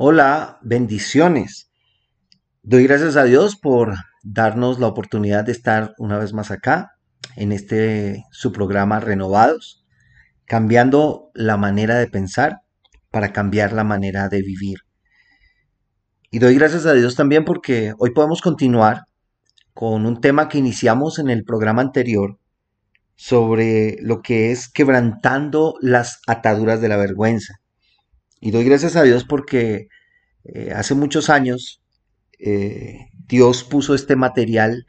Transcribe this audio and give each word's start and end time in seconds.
Hola, 0.00 0.60
bendiciones. 0.62 1.72
Doy 2.62 2.84
gracias 2.84 3.16
a 3.16 3.24
Dios 3.24 3.56
por 3.56 3.94
darnos 4.22 4.78
la 4.78 4.86
oportunidad 4.86 5.42
de 5.42 5.50
estar 5.50 5.96
una 5.98 6.18
vez 6.18 6.32
más 6.32 6.52
acá 6.52 6.92
en 7.34 7.50
este 7.50 8.22
su 8.30 8.52
programa 8.52 9.00
Renovados, 9.00 9.84
cambiando 10.44 11.32
la 11.34 11.56
manera 11.56 11.98
de 11.98 12.06
pensar 12.06 12.60
para 13.10 13.32
cambiar 13.32 13.72
la 13.72 13.82
manera 13.82 14.28
de 14.28 14.40
vivir. 14.40 14.78
Y 16.30 16.38
doy 16.38 16.54
gracias 16.54 16.86
a 16.86 16.92
Dios 16.92 17.16
también 17.16 17.44
porque 17.44 17.92
hoy 17.98 18.12
podemos 18.12 18.40
continuar 18.40 19.02
con 19.74 20.06
un 20.06 20.20
tema 20.20 20.48
que 20.48 20.58
iniciamos 20.58 21.18
en 21.18 21.28
el 21.28 21.42
programa 21.42 21.82
anterior 21.82 22.38
sobre 23.16 23.96
lo 24.00 24.22
que 24.22 24.52
es 24.52 24.68
quebrantando 24.68 25.74
las 25.80 26.20
ataduras 26.28 26.80
de 26.80 26.88
la 26.88 26.98
vergüenza. 26.98 27.54
Y 28.40 28.50
doy 28.50 28.64
gracias 28.64 28.96
a 28.96 29.02
Dios 29.02 29.24
porque 29.24 29.88
eh, 30.44 30.72
hace 30.74 30.94
muchos 30.94 31.30
años 31.30 31.82
eh, 32.38 33.10
Dios 33.26 33.64
puso 33.64 33.94
este 33.94 34.16
material 34.16 34.86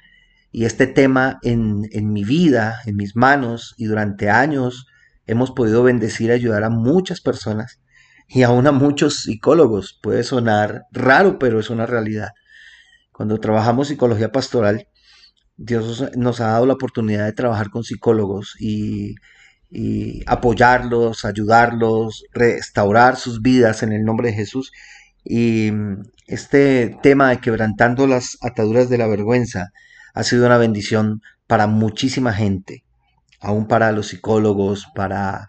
y 0.52 0.66
este 0.66 0.88
tema 0.88 1.40
en, 1.44 1.88
en, 1.92 2.12
mi 2.12 2.24
vida, 2.24 2.82
en 2.86 2.96
mis 2.96 3.16
manos, 3.16 3.76
y 3.78 3.86
durante 3.86 4.30
años 4.30 4.88
hemos 5.26 5.52
podido 5.52 5.84
bendecir 5.84 6.30
y 6.30 6.34
ayudar 6.34 6.64
a 6.64 6.70
muchas 6.70 7.22
personas 7.22 7.80
y 8.28 8.44
aún 8.44 8.68
a 8.68 8.72
muchos 8.72 9.22
psicólogos. 9.22 10.00
Puede 10.02 10.24
sonar 10.24 10.84
raro, 10.92 11.40
pero 11.40 11.60
es 11.60 11.70
una 11.70 11.86
realidad. 11.86 12.30
Cuando 13.12 13.40
trabajamos 13.40 13.90
psicología 13.90 14.32
pastoral, 14.32 14.88
Dios 15.58 16.06
nos 16.16 16.40
ha 16.40 16.48
dado 16.48 16.66
la 16.66 16.74
oportunidad 16.74 17.26
de 17.26 17.34
trabajar 17.34 17.70
con 17.70 17.84
psicólogos 17.84 18.56
y, 18.60 19.16
apoyarlos, 20.26 21.26
ayudarlos, 21.26 22.24
restaurar 22.34 23.16
sus 23.18 23.42
vidas 23.42 23.84
en 23.84 23.92
el 23.94 24.04
nombre 24.04 24.30
de 24.30 24.36
Jesús. 24.36 24.72
Y 25.24 25.72
mm, 25.72 26.04
este 26.28 26.98
tema 27.04 27.30
de 27.30 27.40
quebrantando 27.40 28.08
las 28.08 28.38
ataduras 28.42 28.90
de 28.90 28.98
la 28.98 29.08
vergüenza 29.08 29.72
ha 30.14 30.24
sido 30.24 30.46
una 30.46 30.58
bendición 30.58 31.22
para 31.48 31.68
muchísima 31.68 32.34
gente, 32.34 32.84
aún 33.40 33.68
para 33.68 33.92
los 33.92 34.08
psicólogos, 34.08 34.88
para 34.96 35.48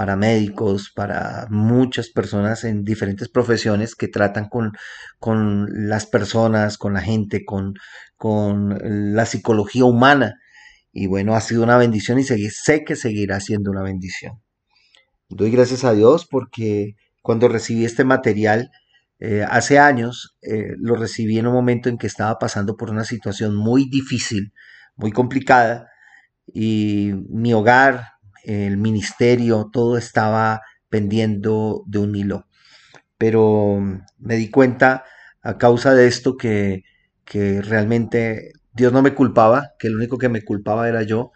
para 0.00 0.16
médicos, 0.16 0.90
para 0.94 1.46
muchas 1.50 2.08
personas 2.08 2.64
en 2.64 2.84
diferentes 2.84 3.28
profesiones 3.28 3.94
que 3.94 4.08
tratan 4.08 4.48
con, 4.48 4.72
con 5.18 5.88
las 5.90 6.06
personas, 6.06 6.78
con 6.78 6.94
la 6.94 7.02
gente, 7.02 7.44
con, 7.44 7.74
con 8.16 8.78
la 9.14 9.26
psicología 9.26 9.84
humana. 9.84 10.40
Y 10.92 11.06
bueno, 11.06 11.34
ha 11.34 11.40
sido 11.40 11.62
una 11.62 11.76
bendición 11.76 12.18
y 12.18 12.24
sé 12.24 12.84
que 12.84 12.96
seguirá 12.96 13.40
siendo 13.40 13.70
una 13.70 13.82
bendición. 13.82 14.40
Doy 15.28 15.50
gracias 15.50 15.84
a 15.84 15.92
Dios 15.92 16.26
porque 16.26 16.96
cuando 17.22 17.48
recibí 17.48 17.84
este 17.84 18.04
material 18.04 18.70
eh, 19.20 19.44
hace 19.48 19.78
años, 19.78 20.36
eh, 20.42 20.72
lo 20.78 20.96
recibí 20.96 21.38
en 21.38 21.46
un 21.46 21.52
momento 21.52 21.88
en 21.88 21.98
que 21.98 22.06
estaba 22.06 22.38
pasando 22.38 22.76
por 22.76 22.90
una 22.90 23.04
situación 23.04 23.54
muy 23.54 23.88
difícil, 23.88 24.52
muy 24.96 25.12
complicada, 25.12 25.88
y 26.52 27.12
mi 27.28 27.52
hogar, 27.52 28.14
el 28.44 28.78
ministerio, 28.78 29.68
todo 29.72 29.98
estaba 29.98 30.62
pendiendo 30.88 31.84
de 31.86 31.98
un 31.98 32.16
hilo. 32.16 32.46
Pero 33.18 33.78
me 34.18 34.36
di 34.36 34.50
cuenta 34.50 35.04
a 35.42 35.58
causa 35.58 35.94
de 35.94 36.06
esto 36.06 36.36
que, 36.36 36.84
que 37.24 37.62
realmente 37.62 38.52
Dios 38.80 38.92
no 38.92 39.02
me 39.02 39.14
culpaba, 39.14 39.74
que 39.78 39.88
el 39.88 39.96
único 39.96 40.18
que 40.18 40.28
me 40.28 40.42
culpaba 40.42 40.88
era 40.88 41.02
yo, 41.02 41.32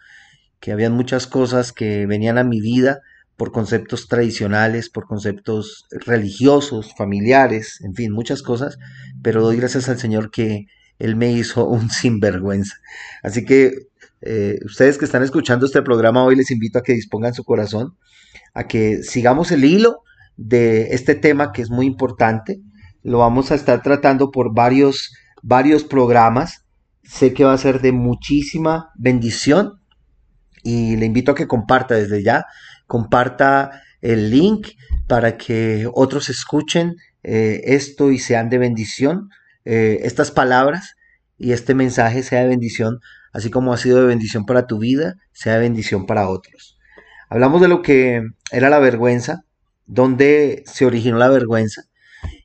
que 0.59 0.71
habían 0.71 0.93
muchas 0.93 1.27
cosas 1.27 1.71
que 1.71 2.07
venían 2.07 2.37
a 2.37 2.43
mi 2.43 2.59
vida 2.59 3.01
por 3.37 3.51
conceptos 3.51 4.07
tradicionales, 4.07 4.89
por 4.89 5.05
conceptos 5.05 5.85
religiosos, 5.91 6.95
familiares, 6.95 7.81
en 7.83 7.93
fin, 7.93 8.11
muchas 8.11 8.41
cosas, 8.41 8.79
pero 9.21 9.41
doy 9.41 9.57
gracias 9.57 9.89
al 9.89 9.99
Señor 9.99 10.31
que 10.31 10.65
Él 10.97 11.15
me 11.15 11.31
hizo 11.31 11.65
un 11.69 11.89
sinvergüenza. 11.89 12.75
Así 13.21 13.45
que 13.45 13.73
eh, 14.21 14.57
ustedes 14.65 14.97
que 14.97 15.05
están 15.05 15.21
escuchando 15.21 15.67
este 15.67 15.83
programa 15.83 16.23
hoy 16.23 16.35
les 16.35 16.49
invito 16.49 16.79
a 16.79 16.83
que 16.83 16.93
dispongan 16.93 17.35
su 17.35 17.43
corazón, 17.43 17.95
a 18.55 18.67
que 18.67 19.03
sigamos 19.03 19.51
el 19.51 19.65
hilo 19.65 20.01
de 20.35 20.95
este 20.95 21.13
tema 21.13 21.51
que 21.51 21.61
es 21.61 21.69
muy 21.69 21.85
importante. 21.85 22.59
Lo 23.03 23.19
vamos 23.19 23.51
a 23.51 23.55
estar 23.55 23.83
tratando 23.83 24.31
por 24.31 24.53
varios, 24.53 25.13
varios 25.43 25.83
programas. 25.83 26.64
Sé 27.07 27.33
que 27.33 27.43
va 27.43 27.53
a 27.53 27.57
ser 27.57 27.81
de 27.81 27.91
muchísima 27.91 28.91
bendición 28.95 29.79
y 30.63 30.95
le 30.97 31.05
invito 31.05 31.31
a 31.31 31.35
que 31.35 31.47
comparta 31.47 31.95
desde 31.95 32.23
ya, 32.23 32.45
comparta 32.87 33.81
el 34.01 34.31
link 34.31 34.69
para 35.07 35.37
que 35.37 35.87
otros 35.93 36.29
escuchen 36.29 36.95
eh, 37.23 37.61
esto 37.65 38.11
y 38.11 38.19
sean 38.19 38.49
de 38.49 38.57
bendición, 38.57 39.29
eh, 39.63 39.99
estas 40.03 40.31
palabras 40.31 40.95
y 41.37 41.51
este 41.51 41.75
mensaje 41.75 42.23
sea 42.23 42.41
de 42.41 42.47
bendición 42.47 42.99
así 43.35 43.51
como 43.51 43.73
ha 43.73 43.77
sido 43.77 43.99
de 43.99 44.07
bendición 44.07 44.45
para 44.45 44.65
tu 44.65 44.79
vida, 44.79 45.17
sea 45.33 45.55
de 45.55 45.59
bendición 45.59 46.05
para 46.05 46.29
otros. 46.29 46.79
Hablamos 47.29 47.59
de 47.59 47.67
lo 47.67 47.81
que 47.81 48.23
era 48.49 48.69
la 48.69 48.79
vergüenza, 48.79 49.43
dónde 49.85 50.63
se 50.65 50.85
originó 50.85 51.17
la 51.17 51.27
vergüenza, 51.27 51.83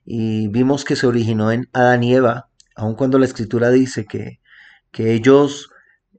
y 0.04 0.48
vimos 0.48 0.84
que 0.84 0.96
se 0.96 1.06
originó 1.06 1.52
en 1.52 1.68
Adán 1.72 2.02
y 2.02 2.16
Eva, 2.16 2.48
aun 2.74 2.96
cuando 2.96 3.20
la 3.20 3.26
escritura 3.26 3.70
dice 3.70 4.04
que, 4.04 4.39
que 4.90 5.12
ellos 5.12 5.70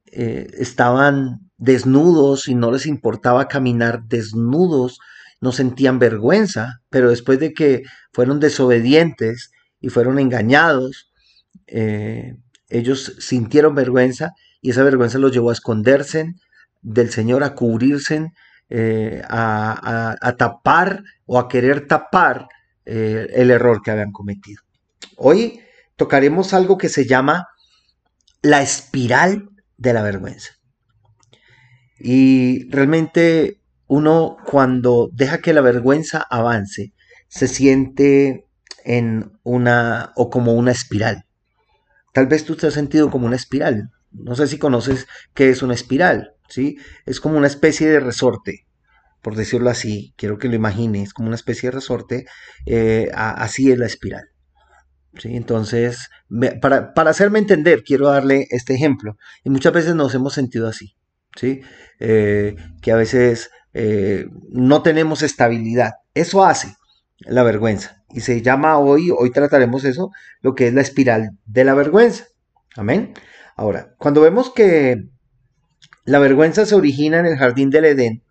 eh, 0.05 0.47
estaban 0.57 1.49
desnudos 1.57 2.47
y 2.47 2.55
no 2.55 2.71
les 2.71 2.85
importaba 2.85 3.47
caminar 3.47 4.03
desnudos, 4.03 4.99
no 5.39 5.51
sentían 5.51 5.99
vergüenza, 5.99 6.81
pero 6.89 7.09
después 7.09 7.39
de 7.39 7.53
que 7.53 7.83
fueron 8.11 8.39
desobedientes 8.39 9.51
y 9.79 9.89
fueron 9.89 10.19
engañados, 10.19 11.11
eh, 11.67 12.35
ellos 12.69 13.15
sintieron 13.19 13.75
vergüenza 13.75 14.31
y 14.61 14.71
esa 14.71 14.83
vergüenza 14.83 15.17
los 15.17 15.31
llevó 15.31 15.49
a 15.49 15.53
esconderse 15.53 16.35
del 16.81 17.09
Señor, 17.09 17.43
a 17.43 17.55
cubrirse, 17.55 18.31
eh, 18.69 19.21
a, 19.27 20.35
tapar 20.37 21.03
o 21.25 21.39
a 21.39 21.47
querer 21.47 21.87
tapar 21.87 22.47
el 22.83 23.51
error 23.51 23.81
que 23.81 23.91
habían 23.91 24.11
cometido. 24.11 24.61
Hoy 25.15 25.61
tocaremos 25.95 26.53
algo 26.53 26.77
que 26.77 26.89
se 26.89 27.05
llama 27.05 27.47
la 28.41 28.61
espiral 28.61 29.49
de 29.77 29.93
la 29.93 30.01
vergüenza. 30.01 30.51
Y 31.99 32.69
realmente 32.69 33.61
uno 33.87 34.37
cuando 34.45 35.09
deja 35.13 35.39
que 35.39 35.53
la 35.53 35.61
vergüenza 35.61 36.25
avance, 36.29 36.93
se 37.27 37.47
siente 37.47 38.47
en 38.83 39.37
una 39.43 40.11
o 40.15 40.29
como 40.29 40.53
una 40.53 40.71
espiral. 40.71 41.25
Tal 42.13 42.27
vez 42.27 42.43
tú 42.43 42.55
te 42.55 42.67
has 42.67 42.73
sentido 42.73 43.11
como 43.11 43.27
una 43.27 43.35
espiral. 43.35 43.91
No 44.11 44.35
sé 44.35 44.47
si 44.47 44.57
conoces 44.57 45.07
qué 45.33 45.49
es 45.49 45.61
una 45.61 45.73
espiral, 45.73 46.33
¿sí? 46.49 46.77
Es 47.05 47.19
como 47.19 47.37
una 47.37 47.47
especie 47.47 47.87
de 47.87 47.99
resorte, 47.99 48.65
por 49.21 49.35
decirlo 49.35 49.69
así. 49.69 50.13
Quiero 50.17 50.37
que 50.37 50.49
lo 50.49 50.55
imagines, 50.55 51.13
como 51.13 51.27
una 51.27 51.35
especie 51.35 51.69
de 51.69 51.75
resorte. 51.75 52.25
Eh, 52.65 53.09
así 53.13 53.71
es 53.71 53.77
la 53.77 53.85
espiral. 53.85 54.30
¿Sí? 55.17 55.35
Entonces, 55.35 56.09
para, 56.61 56.93
hacerme 56.95 57.39
entender, 57.39 57.83
quiero 57.83 58.09
darle 58.09 58.47
este 58.51 58.73
ejemplo. 58.73 59.17
Y 59.43 59.49
muchas 59.49 59.73
veces 59.73 59.95
nos 59.95 60.13
hemos 60.15 60.33
sentido 60.33 60.67
así, 60.67 60.95
¿sí? 61.35 61.61
Eh, 61.99 62.55
que 62.81 62.91
a 62.91 62.95
veces 62.95 63.51
eh, 63.73 64.27
no 64.49 64.81
tenemos 64.81 65.21
estabilidad. 65.21 65.93
Eso 66.13 66.43
hace 66.43 66.75
la 67.19 67.43
vergüenza. 67.43 68.03
Y 68.09 68.21
se 68.21 68.41
llama 68.41 68.77
hoy, 68.77 69.11
hoy 69.11 69.31
trataremos 69.31 69.85
eso, 69.85 70.11
lo 70.41 70.55
que 70.55 70.67
es 70.67 70.73
la 70.73 70.81
espiral 70.81 71.37
de 71.45 71.63
la 71.63 71.73
vergüenza. 71.73 72.25
Amén. 72.75 73.13
Ahora, 73.55 73.93
cuando 73.97 74.21
vemos 74.21 74.51
que 74.51 75.09
la 76.05 76.19
vergüenza 76.19 76.65
se 76.65 76.75
origina 76.75 77.19
en 77.19 77.25
el 77.25 77.37
jardín 77.37 77.69
del 77.69 77.85
Edén, 77.85 78.23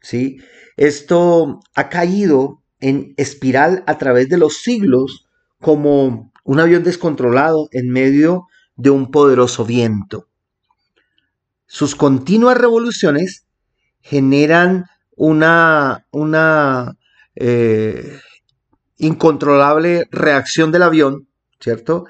¿sí? 0.00 0.38
Esto 0.76 1.60
ha 1.74 1.88
caído 1.88 2.62
en 2.80 3.14
espiral 3.16 3.84
a 3.86 3.98
través 3.98 4.28
de 4.28 4.38
los 4.38 4.62
siglos 4.62 5.28
como 5.60 6.32
un 6.44 6.60
avión 6.60 6.82
descontrolado 6.82 7.68
en 7.72 7.90
medio 7.90 8.46
de 8.76 8.90
un 8.90 9.10
poderoso 9.10 9.64
viento. 9.64 10.28
Sus 11.66 11.94
continuas 11.94 12.56
revoluciones 12.56 13.46
generan 14.00 14.86
una, 15.16 16.06
una 16.10 16.96
eh, 17.36 18.18
incontrolable 18.96 20.08
reacción 20.10 20.72
del 20.72 20.82
avión, 20.82 21.28
¿cierto? 21.60 22.06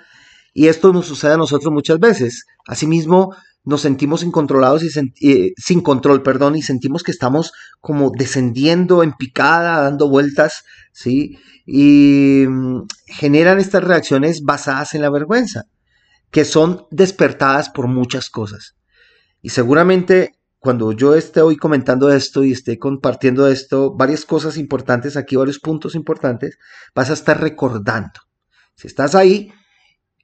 Y 0.54 0.68
esto 0.68 0.92
nos 0.92 1.06
sucede 1.06 1.34
a 1.34 1.36
nosotros 1.36 1.72
muchas 1.72 1.98
veces. 1.98 2.46
Asimismo, 2.66 3.34
nos 3.64 3.82
sentimos 3.82 4.22
incontrolados 4.22 4.82
y 4.82 5.30
eh, 5.30 5.52
sin 5.56 5.80
control, 5.80 6.22
perdón, 6.22 6.56
y 6.56 6.62
sentimos 6.62 7.02
que 7.02 7.10
estamos 7.10 7.52
como 7.80 8.10
descendiendo 8.10 9.02
en 9.02 9.12
picada, 9.12 9.82
dando 9.82 10.08
vueltas, 10.08 10.64
¿sí? 10.92 11.38
Y 11.66 12.46
mm, 12.48 12.86
generan 13.06 13.58
estas 13.58 13.84
reacciones 13.84 14.42
basadas 14.42 14.94
en 14.94 15.02
la 15.02 15.10
vergüenza, 15.10 15.64
que 16.30 16.44
son 16.44 16.86
despertadas 16.90 17.68
por 17.68 17.86
muchas 17.86 18.30
cosas. 18.30 18.76
Y 19.42 19.50
seguramente 19.50 20.32
cuando 20.60 20.92
yo 20.92 21.14
esté 21.14 21.40
hoy 21.40 21.56
comentando 21.56 22.12
esto 22.12 22.44
y 22.44 22.52
esté 22.52 22.78
compartiendo 22.78 23.48
esto, 23.48 23.94
varias 23.94 24.26
cosas 24.26 24.58
importantes 24.58 25.16
aquí, 25.16 25.34
varios 25.34 25.58
puntos 25.58 25.94
importantes, 25.94 26.58
vas 26.94 27.08
a 27.08 27.14
estar 27.14 27.40
recordando. 27.40 28.20
Si 28.76 28.86
estás 28.86 29.14
ahí 29.14 29.52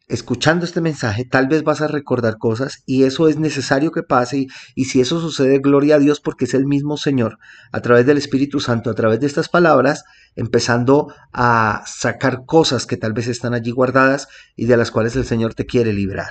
escuchando 0.08 0.64
este 0.64 0.80
mensaje, 0.80 1.24
tal 1.24 1.48
vez 1.48 1.64
vas 1.64 1.80
a 1.80 1.88
recordar 1.88 2.38
cosas 2.38 2.82
y 2.86 3.04
eso 3.04 3.28
es 3.28 3.38
necesario 3.38 3.90
que 3.90 4.02
pase 4.02 4.38
y, 4.38 4.46
y, 4.74 4.84
si 4.84 5.00
eso 5.00 5.20
sucede, 5.20 5.58
gloria 5.58 5.96
a 5.96 5.98
Dios 5.98 6.20
porque 6.20 6.44
es 6.44 6.54
el 6.54 6.66
mismo 6.66 6.96
Señor 6.96 7.38
a 7.72 7.80
través 7.80 8.06
del 8.06 8.16
Espíritu 8.16 8.60
Santo, 8.60 8.90
a 8.90 8.94
través 8.94 9.20
de 9.20 9.26
estas 9.26 9.48
palabras, 9.48 10.04
empezando 10.36 11.12
a 11.32 11.82
sacar 11.86 12.44
cosas 12.46 12.86
que 12.86 12.96
tal 12.96 13.12
vez 13.12 13.26
están 13.26 13.54
allí 13.54 13.72
guardadas 13.72 14.28
y 14.54 14.66
de 14.66 14.76
las 14.76 14.90
cuales 14.90 15.16
el 15.16 15.24
Señor 15.24 15.54
te 15.54 15.66
quiere 15.66 15.92
librar. 15.92 16.30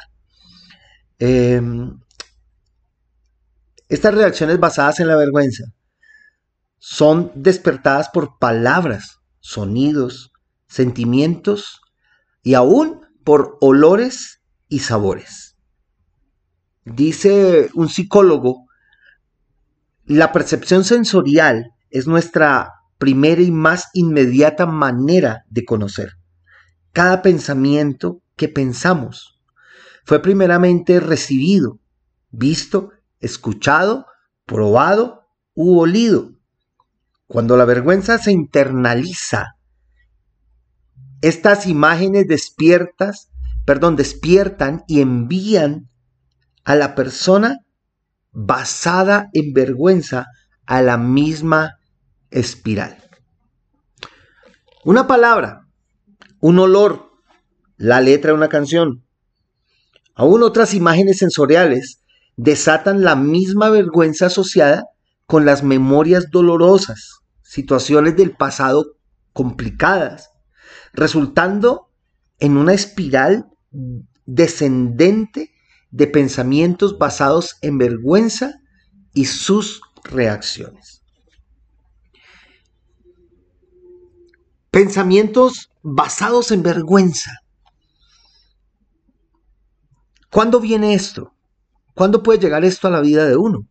Eh, 1.20 1.62
estas 3.88 4.16
reacciones 4.16 4.60
basadas 4.60 5.00
en 5.00 5.08
la 5.08 5.16
vergüenza 5.16 5.66
son 6.80 7.32
despertadas 7.36 8.10
por 8.10 8.40
palabras, 8.40 9.20
sonidos, 9.40 10.32
sentimientos 10.68 11.82
y 12.42 12.56
aún 12.56 13.05
por 13.26 13.58
olores 13.60 14.42
y 14.70 14.80
sabores. 14.80 15.58
Dice 16.86 17.70
un 17.74 17.90
psicólogo, 17.90 18.68
la 20.06 20.32
percepción 20.32 20.84
sensorial 20.84 21.72
es 21.90 22.08
nuestra 22.08 22.72
primera 23.00 23.42
y 23.42 23.50
más 23.50 23.90
inmediata 23.94 24.68
manera 24.68 25.44
de 25.50 25.66
conocer. 25.66 26.12
Cada 26.94 27.24
pensamiento 27.24 28.22
que 28.36 28.48
pensamos 28.48 29.42
fue 30.06 30.22
primeramente 30.22 31.00
recibido, 31.00 31.80
visto, 32.30 32.92
escuchado, 33.20 34.06
probado 34.46 35.28
u 35.56 35.80
olido. 35.80 36.30
Cuando 37.26 37.58
la 37.58 37.66
vergüenza 37.66 38.20
se 38.20 38.32
internaliza, 38.32 39.55
estas 41.28 41.66
imágenes 41.66 42.28
despiertas, 42.28 43.32
perdón, 43.66 43.96
despiertan 43.96 44.84
y 44.88 45.02
envían 45.02 45.90
a 46.64 46.76
la 46.76 46.94
persona 46.94 47.62
basada 48.32 49.30
en 49.34 49.52
vergüenza 49.52 50.28
a 50.68 50.84
la 50.84 51.00
misma 51.00 51.80
espiral. 52.30 53.04
Una 54.84 55.08
palabra, 55.08 55.68
un 56.42 56.60
olor, 56.60 57.10
la 57.76 58.02
letra 58.02 58.30
de 58.30 58.38
una 58.38 58.50
canción, 58.50 59.04
aún 60.14 60.44
otras 60.44 60.76
imágenes 60.76 61.18
sensoriales 61.18 62.04
desatan 62.36 63.04
la 63.04 63.16
misma 63.16 63.72
vergüenza 63.72 64.28
asociada 64.28 64.86
con 65.26 65.44
las 65.44 65.64
memorias 65.64 66.30
dolorosas, 66.30 67.22
situaciones 67.42 68.16
del 68.16 68.30
pasado 68.30 68.98
complicadas, 69.34 70.35
resultando 70.96 71.90
en 72.40 72.58
una 72.58 72.74
espiral 72.74 73.46
descendente 74.26 75.52
de 75.92 76.08
pensamientos 76.08 76.98
basados 76.98 77.58
en 77.62 77.78
vergüenza 77.78 78.56
y 79.14 79.26
sus 79.26 79.82
reacciones. 80.04 81.02
Pensamientos 84.72 85.70
basados 85.82 86.52
en 86.52 86.64
vergüenza. 86.64 87.32
¿Cuándo 90.30 90.60
viene 90.60 90.94
esto? 90.94 91.34
¿Cuándo 91.94 92.22
puede 92.24 92.40
llegar 92.40 92.66
esto 92.66 92.90
a 92.90 92.92
la 92.92 93.00
vida 93.00 93.26
de 93.26 93.38
uno? 93.38 93.68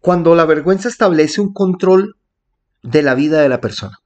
Cuando 0.00 0.34
la 0.34 0.44
vergüenza 0.44 0.88
establece 0.88 1.40
un 1.40 1.54
control 1.54 2.16
de 2.82 3.02
la 3.02 3.14
vida 3.14 3.40
de 3.40 3.48
la 3.48 3.62
persona. 3.62 3.98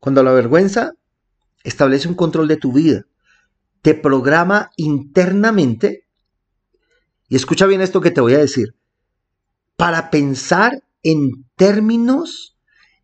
Cuando 0.00 0.22
la 0.22 0.32
vergüenza 0.32 0.92
establece 1.64 2.08
un 2.08 2.14
control 2.14 2.48
de 2.48 2.56
tu 2.56 2.72
vida, 2.72 3.04
te 3.82 3.94
programa 3.94 4.70
internamente, 4.76 6.06
y 7.28 7.36
escucha 7.36 7.66
bien 7.66 7.80
esto 7.80 8.00
que 8.00 8.10
te 8.10 8.20
voy 8.20 8.34
a 8.34 8.38
decir, 8.38 8.74
para 9.76 10.10
pensar 10.10 10.82
en 11.02 11.44
términos 11.56 12.56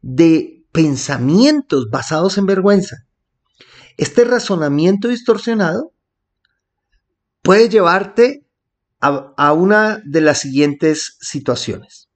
de 0.02 0.64
pensamientos 0.72 1.88
basados 1.90 2.36
en 2.36 2.46
vergüenza. 2.46 3.06
Este 3.96 4.24
razonamiento 4.24 5.08
distorsionado 5.08 5.92
puede 7.42 7.68
llevarte 7.68 8.44
a, 9.00 9.52
una 9.52 10.00
de 10.04 10.22
las 10.22 10.40
siguientes 10.40 11.18
situaciones. 11.20 12.08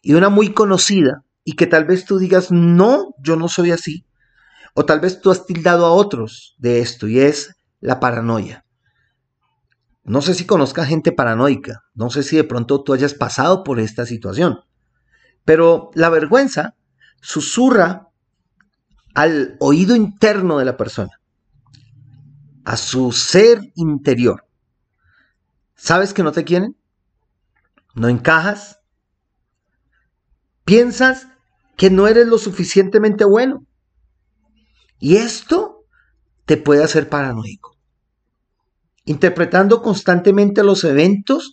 Y 0.00 0.14
una 0.14 0.28
muy 0.28 0.52
conocida, 0.52 1.24
y 1.44 1.54
que 1.54 1.66
tal 1.66 1.84
vez 1.84 2.04
tú 2.04 2.18
digas, 2.18 2.50
no, 2.50 3.14
yo 3.18 3.36
no 3.36 3.48
soy 3.48 3.72
así. 3.72 4.06
O 4.78 4.84
tal 4.84 5.00
vez 5.00 5.22
tú 5.22 5.30
has 5.30 5.46
tildado 5.46 5.86
a 5.86 5.92
otros 5.92 6.54
de 6.58 6.80
esto, 6.80 7.08
y 7.08 7.18
es 7.18 7.56
la 7.80 7.98
paranoia. 7.98 8.66
No 10.04 10.20
sé 10.20 10.34
si 10.34 10.44
conozcas 10.44 10.86
gente 10.86 11.12
paranoica, 11.12 11.84
no 11.94 12.10
sé 12.10 12.22
si 12.22 12.36
de 12.36 12.44
pronto 12.44 12.84
tú 12.84 12.92
hayas 12.92 13.14
pasado 13.14 13.64
por 13.64 13.80
esta 13.80 14.04
situación, 14.04 14.60
pero 15.46 15.90
la 15.94 16.10
vergüenza 16.10 16.74
susurra 17.22 18.08
al 19.14 19.56
oído 19.60 19.96
interno 19.96 20.58
de 20.58 20.66
la 20.66 20.76
persona, 20.76 21.22
a 22.66 22.76
su 22.76 23.12
ser 23.12 23.72
interior. 23.76 24.44
¿Sabes 25.74 26.12
que 26.12 26.22
no 26.22 26.32
te 26.32 26.44
quieren? 26.44 26.76
¿No 27.94 28.10
encajas? 28.10 28.80
¿Piensas 30.66 31.28
que 31.78 31.88
no 31.88 32.06
eres 32.08 32.26
lo 32.26 32.36
suficientemente 32.36 33.24
bueno? 33.24 33.64
Y 34.98 35.16
esto 35.16 35.84
te 36.44 36.56
puede 36.56 36.82
hacer 36.84 37.08
paranoico. 37.08 37.76
Interpretando 39.04 39.82
constantemente 39.82 40.62
los 40.62 40.84
eventos 40.84 41.52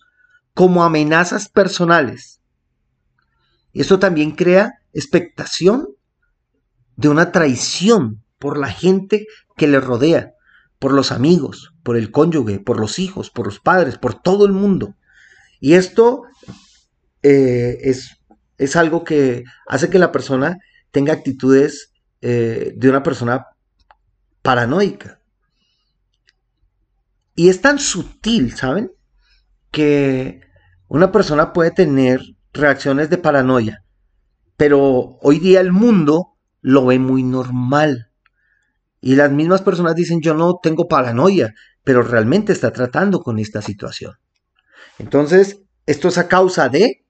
como 0.54 0.84
amenazas 0.84 1.50
personales. 1.50 2.42
Y 3.72 3.82
esto 3.82 4.00
también 4.00 4.32
crea 4.32 4.74
expectación 4.94 5.88
de 6.96 7.10
una 7.10 7.32
traición 7.32 8.24
por 8.38 8.58
la 8.58 8.70
gente 8.70 9.26
que 9.58 9.68
le 9.68 9.80
rodea, 9.80 10.34
por 10.80 10.94
los 10.94 11.12
amigos, 11.12 11.74
por 11.82 11.98
el 11.98 12.12
cónyuge, 12.12 12.60
por 12.60 12.80
los 12.80 13.00
hijos, 13.00 13.32
por 13.32 13.48
los 13.48 13.60
padres, 13.60 13.98
por 13.98 14.22
todo 14.22 14.46
el 14.46 14.52
mundo. 14.52 14.96
Y 15.60 15.74
esto 15.74 16.24
eh, 17.24 17.78
es, 17.82 18.18
es, 18.58 18.76
algo 18.76 19.04
que 19.04 19.44
hace 19.68 19.90
que 19.90 19.98
la 19.98 20.12
persona 20.12 20.58
tenga 20.92 21.14
actitudes 21.14 21.93
eh, 22.26 22.72
de 22.78 22.90
una 22.90 23.04
persona 23.04 23.48
paranoica. 24.42 25.20
Y 27.36 27.50
es 27.50 27.60
tan 27.60 27.80
sutil, 27.80 28.56
¿saben? 28.56 28.94
Que 29.70 30.40
una 30.88 31.12
persona 31.12 31.52
puede 31.52 31.72
tener 31.72 32.22
reacciones 32.54 33.10
de 33.10 33.18
paranoia, 33.18 33.84
pero 34.56 35.18
hoy 35.22 35.40
día 35.40 35.60
el 35.60 35.74
mundo 35.74 36.38
lo 36.62 36.86
ve 36.86 36.98
muy 36.98 37.24
normal. 37.24 38.10
Y 39.02 39.18
las 39.18 39.30
mismas 39.30 39.62
personas 39.62 39.94
dicen, 39.94 40.22
yo 40.22 40.34
no 40.34 40.60
tengo 40.64 40.88
paranoia, 40.88 41.54
pero 41.84 42.04
realmente 42.04 42.54
está 42.54 42.72
tratando 42.72 43.20
con 43.20 43.38
esta 43.38 43.62
situación. 43.62 44.14
Entonces, 44.98 45.60
esto 45.86 46.08
es 46.08 46.18
a 46.18 46.30
causa 46.30 46.70
de 46.70 47.06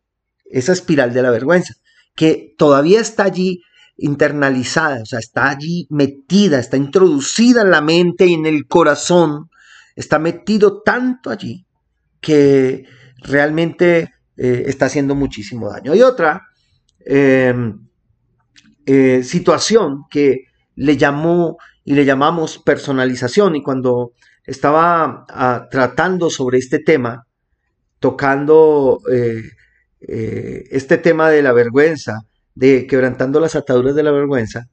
esa 0.45 0.73
espiral 0.73 1.13
de 1.13 1.21
la 1.21 1.29
vergüenza, 1.29 1.75
que 2.15 2.55
todavía 2.57 2.99
está 2.99 3.25
allí 3.25 3.61
internalizada, 3.97 5.01
o 5.01 5.05
sea, 5.05 5.19
está 5.19 5.49
allí 5.49 5.87
metida, 5.89 6.59
está 6.59 6.77
introducida 6.77 7.61
en 7.61 7.71
la 7.71 7.81
mente 7.81 8.25
y 8.25 8.33
en 8.33 8.45
el 8.45 8.67
corazón, 8.67 9.49
está 9.95 10.19
metido 10.19 10.81
tanto 10.81 11.29
allí 11.29 11.65
que 12.19 12.85
realmente 13.19 14.13
eh, 14.37 14.63
está 14.65 14.87
haciendo 14.87 15.13
muchísimo 15.15 15.69
daño. 15.69 15.91
Hay 15.91 16.01
otra 16.01 16.41
em, 17.05 17.87
eh, 18.85 19.23
situación 19.23 20.05
que 20.09 20.45
le 20.75 20.97
llamó 20.97 21.57
y 21.83 21.93
le 21.93 22.05
llamamos 22.05 22.57
personalización 22.57 23.55
y 23.55 23.61
cuando 23.61 24.13
estaba 24.45 25.25
ah, 25.29 25.67
tratando 25.69 26.29
sobre 26.29 26.57
este 26.57 26.79
tema, 26.79 27.27
tocando 27.99 28.99
eh, 29.11 29.43
este 29.99 30.97
tema 30.97 31.29
de 31.29 31.41
la 31.41 31.53
vergüenza, 31.53 32.19
de 32.55 32.87
quebrantando 32.87 33.39
las 33.39 33.55
ataduras 33.55 33.95
de 33.95 34.03
la 34.03 34.11
vergüenza, 34.11 34.67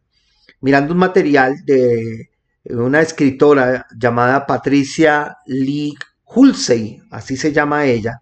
mirando 0.61 0.93
un 0.93 0.99
material 0.99 1.65
de 1.65 2.31
una 2.65 3.01
escritora 3.01 3.87
llamada 3.97 4.47
Patricia 4.47 5.37
Lee 5.47 5.95
Hulsey, 6.25 7.03
así 7.11 7.37
se 7.37 7.53
llama 7.53 7.87
ella, 7.87 8.21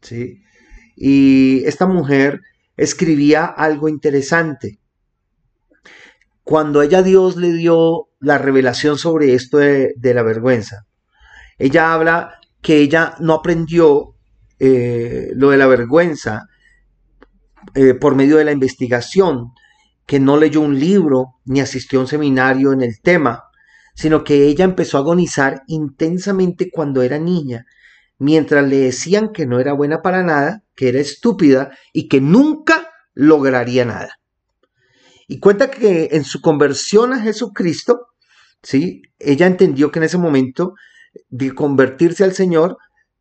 ¿sí? 0.00 0.42
y 0.96 1.64
esta 1.64 1.86
mujer 1.86 2.40
escribía 2.76 3.46
algo 3.46 3.88
interesante. 3.88 4.78
Cuando 6.42 6.82
ella 6.82 7.02
Dios 7.02 7.36
le 7.36 7.52
dio 7.52 8.08
la 8.20 8.38
revelación 8.38 8.98
sobre 8.98 9.34
esto 9.34 9.58
de 9.58 10.14
la 10.14 10.22
vergüenza, 10.22 10.86
ella 11.58 11.92
habla 11.92 12.38
que 12.62 12.78
ella 12.78 13.14
no 13.20 13.34
aprendió 13.34 14.14
eh, 14.58 15.30
lo 15.34 15.50
de 15.50 15.56
la 15.56 15.66
vergüenza 15.66 16.48
eh, 17.80 17.94
por 17.94 18.16
medio 18.16 18.38
de 18.38 18.44
la 18.44 18.50
investigación, 18.50 19.52
que 20.04 20.18
no 20.18 20.36
leyó 20.36 20.62
un 20.62 20.80
libro 20.80 21.36
ni 21.44 21.60
asistió 21.60 22.00
a 22.00 22.02
un 22.02 22.08
seminario 22.08 22.72
en 22.72 22.82
el 22.82 23.00
tema, 23.00 23.44
sino 23.94 24.24
que 24.24 24.46
ella 24.48 24.64
empezó 24.64 24.96
a 24.96 25.02
agonizar 25.02 25.62
intensamente 25.68 26.72
cuando 26.72 27.02
era 27.02 27.20
niña, 27.20 27.66
mientras 28.18 28.66
le 28.66 28.78
decían 28.78 29.30
que 29.32 29.46
no 29.46 29.60
era 29.60 29.74
buena 29.74 30.02
para 30.02 30.24
nada, 30.24 30.64
que 30.74 30.88
era 30.88 30.98
estúpida 30.98 31.70
y 31.92 32.08
que 32.08 32.20
nunca 32.20 32.90
lograría 33.14 33.84
nada. 33.84 34.18
Y 35.28 35.38
cuenta 35.38 35.70
que 35.70 36.08
en 36.10 36.24
su 36.24 36.40
conversión 36.40 37.12
a 37.12 37.20
Jesucristo, 37.20 38.08
¿sí? 38.60 39.02
ella 39.20 39.46
entendió 39.46 39.92
que 39.92 40.00
en 40.00 40.06
ese 40.06 40.18
momento 40.18 40.74
de 41.28 41.54
convertirse 41.54 42.24
al 42.24 42.34
Señor, 42.34 42.76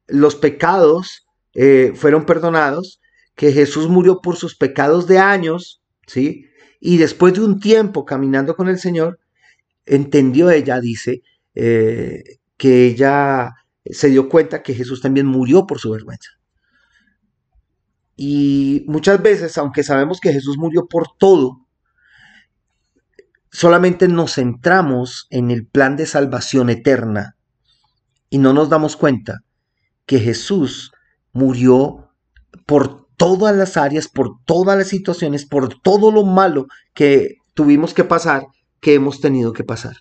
los 0.07 0.35
pecados 0.35 1.27
eh, 1.53 1.91
fueron 1.93 2.25
perdonados, 2.25 2.99
que 3.37 3.53
Jesús 3.53 3.87
murió 3.87 4.19
por 4.19 4.35
sus 4.35 4.55
pecados 4.55 5.07
de 5.07 5.19
años, 5.19 5.81
¿sí? 6.07 6.47
Y 6.79 6.97
después 6.97 7.35
de 7.35 7.41
un 7.41 7.59
tiempo 7.59 8.03
caminando 8.03 8.55
con 8.55 8.67
el 8.67 8.79
Señor, 8.79 9.19
entendió 9.85 10.49
ella, 10.49 10.79
dice, 10.79 11.21
eh, 11.53 12.39
que 12.57 12.87
ella 12.87 13.53
se 13.85 14.09
dio 14.09 14.27
cuenta 14.27 14.63
que 14.63 14.73
Jesús 14.73 15.01
también 15.01 15.27
murió 15.27 15.67
por 15.67 15.79
su 15.79 15.91
vergüenza. 15.91 16.31
Y 18.15 18.83
muchas 18.87 19.21
veces, 19.21 19.55
aunque 19.59 19.83
sabemos 19.83 20.19
que 20.19 20.33
Jesús 20.33 20.57
murió 20.57 20.87
por 20.87 21.15
todo, 21.19 21.67
solamente 23.51 24.07
nos 24.07 24.33
centramos 24.33 25.27
en 25.29 25.51
el 25.51 25.67
plan 25.67 25.95
de 25.95 26.07
salvación 26.07 26.71
eterna 26.71 27.35
y 28.31 28.39
no 28.39 28.51
nos 28.51 28.69
damos 28.69 28.97
cuenta 28.97 29.43
que 30.07 30.19
Jesús 30.19 30.91
murió 31.33 32.11
por 32.65 33.06
todas 33.17 33.55
las 33.55 33.75
áreas, 33.77 34.07
por 34.07 34.37
todas 34.45 34.77
las 34.77 34.87
situaciones, 34.87 35.45
por 35.45 35.79
todo 35.81 36.11
lo 36.11 36.23
malo 36.23 36.67
que 36.93 37.37
tuvimos 37.53 37.93
que 37.93 38.03
pasar, 38.03 38.45
que 38.79 38.93
hemos 38.93 39.19
tenido 39.19 39.51
que 39.51 39.63
pasar. 39.63 39.97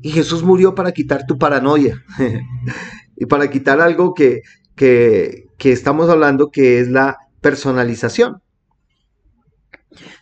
Y 0.00 0.10
Jesús 0.10 0.44
murió 0.44 0.74
para 0.74 0.92
quitar 0.92 1.26
tu 1.26 1.38
paranoia 1.38 2.04
y 3.16 3.26
para 3.26 3.50
quitar 3.50 3.80
algo 3.80 4.14
que, 4.14 4.42
que, 4.76 5.48
estamos 5.58 6.08
hablando 6.08 6.50
que 6.50 6.78
es 6.78 6.88
la 6.88 7.16
personalización. 7.40 8.42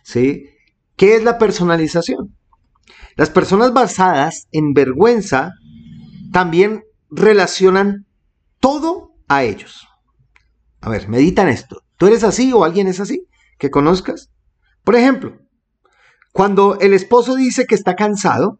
¿Sí? 0.03 0.45
¿Qué 0.95 1.15
es 1.15 1.23
la 1.23 1.37
personalización? 1.37 2.35
Las 3.15 3.29
personas 3.29 3.73
basadas 3.73 4.47
en 4.51 4.73
vergüenza 4.73 5.51
también 6.31 6.83
relacionan 7.09 8.05
todo 8.59 9.11
a 9.27 9.43
ellos. 9.43 9.86
A 10.81 10.89
ver, 10.89 11.07
meditan 11.07 11.47
esto. 11.49 11.83
¿Tú 11.97 12.07
eres 12.07 12.23
así 12.23 12.53
o 12.53 12.63
alguien 12.63 12.87
es 12.87 12.99
así? 12.99 13.27
Que 13.57 13.69
conozcas. 13.69 14.29
Por 14.83 14.95
ejemplo, 14.95 15.37
cuando 16.31 16.79
el 16.79 16.93
esposo 16.93 17.35
dice 17.35 17.65
que 17.65 17.75
está 17.75 17.95
cansado, 17.95 18.59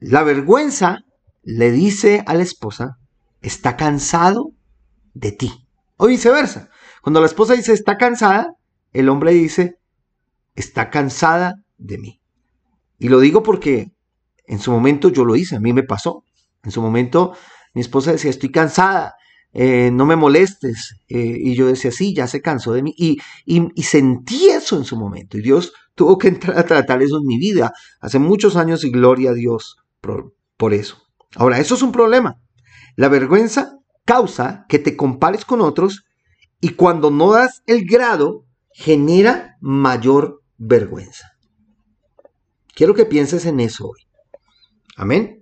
la 0.00 0.22
vergüenza 0.22 1.04
le 1.42 1.70
dice 1.70 2.24
a 2.26 2.34
la 2.34 2.42
esposa, 2.42 2.98
está 3.40 3.76
cansado 3.76 4.52
de 5.14 5.32
ti. 5.32 5.66
O 5.96 6.06
viceversa. 6.06 6.70
Cuando 7.02 7.20
la 7.20 7.26
esposa 7.26 7.54
dice 7.54 7.72
está 7.72 7.96
cansada, 7.96 8.54
el 8.92 9.08
hombre 9.08 9.32
dice, 9.32 9.78
está 10.54 10.90
cansada 10.90 11.56
de 11.78 11.98
mí. 11.98 12.20
Y 12.98 13.08
lo 13.08 13.20
digo 13.20 13.42
porque 13.42 13.92
en 14.46 14.58
su 14.58 14.70
momento 14.70 15.08
yo 15.08 15.24
lo 15.24 15.36
hice, 15.36 15.56
a 15.56 15.60
mí 15.60 15.72
me 15.72 15.82
pasó. 15.82 16.24
En 16.62 16.70
su 16.70 16.80
momento 16.80 17.36
mi 17.74 17.80
esposa 17.80 18.12
decía, 18.12 18.30
estoy 18.30 18.50
cansada, 18.50 19.14
eh, 19.52 19.90
no 19.92 20.06
me 20.06 20.16
molestes. 20.16 20.96
Eh, 21.08 21.36
y 21.38 21.54
yo 21.54 21.66
decía, 21.66 21.90
sí, 21.90 22.14
ya 22.14 22.26
se 22.26 22.40
cansó 22.40 22.72
de 22.72 22.82
mí. 22.82 22.94
Y, 22.96 23.18
y, 23.44 23.82
sentí 23.82 24.48
eso 24.48 24.76
en 24.76 24.84
su 24.84 24.96
momento. 24.96 25.38
Y 25.38 25.42
Dios 25.42 25.72
tuvo 25.94 26.18
que 26.18 26.28
entrar 26.28 26.58
a 26.58 26.64
tratar 26.64 27.02
eso 27.02 27.18
en 27.18 27.26
mi 27.26 27.38
vida 27.38 27.72
hace 28.00 28.18
muchos 28.18 28.56
años 28.56 28.84
y 28.84 28.90
gloria 28.90 29.30
a 29.30 29.34
Dios 29.34 29.76
por, 30.00 30.34
por 30.56 30.74
eso. 30.74 30.98
Ahora, 31.36 31.58
eso 31.58 31.74
es 31.74 31.82
un 31.82 31.92
problema. 31.92 32.40
La 32.96 33.08
vergüenza 33.08 33.78
causa 34.04 34.64
que 34.68 34.78
te 34.78 34.96
compares 34.96 35.44
con 35.44 35.60
otros 35.60 36.04
y 36.60 36.70
cuando 36.70 37.10
no 37.10 37.32
das 37.32 37.62
el 37.66 37.84
grado, 37.84 38.44
genera 38.72 39.56
mayor 39.60 40.42
vergüenza. 40.56 41.32
Quiero 42.74 42.94
que 42.94 43.04
pienses 43.04 43.44
en 43.44 43.60
eso 43.60 43.88
hoy. 43.88 44.00
Amén 44.96 45.41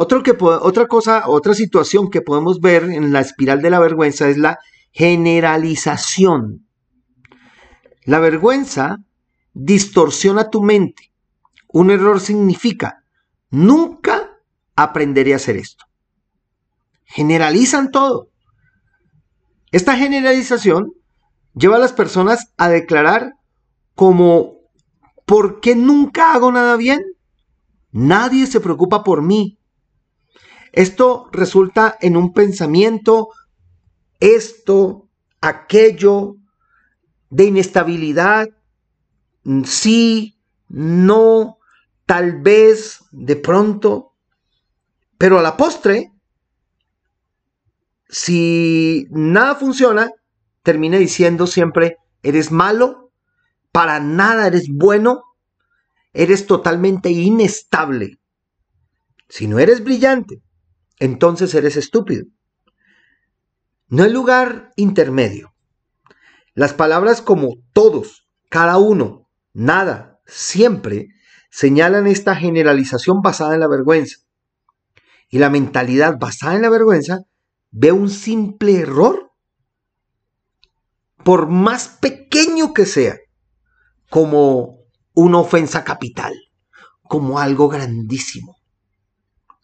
otra 0.00 0.86
cosa, 0.86 1.28
otra 1.28 1.54
situación 1.54 2.08
que 2.08 2.22
podemos 2.22 2.60
ver 2.60 2.84
en 2.84 3.12
la 3.12 3.18
espiral 3.18 3.60
de 3.60 3.70
la 3.70 3.80
vergüenza 3.80 4.28
es 4.28 4.38
la 4.38 4.60
generalización. 4.92 6.68
La 8.04 8.20
vergüenza 8.20 8.98
distorsiona 9.54 10.50
tu 10.50 10.62
mente. 10.62 11.12
Un 11.66 11.90
error 11.90 12.20
significa, 12.20 13.02
nunca 13.50 14.38
aprenderé 14.76 15.32
a 15.32 15.36
hacer 15.36 15.56
esto. 15.56 15.84
Generalizan 17.04 17.90
todo. 17.90 18.30
Esta 19.72 19.96
generalización 19.96 20.92
lleva 21.54 21.74
a 21.74 21.80
las 21.80 21.92
personas 21.92 22.52
a 22.56 22.68
declarar 22.68 23.32
como, 23.96 24.58
¿por 25.26 25.58
qué 25.58 25.74
nunca 25.74 26.34
hago 26.34 26.52
nada 26.52 26.76
bien? 26.76 27.02
Nadie 27.90 28.46
se 28.46 28.60
preocupa 28.60 29.02
por 29.02 29.22
mí. 29.22 29.57
Esto 30.78 31.28
resulta 31.32 31.98
en 32.00 32.16
un 32.16 32.32
pensamiento, 32.32 33.30
esto, 34.20 35.08
aquello, 35.40 36.36
de 37.30 37.46
inestabilidad, 37.46 38.46
mm, 39.42 39.64
sí, 39.64 40.38
no, 40.68 41.58
tal 42.06 42.42
vez, 42.42 43.00
de 43.10 43.34
pronto, 43.34 44.12
pero 45.18 45.40
a 45.40 45.42
la 45.42 45.56
postre, 45.56 46.12
si 48.08 49.08
nada 49.10 49.56
funciona, 49.56 50.12
termina 50.62 50.96
diciendo 50.98 51.48
siempre, 51.48 51.96
eres 52.22 52.52
malo, 52.52 53.10
para 53.72 53.98
nada 53.98 54.46
eres 54.46 54.68
bueno, 54.72 55.24
eres 56.12 56.46
totalmente 56.46 57.10
inestable. 57.10 58.20
Si 59.28 59.48
no 59.48 59.58
eres 59.58 59.82
brillante, 59.82 60.40
entonces 60.98 61.54
eres 61.54 61.76
estúpido. 61.76 62.26
No 63.88 64.02
hay 64.02 64.12
lugar 64.12 64.72
intermedio. 64.76 65.54
Las 66.54 66.74
palabras 66.74 67.22
como 67.22 67.54
todos, 67.72 68.28
cada 68.50 68.78
uno, 68.78 69.28
nada, 69.52 70.20
siempre, 70.26 71.08
señalan 71.50 72.06
esta 72.06 72.34
generalización 72.34 73.22
basada 73.22 73.54
en 73.54 73.60
la 73.60 73.68
vergüenza. 73.68 74.16
Y 75.30 75.38
la 75.38 75.50
mentalidad 75.50 76.18
basada 76.18 76.56
en 76.56 76.62
la 76.62 76.70
vergüenza 76.70 77.20
ve 77.70 77.92
un 77.92 78.10
simple 78.10 78.80
error, 78.80 79.30
por 81.24 81.48
más 81.48 81.88
pequeño 81.88 82.72
que 82.72 82.86
sea, 82.86 83.16
como 84.10 84.80
una 85.14 85.38
ofensa 85.38 85.84
capital, 85.84 86.34
como 87.02 87.38
algo 87.38 87.68
grandísimo. 87.68 88.56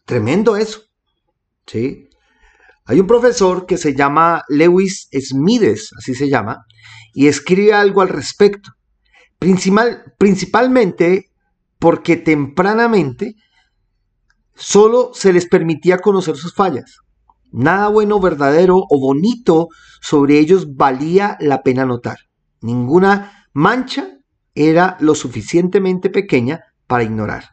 Tremendo 0.05 0.55
eso. 0.55 0.81
¿Sí? 1.65 2.09
Hay 2.85 2.99
un 2.99 3.07
profesor 3.07 3.65
que 3.65 3.77
se 3.77 3.95
llama 3.95 4.43
Lewis 4.47 5.09
Smides, 5.11 5.91
así 5.97 6.13
se 6.13 6.29
llama, 6.29 6.65
y 7.13 7.27
escribe 7.27 7.73
algo 7.73 8.01
al 8.01 8.09
respecto. 8.09 8.71
Principal, 9.39 10.13
principalmente 10.17 11.31
porque 11.79 12.15
tempranamente 12.17 13.35
solo 14.53 15.11
se 15.13 15.33
les 15.33 15.47
permitía 15.47 15.97
conocer 15.97 16.35
sus 16.37 16.53
fallas. 16.53 16.99
Nada 17.51 17.87
bueno, 17.87 18.19
verdadero 18.19 18.83
o 18.89 18.99
bonito 18.99 19.69
sobre 20.01 20.39
ellos 20.39 20.75
valía 20.75 21.37
la 21.39 21.63
pena 21.63 21.85
notar. 21.85 22.17
Ninguna 22.61 23.47
mancha 23.53 24.09
era 24.53 24.97
lo 24.99 25.15
suficientemente 25.15 26.09
pequeña 26.09 26.61
para 26.87 27.03
ignorar. 27.03 27.49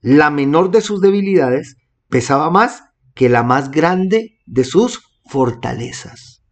La 0.00 0.30
menor 0.30 0.70
de 0.70 0.80
sus 0.80 1.00
debilidades 1.00 1.76
pesaba 2.08 2.50
más 2.50 2.84
que 3.16 3.30
la 3.30 3.42
más 3.42 3.70
grande 3.72 4.38
de 4.44 4.62
sus 4.62 5.00
fortalezas. 5.24 6.42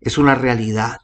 Es 0.00 0.18
una 0.18 0.34
realidad. 0.36 0.98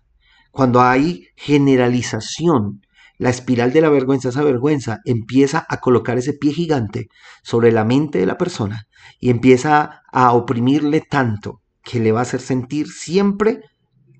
Cuando 0.52 0.83
hay 0.83 1.28
generalización, 1.35 2.83
la 3.16 3.30
espiral 3.30 3.73
de 3.73 3.80
la 3.80 3.88
vergüenza, 3.88 4.28
esa 4.28 4.42
vergüenza, 4.42 4.99
empieza 5.06 5.64
a 5.66 5.78
colocar 5.78 6.18
ese 6.18 6.35
pie 6.35 6.52
gigante 6.52 7.09
sobre 7.42 7.73
la 7.73 7.85
mente 7.85 8.18
de 8.18 8.26
la 8.26 8.37
persona 8.37 8.87
y 9.18 9.30
empieza 9.30 10.02
a 10.12 10.33
oprimirle 10.33 11.00
tanto 11.00 11.62
que 11.83 11.99
le 11.99 12.12
va 12.12 12.21
a 12.21 12.23
hacer 12.23 12.40
sentir 12.40 12.88
siempre 12.88 13.62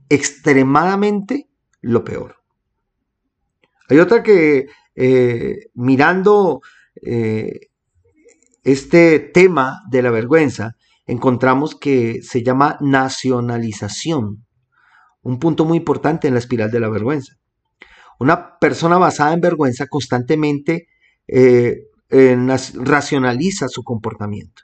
extremadamente 0.09 1.51
lo 1.83 2.03
peor. 2.03 2.37
Hay 3.91 3.99
otra 3.99 4.23
que 4.23 4.69
eh, 4.95 5.67
mirando 5.75 6.63
eh, 7.03 7.69
este 8.67 9.21
tema 9.21 9.83
de 9.89 10.03
la 10.03 10.11
vergüenza, 10.11 10.73
encontramos 11.07 11.77
que 11.77 12.21
se 12.23 12.43
llama 12.43 12.77
nacionalización, 12.81 14.45
un 15.23 15.39
punto 15.39 15.65
muy 15.65 15.79
importante 15.79 16.27
en 16.27 16.35
la 16.35 16.41
espiral 16.41 16.73
de 16.73 16.81
la 16.81 16.89
vergüenza. 16.89 17.35
Una 18.19 18.59
persona 18.59 18.99
basada 18.99 19.35
en 19.35 19.41
vergüenza 19.41 19.87
constantemente 19.87 20.89
eh, 21.29 21.77
racionaliza 22.75 23.69
su 23.69 23.85
comportamiento. 23.85 24.63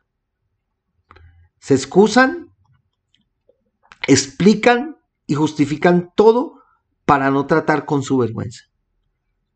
Se 1.61 1.75
excusan, 1.75 2.49
explican 4.09 4.97
y 5.29 5.35
justifican 5.35 6.11
todo 6.17 6.55
para 7.05 7.31
no 7.31 7.47
tratar 7.47 7.85
con 7.85 8.03
su 8.03 8.19
vergüenza. 8.19 8.65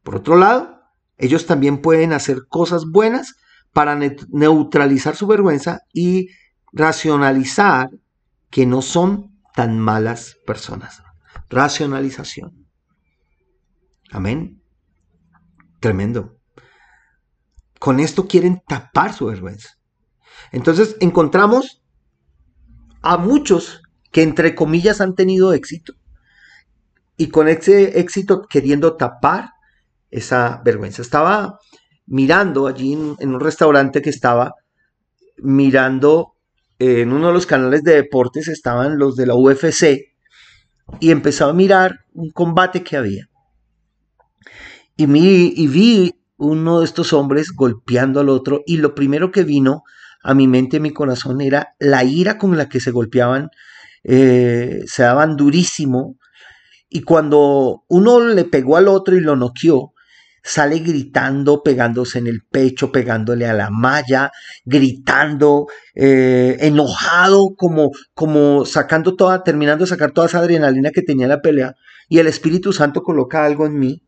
Por 0.04 0.14
otro 0.14 0.36
lado, 0.36 0.82
ellos 1.18 1.46
también 1.46 1.82
pueden 1.82 2.12
hacer 2.12 2.46
cosas 2.48 2.84
buenas 2.86 3.34
para 3.76 3.94
neutralizar 3.94 5.16
su 5.16 5.26
vergüenza 5.26 5.82
y 5.92 6.30
racionalizar 6.72 7.90
que 8.48 8.64
no 8.64 8.80
son 8.80 9.38
tan 9.54 9.78
malas 9.78 10.38
personas. 10.46 11.02
Racionalización. 11.50 12.66
Amén. 14.10 14.62
Tremendo. 15.78 16.38
Con 17.78 18.00
esto 18.00 18.26
quieren 18.26 18.62
tapar 18.66 19.12
su 19.12 19.26
vergüenza. 19.26 19.76
Entonces 20.52 20.96
encontramos 21.00 21.84
a 23.02 23.18
muchos 23.18 23.82
que 24.10 24.22
entre 24.22 24.54
comillas 24.54 25.02
han 25.02 25.14
tenido 25.14 25.52
éxito 25.52 25.92
y 27.18 27.28
con 27.28 27.46
ese 27.46 28.00
éxito 28.00 28.46
queriendo 28.48 28.96
tapar 28.96 29.50
esa 30.10 30.62
vergüenza. 30.64 31.02
Estaba 31.02 31.58
mirando 32.06 32.66
allí 32.66 32.92
en, 32.92 33.34
un 33.34 33.40
restaurante 33.40 34.02
que 34.02 34.10
estaba 34.10 34.54
mirando 35.38 36.34
en 36.78 37.12
uno 37.12 37.28
de 37.28 37.32
los 37.32 37.46
canales 37.46 37.82
de 37.82 37.94
deportes 37.94 38.48
estaban 38.48 38.98
los 38.98 39.16
de 39.16 39.26
la 39.26 39.34
UFC 39.34 40.14
y 41.00 41.10
empezaba 41.10 41.50
a 41.50 41.54
mirar 41.54 42.00
un 42.12 42.30
combate 42.30 42.82
que 42.82 42.96
había. 42.96 43.28
Y, 44.96 45.04
y 45.04 45.66
vi 45.66 46.14
uno 46.36 46.80
de 46.80 46.84
estos 46.84 47.12
hombres 47.12 47.50
golpeando 47.54 48.20
al 48.20 48.28
otro 48.28 48.62
y 48.66 48.76
lo 48.76 48.94
primero 48.94 49.30
que 49.30 49.42
vino 49.42 49.82
a 50.22 50.34
mi 50.34 50.48
mente 50.48 50.78
y 50.78 50.80
mi 50.80 50.92
corazón 50.92 51.40
era 51.40 51.74
la 51.78 52.04
ira 52.04 52.38
con 52.38 52.56
la 52.56 52.68
que 52.68 52.80
se 52.80 52.90
golpeaban, 52.90 53.50
eh, 54.04 54.82
se 54.86 55.02
daban 55.02 55.36
durísimo 55.36 56.16
y 56.88 57.02
cuando 57.02 57.84
uno 57.88 58.20
le 58.20 58.44
pegó 58.44 58.76
al 58.76 58.88
otro 58.88 59.16
y 59.16 59.20
lo 59.20 59.36
noqueó, 59.36 59.92
sale 60.46 60.78
gritando, 60.78 61.62
pegándose 61.62 62.20
en 62.20 62.28
el 62.28 62.42
pecho, 62.48 62.92
pegándole 62.92 63.46
a 63.46 63.52
la 63.52 63.68
malla, 63.68 64.30
gritando, 64.64 65.66
eh, 65.94 66.56
enojado, 66.60 67.54
como, 67.56 67.90
como 68.14 68.64
sacando 68.64 69.16
toda, 69.16 69.42
terminando 69.42 69.84
de 69.84 69.90
sacar 69.90 70.12
toda 70.12 70.28
esa 70.28 70.38
adrenalina 70.38 70.92
que 70.92 71.02
tenía 71.02 71.26
la 71.26 71.42
pelea. 71.42 71.74
Y 72.08 72.18
el 72.18 72.28
Espíritu 72.28 72.72
Santo 72.72 73.02
coloca 73.02 73.44
algo 73.44 73.66
en 73.66 73.78
mí 73.78 74.02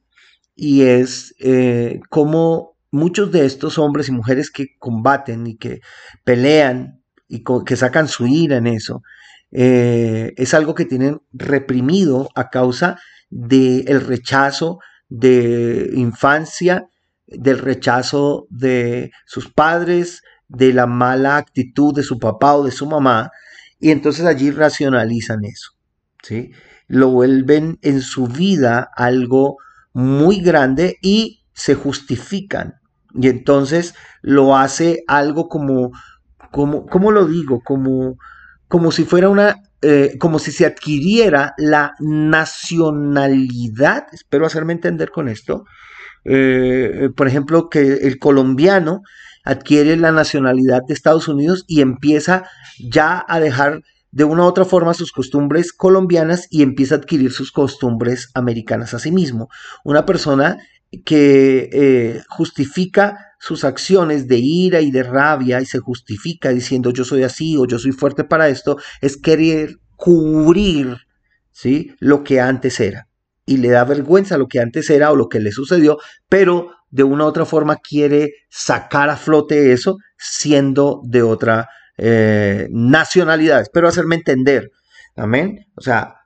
y 0.55 0.83
es 0.83 1.35
eh, 1.41 1.99
como 2.09 2.77
muchos 2.93 3.33
de 3.33 3.45
estos 3.45 3.77
hombres 3.77 4.09
y 4.09 4.13
mujeres 4.13 4.53
que 4.53 4.69
combaten 4.79 5.47
y 5.47 5.57
que 5.57 5.81
pelean 6.25 7.03
y 7.27 7.43
que 7.67 7.77
sacan 7.77 8.07
su 8.07 8.29
ira 8.29 8.59
en 8.59 8.69
eso, 8.69 9.03
eh, 9.51 10.33
es 10.37 10.55
algo 10.55 10.77
que 10.77 10.85
tienen 10.85 11.21
reprimido 11.33 12.29
a 12.37 12.49
causa 12.49 12.97
del 13.29 14.01
rechazo 14.01 14.79
de 15.09 15.91
infancia, 15.95 16.89
del 17.27 17.59
rechazo 17.59 18.47
de 18.51 19.11
sus 19.27 19.53
padres, 19.53 20.23
de 20.49 20.73
la 20.73 20.87
mala 20.87 21.37
actitud 21.37 21.95
de 21.95 22.03
su 22.03 22.19
papá 22.19 22.55
o 22.55 22.65
de 22.65 22.71
su 22.71 22.87
mamá, 22.87 23.31
y 23.79 23.91
entonces 23.91 24.25
allí 24.25 24.51
racionalizan 24.51 25.45
eso, 25.45 25.73
¿sí? 26.23 26.53
Lo 26.87 27.11
vuelven 27.11 27.79
en 27.83 28.01
su 28.01 28.27
vida 28.27 28.91
algo 28.97 29.59
muy 29.93 30.41
grande 30.41 30.97
y 31.03 31.45
se 31.53 31.75
justifican. 31.75 32.75
Y 33.15 33.29
entonces 33.29 33.95
lo 34.23 34.57
hace 34.57 35.05
algo 35.07 35.49
como, 35.49 35.93
como, 36.51 36.87
¿cómo 36.87 37.13
lo 37.13 37.27
digo? 37.27 37.61
Como, 37.63 38.17
como 38.69 38.91
si 38.91 39.05
fuera 39.05 39.29
una, 39.29 39.57
eh, 39.83 40.17
como 40.19 40.39
si 40.39 40.53
se 40.53 40.67
adquiriera 40.67 41.55
la 41.57 41.95
nacionalidad, 42.01 44.07
espero 44.13 44.47
hacerme 44.47 44.73
entender 44.73 45.11
con 45.11 45.29
esto, 45.29 45.65
eh, 46.25 47.11
por 47.17 47.29
ejemplo, 47.29 47.69
que 47.69 47.81
el 47.81 48.19
colombiano 48.19 49.03
adquiere 49.45 49.97
la 49.97 50.13
nacionalidad 50.13 50.83
de 50.87 50.95
Estados 50.95 51.29
Unidos 51.29 51.65
y 51.69 51.81
empieza 51.81 52.45
ya 52.79 53.25
a 53.27 53.41
dejar 53.41 53.83
de 54.11 54.25
una 54.25 54.43
u 54.43 54.47
otra 54.47 54.65
forma 54.65 54.95
sus 54.95 55.13
costumbres 55.13 55.73
colombianas 55.73 56.49
y 56.51 56.63
empieza 56.63 56.97
a 56.97 56.99
adquirir 56.99 57.33
sus 57.33 57.53
costumbres 57.53 58.31
americanas 58.35 58.95
a 58.95 58.99
sí 58.99 59.13
mismo. 59.13 59.49
Una 59.85 60.07
persona 60.07 60.59
que 61.05 61.69
eh, 61.73 62.23
justifica 62.29 63.35
sus 63.39 63.65
acciones 63.65 64.27
de 64.27 64.39
ira 64.39 64.81
y 64.81 64.91
de 64.91 65.03
rabia 65.03 65.61
y 65.61 65.67
se 65.67 65.79
justifica 65.79 66.51
diciendo 66.51 66.91
yo 66.91 67.05
soy 67.05 67.23
así 67.23 67.57
o 67.57 67.67
yo 67.67 67.79
soy 67.79 67.93
fuerte 67.93 68.25
para 68.25 68.49
esto, 68.49 68.79
es 69.01 69.17
querer 69.17 69.77
cubrir 69.97 70.97
¿sí? 71.53 71.95
lo 72.01 72.25
que 72.25 72.41
antes 72.41 72.81
era. 72.81 73.09
Y 73.45 73.59
le 73.59 73.71
da 73.71 73.85
vergüenza 73.85 74.37
lo 74.37 74.47
que 74.47 74.61
antes 74.61 74.91
era 74.91 75.11
o 75.11 75.17
lo 75.17 75.29
que 75.29 75.41
le 75.41 75.53
sucedió, 75.53 75.99
pero 76.29 76.71
de 76.91 77.03
una 77.03 77.25
u 77.25 77.29
otra 77.29 77.45
forma 77.45 77.77
quiere 77.77 78.33
sacar 78.51 79.11
a 79.11 79.17
flote 79.17 79.73
eso 79.73 79.97
siendo 80.17 81.01
de 81.05 81.23
otra 81.23 81.69
eh, 81.97 82.69
nacionalidad. 82.71 83.61
Espero 83.61 83.89
hacerme 83.89 84.17
entender. 84.17 84.71
Amén. 85.17 85.67
O 85.75 85.81
sea, 85.81 86.18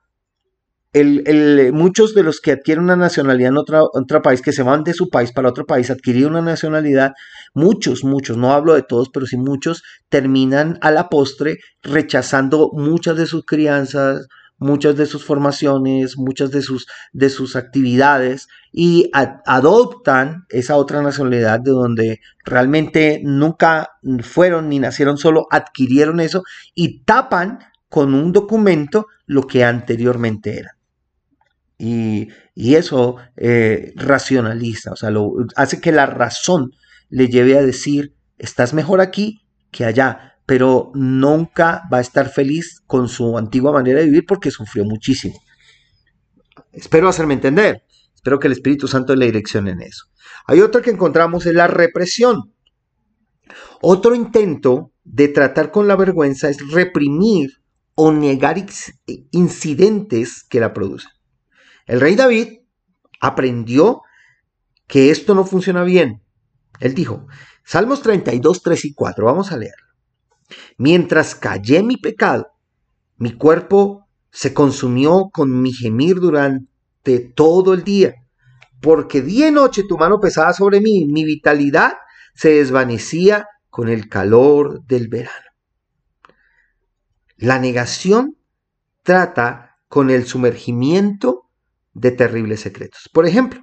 muchos 1.73 2.13
de 2.13 2.23
los 2.23 2.39
que 2.39 2.51
adquieren 2.51 2.83
una 2.83 2.95
nacionalidad 2.95 3.51
en 3.51 3.57
otro 3.57 4.21
país, 4.21 4.41
que 4.41 4.51
se 4.51 4.63
van 4.63 4.83
de 4.83 4.93
su 4.93 5.09
país 5.09 5.31
para 5.31 5.49
otro 5.49 5.65
país, 5.65 5.89
adquirir 5.89 6.27
una 6.27 6.41
nacionalidad, 6.41 7.13
muchos, 7.53 8.03
muchos, 8.03 8.37
no 8.37 8.53
hablo 8.53 8.75
de 8.75 8.83
todos, 8.83 9.09
pero 9.09 9.25
sí 9.25 9.37
muchos, 9.37 9.83
terminan 10.09 10.77
a 10.81 10.91
la 10.91 11.09
postre 11.09 11.57
rechazando 11.81 12.69
muchas 12.73 13.17
de 13.17 13.25
sus 13.25 13.45
crianzas, 13.45 14.27
muchas 14.59 14.95
de 14.95 15.05
sus 15.05 15.25
formaciones, 15.25 16.17
muchas 16.17 16.51
de 16.51 16.61
sus, 16.61 16.87
de 17.11 17.29
sus 17.29 17.55
actividades 17.55 18.47
y 18.71 19.09
adoptan 19.13 20.45
esa 20.49 20.77
otra 20.77 21.01
nacionalidad 21.01 21.59
de 21.59 21.71
donde 21.71 22.19
realmente 22.45 23.21
nunca 23.23 23.89
fueron 24.21 24.69
ni 24.69 24.79
nacieron, 24.79 25.17
solo 25.17 25.47
adquirieron 25.49 26.19
eso 26.19 26.43
y 26.73 27.03
tapan 27.03 27.59
con 27.89 28.13
un 28.13 28.31
documento 28.31 29.07
lo 29.25 29.43
que 29.43 29.63
anteriormente 29.63 30.57
era. 30.57 30.77
Y, 31.77 32.29
eso 32.55 33.17
eh, 33.35 33.93
racionaliza, 33.95 34.91
o 34.91 34.95
sea, 34.95 35.09
hace 35.55 35.81
que 35.81 35.91
la 35.91 36.05
razón 36.05 36.71
le 37.09 37.27
lleve 37.27 37.57
a 37.57 37.61
decir, 37.61 38.15
estás 38.37 38.73
mejor 38.73 39.01
aquí 39.01 39.41
que 39.71 39.85
allá, 39.85 40.37
pero 40.45 40.91
nunca 40.93 41.83
va 41.91 41.97
a 41.97 42.01
estar 42.01 42.29
feliz 42.29 42.81
con 42.85 43.07
su 43.09 43.37
antigua 43.37 43.71
manera 43.71 43.99
de 43.99 44.05
vivir 44.05 44.25
porque 44.27 44.51
sufrió 44.51 44.85
muchísimo. 44.85 45.35
Espero 46.71 47.09
hacerme 47.09 47.33
entender, 47.33 47.83
espero 48.13 48.39
que 48.39 48.47
el 48.47 48.53
Espíritu 48.53 48.87
Santo 48.87 49.15
le 49.15 49.25
direccione 49.25 49.71
en 49.71 49.81
eso. 49.81 50.05
Hay 50.47 50.61
otra 50.61 50.81
que 50.81 50.91
encontramos, 50.91 51.45
es 51.45 51.53
la 51.53 51.67
represión. 51.67 52.53
Otro 53.81 54.15
intento 54.15 54.91
de 55.03 55.27
tratar 55.27 55.71
con 55.71 55.87
la 55.87 55.95
vergüenza 55.95 56.49
es 56.49 56.71
reprimir 56.71 57.61
o 57.95 58.11
negar 58.11 58.57
incidentes 59.31 60.43
que 60.43 60.59
la 60.59 60.73
producen. 60.73 61.11
El 61.85 61.99
rey 61.99 62.15
David 62.15 62.59
aprendió 63.19 64.01
que 64.87 65.11
esto 65.11 65.35
no 65.35 65.45
funciona 65.45 65.83
bien. 65.83 66.21
Él 66.79 66.93
dijo, 66.93 67.27
Salmos 67.63 68.01
32, 68.01 68.61
3 68.61 68.85
y 68.85 68.93
4, 68.93 69.25
vamos 69.25 69.51
a 69.51 69.57
leer. 69.57 69.75
Mientras 70.77 71.35
callé 71.35 71.81
mi 71.83 71.97
pecado, 71.97 72.47
mi 73.17 73.33
cuerpo 73.37 74.07
se 74.31 74.53
consumió 74.53 75.29
con 75.31 75.61
mi 75.61 75.71
gemir 75.71 76.19
durante 76.19 77.19
todo 77.19 77.73
el 77.73 77.83
día, 77.83 78.15
porque 78.81 79.21
día 79.21 79.47
y 79.47 79.51
noche 79.51 79.83
tu 79.87 79.97
mano 79.97 80.19
pesaba 80.19 80.53
sobre 80.53 80.81
mí, 80.81 81.05
mi 81.05 81.23
vitalidad 81.23 81.93
se 82.35 82.49
desvanecía 82.49 83.47
con 83.69 83.89
el 83.89 84.09
calor 84.09 84.83
del 84.85 85.07
verano. 85.07 85.47
La 87.37 87.59
negación 87.59 88.37
trata 89.03 89.77
con 89.87 90.09
el 90.09 90.25
sumergimiento 90.25 91.49
de 91.93 92.11
terribles 92.11 92.61
secretos. 92.61 93.09
Por 93.13 93.25
ejemplo, 93.25 93.61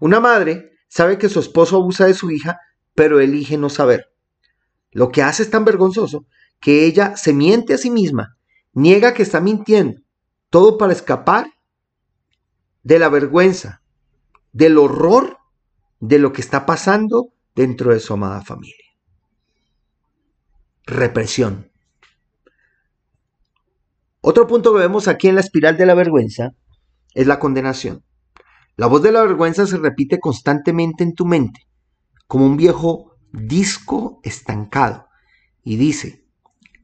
una 0.00 0.20
madre 0.20 0.72
sabe 0.88 1.18
que 1.18 1.28
su 1.28 1.40
esposo 1.40 1.76
abusa 1.76 2.06
de 2.06 2.14
su 2.14 2.30
hija, 2.30 2.58
pero 2.94 3.20
elige 3.20 3.58
no 3.58 3.68
saber. 3.68 4.06
Lo 4.90 5.10
que 5.10 5.22
hace 5.22 5.42
es 5.42 5.50
tan 5.50 5.64
vergonzoso 5.64 6.26
que 6.60 6.84
ella 6.84 7.16
se 7.16 7.32
miente 7.32 7.74
a 7.74 7.78
sí 7.78 7.90
misma, 7.90 8.36
niega 8.72 9.12
que 9.12 9.22
está 9.22 9.40
mintiendo, 9.40 10.00
todo 10.50 10.78
para 10.78 10.92
escapar 10.92 11.46
de 12.82 12.98
la 12.98 13.08
vergüenza, 13.08 13.82
del 14.52 14.78
horror 14.78 15.38
de 16.00 16.18
lo 16.18 16.32
que 16.32 16.40
está 16.40 16.64
pasando 16.64 17.32
dentro 17.54 17.92
de 17.92 18.00
su 18.00 18.12
amada 18.12 18.42
familia. 18.42 18.76
Represión. 20.86 21.70
Otro 24.20 24.46
punto 24.46 24.72
que 24.72 24.80
vemos 24.80 25.08
aquí 25.08 25.28
en 25.28 25.34
la 25.34 25.40
espiral 25.40 25.76
de 25.76 25.86
la 25.86 25.94
vergüenza 25.94 26.50
es 27.14 27.26
la 27.26 27.38
condenación. 27.38 28.04
La 28.76 28.86
voz 28.86 29.02
de 29.02 29.12
la 29.12 29.22
vergüenza 29.22 29.66
se 29.66 29.78
repite 29.78 30.18
constantemente 30.18 31.04
en 31.04 31.14
tu 31.14 31.24
mente, 31.24 31.66
como 32.26 32.46
un 32.46 32.56
viejo 32.56 33.16
disco 33.32 34.20
estancado, 34.22 35.06
y 35.62 35.76
dice, 35.76 36.24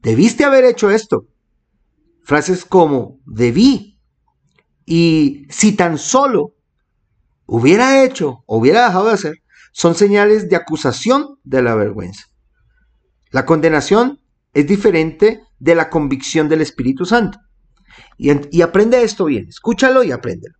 debiste 0.01 0.45
haber 0.45 0.65
hecho 0.65 0.89
esto. 0.89 1.27
Frases 2.23 2.65
como 2.65 3.19
debí 3.25 3.99
y 4.85 5.45
si 5.49 5.73
tan 5.73 5.97
solo 5.97 6.55
hubiera 7.45 8.03
hecho 8.03 8.43
o 8.45 8.57
hubiera 8.57 8.85
dejado 8.85 9.07
de 9.07 9.13
hacer, 9.13 9.35
son 9.73 9.95
señales 9.95 10.49
de 10.49 10.55
acusación 10.55 11.39
de 11.43 11.61
la 11.61 11.75
vergüenza. 11.75 12.25
La 13.31 13.45
condenación 13.45 14.21
es 14.53 14.67
diferente 14.67 15.41
de 15.59 15.75
la 15.75 15.89
convicción 15.89 16.49
del 16.49 16.61
Espíritu 16.61 17.05
Santo. 17.05 17.39
Y, 18.17 18.61
aprende 18.61 19.03
esto 19.03 19.25
bien, 19.25 19.47
escúchalo 19.47 20.03
y 20.03 20.11
apréndelo. 20.11 20.55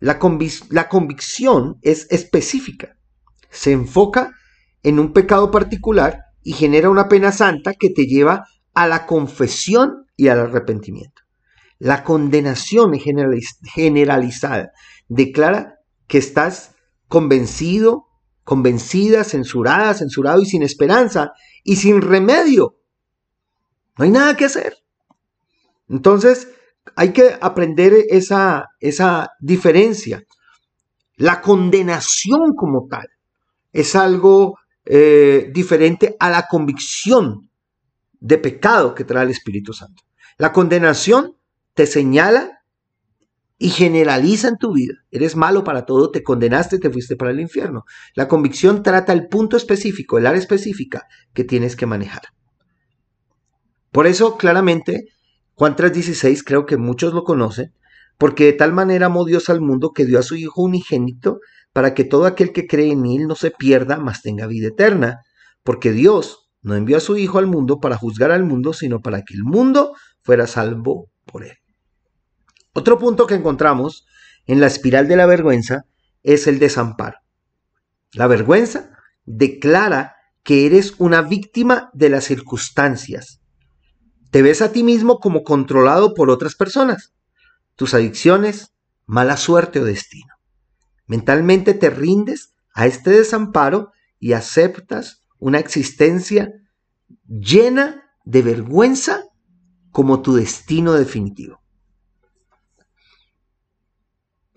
La, 0.00 0.18
la 0.70 0.88
convicción 0.88 1.78
es 1.82 2.06
específica, 2.10 2.96
se 3.50 3.72
enfoca 3.72 4.32
en 4.82 4.98
un 4.98 5.12
pecado 5.12 5.50
particular 5.50 6.20
y 6.42 6.52
genera 6.52 6.90
una 6.90 7.08
pena 7.08 7.32
santa 7.32 7.74
que 7.74 7.90
te 7.90 8.04
lleva 8.04 8.46
a 8.74 8.86
la 8.86 9.06
confesión 9.06 10.06
y 10.16 10.28
al 10.28 10.40
arrepentimiento. 10.40 11.22
La 11.78 12.04
condenación 12.04 12.92
generalizada 12.94 14.72
declara 15.08 15.80
que 16.06 16.18
estás 16.18 16.74
convencido, 17.08 18.06
convencida, 18.44 19.24
censurada, 19.24 19.94
censurado 19.94 20.42
y 20.42 20.46
sin 20.46 20.62
esperanza 20.62 21.32
y 21.62 21.76
sin 21.76 22.02
remedio. 22.02 22.78
No 23.96 24.04
hay 24.04 24.10
nada 24.10 24.36
que 24.36 24.44
hacer. 24.44 24.76
Entonces, 25.88 26.48
hay 26.96 27.12
que 27.12 27.36
aprender 27.40 27.92
esa, 28.08 28.68
esa 28.80 29.30
diferencia. 29.40 30.22
La 31.16 31.40
condenación 31.40 32.54
como 32.56 32.86
tal 32.88 33.08
es 33.72 33.94
algo 33.96 34.58
eh, 34.84 35.50
diferente 35.52 36.16
a 36.18 36.30
la 36.30 36.46
convicción 36.48 37.50
de 38.20 38.38
pecado 38.38 38.94
que 38.94 39.04
trae 39.04 39.24
el 39.24 39.30
Espíritu 39.30 39.72
Santo. 39.72 40.02
La 40.38 40.52
condenación 40.52 41.36
te 41.74 41.86
señala 41.86 42.60
y 43.58 43.70
generaliza 43.70 44.48
en 44.48 44.58
tu 44.58 44.72
vida. 44.72 44.94
Eres 45.10 45.36
malo 45.36 45.64
para 45.64 45.86
todo, 45.86 46.10
te 46.10 46.22
condenaste, 46.22 46.78
te 46.78 46.90
fuiste 46.90 47.16
para 47.16 47.30
el 47.30 47.40
infierno. 47.40 47.84
La 48.14 48.28
convicción 48.28 48.82
trata 48.82 49.12
el 49.12 49.28
punto 49.28 49.56
específico, 49.56 50.18
el 50.18 50.26
área 50.26 50.40
específica 50.40 51.06
que 51.32 51.44
tienes 51.44 51.76
que 51.76 51.86
manejar. 51.86 52.22
Por 53.90 54.06
eso, 54.06 54.36
claramente, 54.36 55.08
Juan 55.54 55.76
3:16 55.76 56.42
creo 56.44 56.66
que 56.66 56.76
muchos 56.76 57.14
lo 57.14 57.24
conocen, 57.24 57.72
porque 58.18 58.44
de 58.44 58.52
tal 58.52 58.72
manera 58.72 59.06
amó 59.06 59.24
Dios 59.24 59.48
al 59.50 59.60
mundo 59.60 59.92
que 59.92 60.04
dio 60.04 60.18
a 60.18 60.22
su 60.22 60.36
Hijo 60.36 60.62
unigénito 60.62 61.40
para 61.72 61.94
que 61.94 62.04
todo 62.04 62.26
aquel 62.26 62.52
que 62.52 62.66
cree 62.66 62.92
en 62.92 63.06
Él 63.06 63.26
no 63.26 63.34
se 63.34 63.50
pierda, 63.50 63.98
mas 63.98 64.22
tenga 64.22 64.46
vida 64.46 64.68
eterna, 64.68 65.20
porque 65.62 65.92
Dios 65.92 66.50
no 66.62 66.76
envió 66.76 66.96
a 66.96 67.00
su 67.00 67.16
Hijo 67.16 67.38
al 67.38 67.46
mundo 67.46 67.80
para 67.80 67.96
juzgar 67.96 68.30
al 68.30 68.44
mundo, 68.44 68.72
sino 68.72 69.00
para 69.00 69.22
que 69.22 69.34
el 69.34 69.44
mundo 69.44 69.94
fuera 70.22 70.46
salvo 70.46 71.10
por 71.24 71.44
Él. 71.44 71.56
Otro 72.72 72.98
punto 72.98 73.26
que 73.26 73.34
encontramos 73.34 74.06
en 74.46 74.60
la 74.60 74.66
espiral 74.66 75.08
de 75.08 75.16
la 75.16 75.26
vergüenza 75.26 75.84
es 76.22 76.46
el 76.46 76.58
desamparo. 76.58 77.18
La 78.12 78.26
vergüenza 78.26 78.90
declara 79.24 80.16
que 80.42 80.66
eres 80.66 80.94
una 80.98 81.22
víctima 81.22 81.90
de 81.92 82.08
las 82.10 82.24
circunstancias. 82.24 83.40
Te 84.34 84.42
ves 84.42 84.62
a 84.62 84.72
ti 84.72 84.82
mismo 84.82 85.20
como 85.20 85.44
controlado 85.44 86.12
por 86.12 86.28
otras 86.28 86.56
personas, 86.56 87.14
tus 87.76 87.94
adicciones, 87.94 88.72
mala 89.06 89.36
suerte 89.36 89.78
o 89.78 89.84
destino. 89.84 90.34
Mentalmente 91.06 91.72
te 91.72 91.88
rindes 91.88 92.52
a 92.74 92.88
este 92.88 93.10
desamparo 93.10 93.92
y 94.18 94.32
aceptas 94.32 95.22
una 95.38 95.60
existencia 95.60 96.50
llena 97.28 98.10
de 98.24 98.42
vergüenza 98.42 99.22
como 99.92 100.20
tu 100.20 100.34
destino 100.34 100.94
definitivo. 100.94 101.62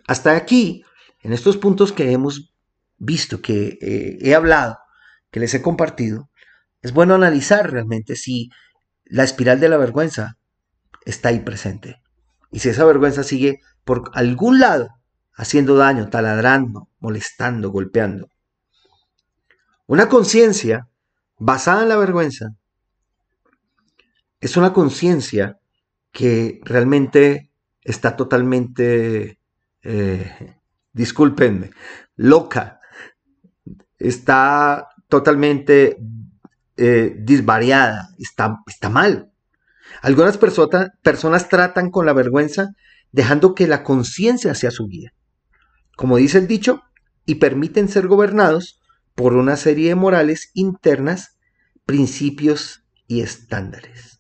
Hasta 0.08 0.36
aquí, 0.36 0.84
en 1.22 1.34
estos 1.34 1.56
puntos 1.56 1.92
que 1.92 2.12
hemos 2.12 2.52
visto, 2.98 3.44
que 3.44 3.78
eh, 3.80 4.18
he 4.22 4.34
hablado, 4.34 4.80
que 5.30 5.40
les 5.40 5.54
he 5.54 5.62
compartido, 5.62 6.32
es 6.82 6.94
bueno 6.94 7.14
analizar 7.14 7.72
realmente 7.72 8.16
si 8.16 8.50
la 9.10 9.24
espiral 9.24 9.60
de 9.60 9.70
la 9.70 9.78
vergüenza 9.78 10.38
está 11.06 11.30
ahí 11.30 11.40
presente. 11.40 12.02
Y 12.52 12.60
si 12.60 12.70
esa 12.70 12.86
vergüenza 12.86 13.24
sigue 13.24 13.62
por 13.84 14.12
algún 14.14 14.60
lado 14.60 14.90
haciendo 15.34 15.76
daño, 15.76 16.10
taladrando, 16.10 16.90
molestando, 17.00 17.70
golpeando. 17.70 18.30
Una 19.86 20.10
conciencia 20.10 20.88
basada 21.38 21.84
en 21.84 21.90
la 21.90 21.98
vergüenza 21.98 22.56
es 24.40 24.58
una 24.58 24.74
conciencia 24.74 25.58
que 26.12 26.60
realmente 26.64 27.52
está 27.82 28.16
totalmente 28.16 29.40
eh, 29.84 30.58
discúlpenme, 30.92 31.70
loca, 32.16 32.82
está 33.98 34.90
totalmente 35.08 35.98
eh, 36.78 37.16
disvariada, 37.18 38.10
está, 38.20 38.58
está 38.68 38.90
mal. 38.90 39.32
Algunas 40.02 40.38
personas 40.38 41.50
tratan 41.50 41.90
con 41.90 42.06
la 42.06 42.14
vergüenza 42.14 42.70
dejando 43.12 43.56
que 43.56 43.68
la 43.68 43.84
conciencia 43.84 44.54
sea 44.54 44.72
su 44.72 44.88
guía. 44.88 45.14
Como 45.96 46.18
dice 46.18 46.38
el 46.38 46.48
dicho, 46.48 46.84
y 47.26 47.36
permiten 47.36 47.90
ser 47.90 48.08
gobernados 48.08 48.80
por 49.16 49.34
una 49.34 49.56
serie 49.58 49.90
de 49.90 49.96
morales 49.96 50.52
internas, 50.54 51.38
principios 51.86 52.84
y 53.08 53.22
estándares. 53.22 54.20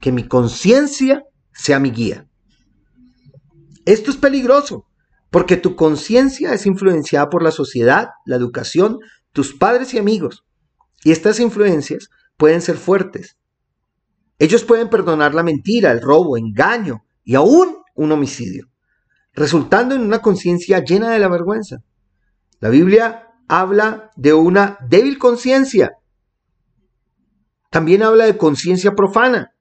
Que 0.00 0.12
mi 0.12 0.28
conciencia 0.28 1.24
sea 1.52 1.80
mi 1.80 1.90
guía. 1.90 2.28
Esto 3.84 4.10
es 4.10 4.16
peligroso, 4.16 4.86
porque 5.30 5.56
tu 5.56 5.76
conciencia 5.76 6.54
es 6.54 6.64
influenciada 6.66 7.28
por 7.28 7.42
la 7.42 7.50
sociedad, 7.50 8.10
la 8.24 8.36
educación, 8.36 9.00
tus 9.32 9.52
padres 9.52 9.92
y 9.94 9.98
amigos. 9.98 10.44
Y 11.04 11.12
estas 11.12 11.38
influencias 11.38 12.08
pueden 12.36 12.60
ser 12.60 12.76
fuertes. 12.76 13.36
Ellos 14.38 14.64
pueden 14.64 14.88
perdonar 14.88 15.34
la 15.34 15.42
mentira, 15.42 15.92
el 15.92 16.00
robo, 16.00 16.36
engaño 16.36 17.04
y 17.22 17.36
aún 17.36 17.76
un 17.94 18.10
homicidio, 18.10 18.68
resultando 19.32 19.94
en 19.94 20.00
una 20.00 20.20
conciencia 20.20 20.82
llena 20.82 21.10
de 21.10 21.20
la 21.20 21.28
vergüenza. 21.28 21.78
La 22.58 22.68
Biblia 22.70 23.28
habla 23.46 24.10
de 24.16 24.32
una 24.32 24.78
débil 24.88 25.18
conciencia. 25.18 25.92
También 27.70 28.02
habla 28.02 28.24
de 28.24 28.36
conciencia 28.36 28.94
profana. 28.94 29.52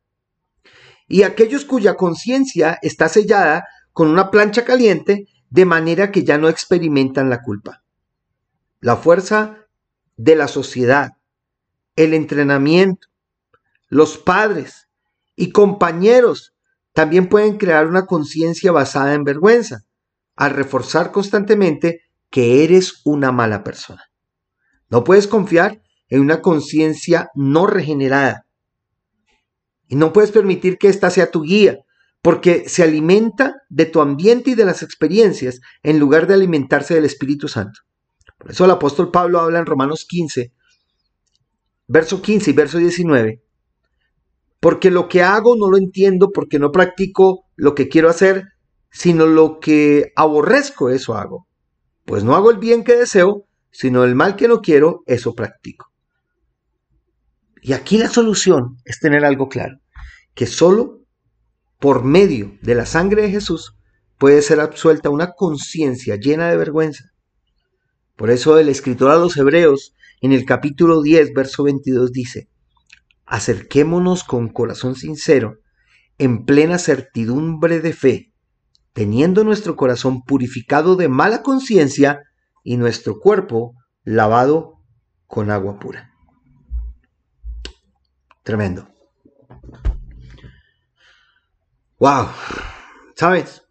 Y 1.08 1.24
aquellos 1.24 1.66
cuya 1.66 1.96
conciencia 1.96 2.80
está 2.82 3.10
sellada 3.10 3.66
con 3.92 4.10
una 4.10 4.32
plancha 4.32 4.64
caliente 4.64 5.28
de 5.50 5.66
manera 5.66 6.12
que 6.12 6.24
ya 6.24 6.38
no 6.38 6.50
experimentan 6.50 7.30
la 7.30 7.42
culpa. 7.42 7.84
La 8.80 8.96
fuerza 8.96 9.68
de 10.18 10.36
la 10.36 10.48
sociedad, 10.48 11.12
el 11.96 12.14
entrenamiento, 12.14 13.08
los 13.90 14.18
padres 14.18 14.88
y 15.36 15.52
compañeros 15.52 16.54
también 16.94 17.28
pueden 17.28 17.58
crear 17.58 17.88
una 17.88 18.06
conciencia 18.06 18.72
basada 18.72 19.14
en 19.14 19.24
vergüenza, 19.24 19.84
al 20.36 20.52
reforzar 20.52 21.12
constantemente 21.12 22.02
que 22.30 22.64
eres 22.64 23.02
una 23.04 23.32
mala 23.32 23.64
persona. 23.64 24.04
No 24.90 25.04
puedes 25.04 25.28
confiar 25.28 25.82
en 26.08 26.22
una 26.22 26.42
conciencia 26.42 27.30
no 27.36 27.68
regenerada. 27.68 28.46
Y 29.88 29.96
no 29.96 30.14
puedes 30.14 30.32
permitir 30.32 30.78
que 30.78 30.88
ésta 30.88 31.10
sea 31.10 31.32
tu 31.32 31.42
guía, 31.42 31.80
porque 32.22 32.70
se 32.70 32.84
alimenta 32.84 33.56
de 33.70 33.86
tu 33.86 34.02
ambiente 34.02 34.52
y 34.52 34.56
de 34.56 34.66
las 34.66 34.82
experiencias 34.82 35.60
en 35.84 36.00
lugar 36.00 36.26
de 36.26 36.36
alimentarse 36.36 36.96
del 36.96 37.06
Espíritu 37.06 37.48
Santo. 37.48 37.82
Por 38.38 38.52
eso 38.52 38.66
el 38.66 38.72
apóstol 38.72 39.12
Pablo 39.12 39.40
habla 39.40 39.60
en 39.60 39.66
Romanos 39.66 40.06
15, 40.08 40.54
verso 41.94 42.24
15 42.24 42.50
y 42.50 42.54
verso 42.54 42.80
19, 42.80 43.44
porque 44.60 44.90
lo 44.90 45.08
que 45.08 45.22
hago 45.22 45.56
no 45.56 45.70
lo 45.70 45.78
entiendo 45.78 46.32
porque 46.32 46.58
no 46.58 46.72
practico 46.72 47.46
lo 47.56 47.76
que 47.76 47.88
quiero 47.88 48.10
hacer, 48.10 48.46
sino 48.90 49.28
lo 49.28 49.60
que 49.60 50.12
aborrezco, 50.16 50.90
eso 50.90 51.14
hago. 51.14 51.48
Pues 52.04 52.24
no 52.24 52.36
hago 52.36 52.50
el 52.50 52.58
bien 52.58 52.84
que 52.84 52.96
deseo, 52.96 53.46
sino 53.70 54.04
el 54.04 54.16
mal 54.16 54.36
que 54.36 54.48
no 54.48 54.62
quiero, 54.62 55.04
eso 55.06 55.36
practico. 55.36 55.92
Y 57.62 57.74
aquí 57.74 58.00
la 58.00 58.10
solución 58.10 58.78
es 58.86 59.00
tener 59.00 59.24
algo 59.24 59.48
claro, 59.48 59.78
que 60.34 60.48
solo 60.48 61.02
por 61.78 62.04
medio 62.04 62.58
de 62.64 62.74
la 62.74 62.88
sangre 62.88 63.22
de 63.22 63.30
Jesús, 63.30 63.78
puede 64.18 64.42
ser 64.42 64.60
absuelta 64.60 65.12
una 65.12 65.34
conciencia 65.34 66.16
llena 66.16 66.50
de 66.50 66.58
vergüenza. 66.58 67.12
Por 68.16 68.32
eso 68.32 68.58
el 68.58 68.70
escritor 68.70 69.12
a 69.12 69.18
los 69.18 69.38
Hebreos, 69.38 69.94
en 70.24 70.32
el 70.32 70.46
capítulo 70.46 71.02
10, 71.02 71.34
verso 71.34 71.64
22, 71.64 72.14
dice, 72.14 72.48
acerquémonos 73.26 74.24
con 74.24 74.48
corazón 74.48 74.96
sincero, 74.96 75.58
en 76.18 76.46
plena 76.46 76.78
certidumbre 76.78 77.82
de 77.82 77.92
fe, 77.92 78.34
teniendo 78.94 79.44
nuestro 79.44 79.76
corazón 79.76 80.24
purificado 80.24 80.96
de 80.96 81.10
mala 81.10 81.44
conciencia 81.44 82.22
y 82.64 82.78
nuestro 82.78 83.20
cuerpo 83.20 83.74
lavado 84.06 84.80
con 85.28 85.52
agua 85.52 85.78
pura. 85.78 86.14
Tremendo. 88.44 88.88
Wow. 92.00 92.28
¿Sabes? 93.18 93.64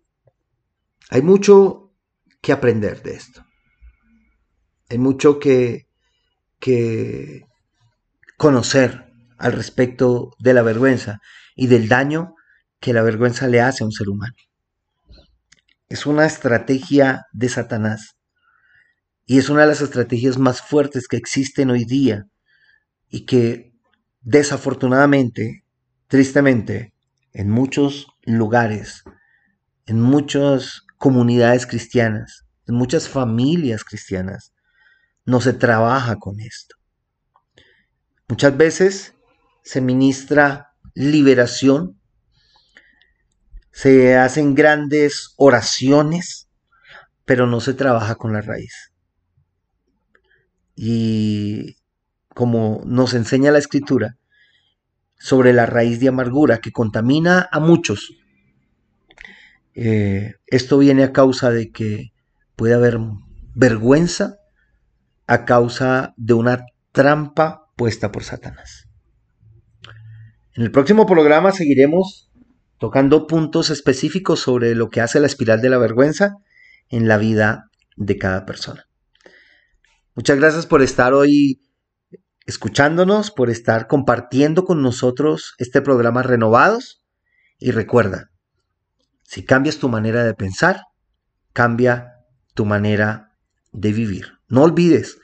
Hay 1.08 1.22
mucho 1.22 1.94
que 2.42 2.52
aprender 2.52 3.02
de 3.02 3.14
esto. 3.14 3.42
Hay 4.90 4.98
mucho 4.98 5.38
que, 5.38 5.88
que 6.62 7.44
conocer 8.36 9.12
al 9.36 9.52
respecto 9.52 10.30
de 10.38 10.54
la 10.54 10.62
vergüenza 10.62 11.20
y 11.56 11.66
del 11.66 11.88
daño 11.88 12.36
que 12.78 12.92
la 12.92 13.02
vergüenza 13.02 13.48
le 13.48 13.60
hace 13.60 13.82
a 13.82 13.86
un 13.86 13.92
ser 13.92 14.08
humano. 14.08 14.36
Es 15.88 16.06
una 16.06 16.24
estrategia 16.24 17.26
de 17.32 17.48
Satanás 17.48 18.16
y 19.26 19.38
es 19.38 19.50
una 19.50 19.62
de 19.62 19.66
las 19.66 19.80
estrategias 19.80 20.38
más 20.38 20.62
fuertes 20.62 21.08
que 21.08 21.16
existen 21.16 21.68
hoy 21.70 21.84
día 21.84 22.26
y 23.08 23.26
que 23.26 23.72
desafortunadamente, 24.20 25.64
tristemente, 26.06 26.94
en 27.32 27.50
muchos 27.50 28.06
lugares, 28.22 29.02
en 29.86 30.00
muchas 30.00 30.82
comunidades 30.96 31.66
cristianas, 31.66 32.46
en 32.68 32.76
muchas 32.76 33.08
familias 33.08 33.82
cristianas, 33.82 34.52
no 35.24 35.40
se 35.40 35.52
trabaja 35.52 36.16
con 36.16 36.40
esto. 36.40 36.76
Muchas 38.28 38.56
veces 38.56 39.14
se 39.62 39.80
ministra 39.80 40.74
liberación, 40.94 42.00
se 43.70 44.16
hacen 44.16 44.54
grandes 44.54 45.34
oraciones, 45.36 46.48
pero 47.24 47.46
no 47.46 47.60
se 47.60 47.74
trabaja 47.74 48.16
con 48.16 48.32
la 48.32 48.40
raíz. 48.40 48.92
Y 50.74 51.76
como 52.34 52.82
nos 52.84 53.14
enseña 53.14 53.50
la 53.50 53.58
escritura, 53.58 54.18
sobre 55.22 55.52
la 55.52 55.66
raíz 55.66 56.00
de 56.00 56.08
amargura 56.08 56.58
que 56.58 56.72
contamina 56.72 57.48
a 57.52 57.60
muchos. 57.60 58.16
Eh, 59.74 60.34
esto 60.48 60.78
viene 60.78 61.04
a 61.04 61.12
causa 61.12 61.50
de 61.50 61.70
que 61.70 62.12
puede 62.56 62.74
haber 62.74 62.98
vergüenza 63.54 64.41
a 65.26 65.44
causa 65.44 66.14
de 66.16 66.34
una 66.34 66.66
trampa 66.92 67.70
puesta 67.76 68.12
por 68.12 68.24
Satanás. 68.24 68.88
En 70.54 70.62
el 70.62 70.70
próximo 70.70 71.06
programa 71.06 71.52
seguiremos 71.52 72.30
tocando 72.78 73.26
puntos 73.26 73.70
específicos 73.70 74.40
sobre 74.40 74.74
lo 74.74 74.90
que 74.90 75.00
hace 75.00 75.20
la 75.20 75.26
espiral 75.26 75.60
de 75.60 75.70
la 75.70 75.78
vergüenza 75.78 76.36
en 76.88 77.08
la 77.08 77.16
vida 77.16 77.70
de 77.96 78.18
cada 78.18 78.44
persona. 78.44 78.86
Muchas 80.14 80.36
gracias 80.36 80.66
por 80.66 80.82
estar 80.82 81.14
hoy 81.14 81.62
escuchándonos, 82.44 83.30
por 83.30 83.50
estar 83.50 83.86
compartiendo 83.86 84.64
con 84.64 84.82
nosotros 84.82 85.54
este 85.58 85.80
programa 85.80 86.22
Renovados. 86.22 87.04
Y 87.58 87.70
recuerda, 87.70 88.30
si 89.22 89.44
cambias 89.44 89.78
tu 89.78 89.88
manera 89.88 90.24
de 90.24 90.34
pensar, 90.34 90.82
cambia 91.52 92.12
tu 92.54 92.66
manera 92.66 93.38
de 93.70 93.92
vivir. 93.92 94.38
No 94.52 94.64
olvides 94.64 95.16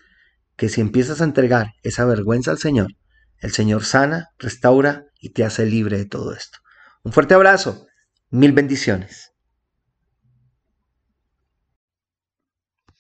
que 0.57 0.71
si 0.71 0.81
empiezas 0.81 1.21
a 1.21 1.25
entregar 1.25 1.75
esa 1.83 2.07
vergüenza 2.07 2.51
al 2.51 2.57
Señor, 2.57 2.97
el 3.41 3.53
Señor 3.53 3.85
sana, 3.85 4.31
restaura 4.39 5.05
y 5.21 5.35
te 5.35 5.45
hace 5.45 5.67
libre 5.67 5.99
de 5.99 6.07
todo 6.07 6.33
esto. 6.33 6.57
Un 7.03 7.13
fuerte 7.13 7.35
abrazo, 7.35 7.87
mil 8.31 8.53
bendiciones. 8.53 9.33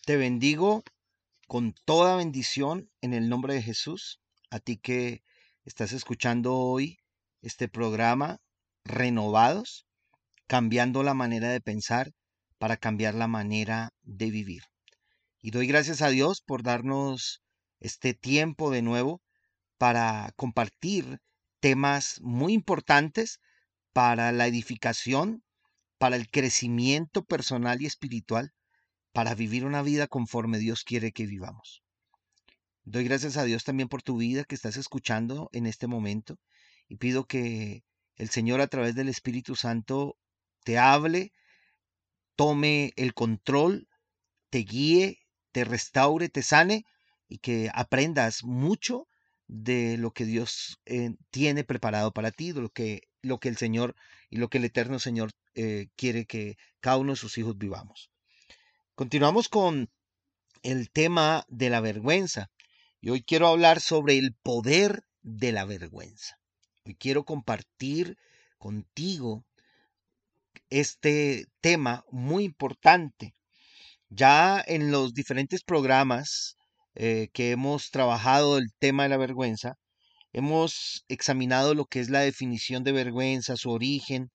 Te 0.05 0.19
bendigo 0.19 0.83
con 1.47 1.73
toda 1.87 2.17
bendición 2.17 2.91
en 3.01 3.15
el 3.15 3.31
nombre 3.31 3.55
de 3.55 3.63
Jesús. 3.63 4.21
A 4.51 4.59
ti 4.59 4.77
que 4.77 5.23
estás 5.65 5.95
escuchando 5.95 6.57
hoy 6.57 6.99
este 7.41 7.69
programa, 7.69 8.37
renovados, 8.85 9.87
cambiando 10.47 11.03
la 11.03 11.15
manera 11.15 11.49
de 11.49 11.63
pensar 11.63 12.13
para 12.59 12.77
cambiar 12.77 13.15
la 13.15 13.29
manera 13.29 13.95
de 14.03 14.31
vivir. 14.31 14.65
Y 15.41 15.51
doy 15.51 15.67
gracias 15.67 16.03
a 16.03 16.09
Dios 16.09 16.41
por 16.41 16.63
darnos 16.63 17.43
este 17.81 18.15
tiempo 18.15 18.71
de 18.71 18.83
nuevo 18.83 19.23
para 19.77 20.33
compartir 20.37 21.21
temas 21.61 22.21
muy 22.23 22.53
importantes 22.53 23.41
para 23.93 24.33
la 24.33 24.47
edificación, 24.47 25.43
para 25.99 26.17
el 26.17 26.29
crecimiento 26.29 27.25
personal 27.25 27.83
y 27.83 27.87
espiritual 27.87 28.53
para 29.13 29.35
vivir 29.35 29.65
una 29.65 29.83
vida 29.83 30.07
conforme 30.07 30.59
Dios 30.59 30.85
quiere 30.85 31.13
que 31.13 31.27
vivamos. 31.27 31.83
Doy 32.85 33.05
gracias 33.05 33.37
a 33.37 33.45
Dios 33.45 33.65
también 33.65 33.89
por 33.89 34.03
tu 34.03 34.17
vida 34.17 34.45
que 34.45 34.55
estás 34.55 34.77
escuchando 34.77 35.49
en 35.53 35.67
este 35.67 35.87
momento 35.87 36.37
y 36.89 36.97
pido 36.97 37.25
que 37.27 37.83
el 38.17 38.31
Señor 38.31 38.61
a 38.61 38.69
través 38.69 38.95
del 38.95 39.09
Espíritu 39.09 39.57
Santo 39.57 40.17
te 40.65 40.79
hable, 40.79 41.33
tome 42.37 42.93
el 42.97 43.15
control, 43.15 43.89
te 44.51 44.59
guíe, 44.59 45.19
te 45.59 45.65
restaure, 45.65 46.29
te 46.29 46.45
sane 46.45 46.85
y 47.29 47.39
que 47.39 47.69
aprendas 47.75 48.45
mucho 48.45 49.09
de 49.49 49.97
lo 49.99 50.13
que 50.13 50.25
Dios 50.25 50.79
eh, 50.87 51.17
tiene 51.33 51.65
preparado 51.65 52.13
para 52.13 52.31
ti, 52.31 52.53
de 52.53 52.61
lo 52.61 52.69
que, 52.69 53.09
lo 53.23 53.41
que 53.41 53.49
el 53.49 53.57
Señor 53.57 53.97
y 54.31 54.37
lo 54.37 54.49
que 54.51 54.59
el 54.59 54.67
eterno 54.67 55.01
Señor 55.01 55.33
eh, 55.57 55.89
quiere 55.97 56.27
que 56.27 56.57
cada 56.79 56.99
uno 56.99 57.15
de 57.15 57.17
sus 57.17 57.39
hijos 57.39 57.59
vivamos. 57.59 58.09
Continuamos 58.95 59.49
con 59.49 59.91
el 60.63 60.91
tema 60.91 61.45
de 61.49 61.71
la 61.71 61.81
vergüenza 61.81 62.53
y 63.01 63.11
hoy 63.11 63.25
quiero 63.25 63.49
hablar 63.49 63.81
sobre 63.81 64.17
el 64.17 64.35
poder 64.35 65.03
de 65.23 65.51
la 65.51 65.65
vergüenza. 65.65 66.39
Hoy 66.85 66.95
quiero 66.95 67.25
compartir 67.25 68.17
contigo 68.59 69.45
este 70.71 71.47
tema 71.61 72.05
muy 72.13 72.45
importante. 72.45 73.35
Ya 74.11 74.63
en 74.67 74.91
los 74.91 75.15
diferentes 75.15 75.63
programas 75.63 76.57
eh, 76.95 77.29
que 77.33 77.53
hemos 77.53 77.91
trabajado 77.91 78.59
el 78.59 78.67
tema 78.79 79.05
de 79.05 79.11
la 79.11 79.17
vergüenza, 79.17 79.75
hemos 80.33 81.05
examinado 81.09 81.75
lo 81.75 81.87
que 81.87 82.01
es 82.01 82.11
la 82.11 82.21
definición 82.21 82.85
de 82.85 82.93
vergüenza, 82.93 83.57
su 83.57 83.71
origen. 83.71 84.31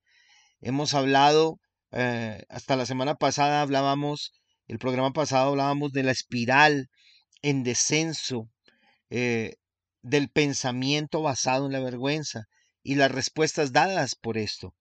Hemos 0.61 0.93
hablado, 0.93 1.59
eh, 1.91 2.43
hasta 2.49 2.75
la 2.75 2.85
semana 2.85 3.15
pasada 3.15 3.61
hablábamos 3.61 4.31
el 4.67 4.79
programa 4.79 5.11
pasado 5.11 5.49
hablábamos 5.51 5.91
de 5.91 6.03
la 6.03 6.11
espiral 6.11 6.89
en 7.41 7.63
descenso 7.63 8.49
eh, 9.09 9.55
del 10.01 10.29
pensamiento 10.29 11.21
basado 11.21 11.65
en 11.65 11.73
la 11.73 11.79
vergüenza 11.79 12.45
y 12.81 12.95
las 12.95 13.11
respuestas 13.11 13.73
dadas 13.73 14.15
por 14.15 14.37
esto. 14.37 14.73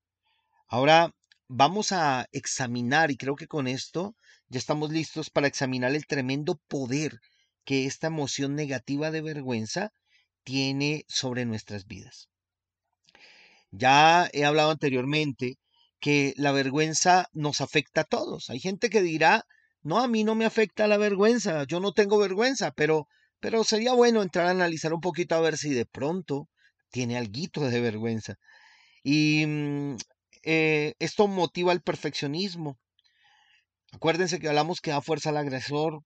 Ahora 0.69 1.13
vamos 1.55 1.93
a 1.93 2.27
examinar, 2.33 3.11
y 3.11 3.17
creo 3.17 3.37
que 3.37 3.47
con 3.47 3.69
esto 3.69 4.17
ya 4.49 4.59
estamos 4.59 4.91
listos 4.91 5.29
para 5.29 5.47
examinar 5.47 5.95
el 5.95 6.07
tremendo 6.07 6.59
poder 6.67 7.21
que 7.65 7.85
esta 7.87 8.07
emoción 8.07 8.55
negativa 8.55 9.11
de 9.11 9.21
vergüenza 9.21 9.93
tiene 10.45 11.05
sobre 11.09 11.45
nuestras 11.45 11.87
vidas. 11.87 12.29
Ya 13.71 14.29
he 14.33 14.45
hablado 14.47 14.71
anteriormente 14.71 15.59
que 16.01 16.33
la 16.37 16.53
vergüenza 16.53 17.29
nos 17.33 17.61
afecta 17.61 18.03
a 18.03 18.05
todos. 18.05 18.49
Hay 18.49 18.59
gente 18.59 18.91
que 18.91 19.03
dirá 19.03 19.45
no, 19.83 19.99
a 19.99 20.09
mí 20.09 20.25
no 20.25 20.35
me 20.35 20.47
afecta 20.47 20.87
la 20.87 20.97
vergüenza, 20.97 21.65
yo 21.65 21.81
no 21.81 21.93
tengo 21.93 22.17
vergüenza, 22.19 22.71
pero, 22.71 23.09
pero 23.41 23.65
sería 23.65 23.93
bueno 23.93 24.23
entrar 24.23 24.47
a 24.47 24.51
analizar 24.51 24.95
un 24.95 25.01
poquito 25.01 25.35
a 25.35 25.41
ver 25.41 25.59
si 25.59 25.71
de 25.71 25.87
pronto 25.87 26.49
tiene 26.91 27.19
algo 27.19 27.69
de 27.69 27.81
vergüenza. 27.81 28.37
Y 29.03 29.45
mm, 29.47 29.97
eh, 30.43 30.95
esto 30.99 31.29
motiva 31.29 31.73
el 31.73 31.83
perfeccionismo. 31.83 32.79
Acuérdense 33.93 34.39
que 34.39 34.49
hablamos 34.49 34.81
que 34.81 34.91
da 34.91 35.03
fuerza 35.03 35.31
al 35.31 35.37
agresor, 35.37 36.03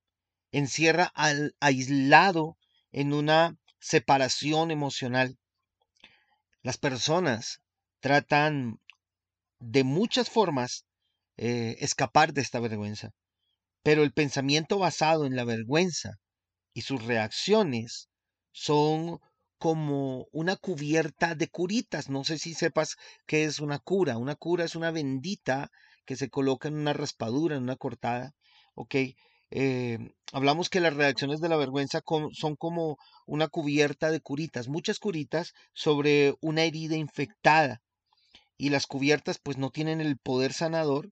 encierra 0.52 1.10
al 1.14 1.54
aislado 1.60 2.56
en 2.92 3.12
una 3.12 3.56
separación 3.78 4.70
emocional. 4.70 5.38
Las 6.62 6.78
personas 6.78 7.60
tratan 8.00 8.80
de 9.60 9.84
muchas 9.84 10.28
formas 10.30 10.84
eh, 11.36 11.76
escapar 11.80 12.32
de 12.32 12.40
esta 12.42 12.60
vergüenza. 12.60 13.10
Pero 13.82 14.02
el 14.02 14.12
pensamiento 14.12 14.78
basado 14.78 15.26
en 15.26 15.36
la 15.36 15.44
vergüenza 15.44 16.18
y 16.74 16.82
sus 16.82 17.04
reacciones 17.04 18.08
son 18.52 19.20
como 19.58 20.26
una 20.32 20.56
cubierta 20.56 21.34
de 21.34 21.48
curitas. 21.48 22.08
No 22.10 22.24
sé 22.24 22.38
si 22.38 22.54
sepas 22.54 22.96
qué 23.26 23.44
es 23.44 23.60
una 23.60 23.78
cura. 23.78 24.18
Una 24.18 24.34
cura 24.36 24.64
es 24.64 24.76
una 24.76 24.90
bendita 24.90 25.70
que 26.04 26.16
se 26.16 26.28
coloca 26.30 26.68
en 26.68 26.76
una 26.76 26.92
raspadura, 26.92 27.56
en 27.56 27.62
una 27.64 27.76
cortada. 27.76 28.32
¿Ok? 28.74 28.94
Eh, 29.50 29.98
hablamos 30.32 30.68
que 30.68 30.80
las 30.80 30.94
reacciones 30.94 31.40
de 31.40 31.48
la 31.48 31.56
vergüenza 31.56 32.02
son 32.32 32.56
como 32.56 32.96
una 33.26 33.48
cubierta 33.48 34.10
de 34.10 34.20
curitas, 34.20 34.68
muchas 34.68 34.98
curitas 34.98 35.52
sobre 35.72 36.34
una 36.40 36.62
herida 36.64 36.96
infectada. 36.96 37.80
y 38.58 38.70
las 38.70 38.86
cubiertas 38.86 39.38
pues 39.42 39.58
no 39.58 39.70
tienen 39.70 40.00
el 40.00 40.18
poder 40.18 40.52
sanador 40.52 41.10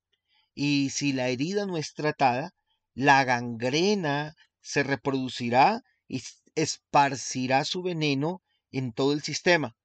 y 0.55 0.91
si 0.91 1.13
la 1.13 1.29
herida 1.29 1.67
no 1.67 1.77
es 1.77 1.95
tratada, 1.95 2.53
la 2.95 3.25
gangrena 3.25 4.35
se 4.61 4.83
reproducirá 4.83 5.83
y 6.09 6.23
esparcirá 6.55 7.65
su 7.65 7.83
veneno 7.83 8.43
en 8.73 8.93
todo 8.93 9.13
el 9.13 9.23
sistema. 9.23 9.77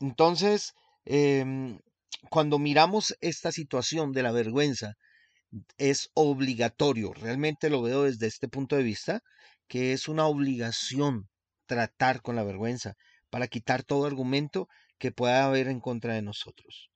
Entonces, 0.00 0.74
em, 1.04 1.78
cuando 2.30 2.58
miramos 2.58 3.16
esta 3.20 3.52
situación 3.52 4.12
de 4.12 4.22
la 4.22 4.32
vergüenza, 4.32 4.94
es 5.76 6.10
obligatorio, 6.14 7.12
realmente 7.12 7.70
lo 7.70 7.82
veo 7.82 8.04
desde 8.04 8.26
este 8.26 8.48
punto 8.48 8.76
de 8.76 8.82
vista, 8.82 9.22
que 9.68 9.92
es 9.92 10.08
una 10.08 10.26
obligación 10.26 11.28
tratar 11.66 12.22
con 12.22 12.36
la 12.36 12.44
vergüenza 12.44 12.94
para 13.30 13.48
quitar 13.48 13.82
todo 13.82 14.06
argumento 14.06 14.68
que 14.98 15.12
pueda 15.12 15.44
haber 15.44 15.68
en 15.68 15.80
contra 15.80 16.14
de 16.14 16.22
nosotros. 16.22 16.90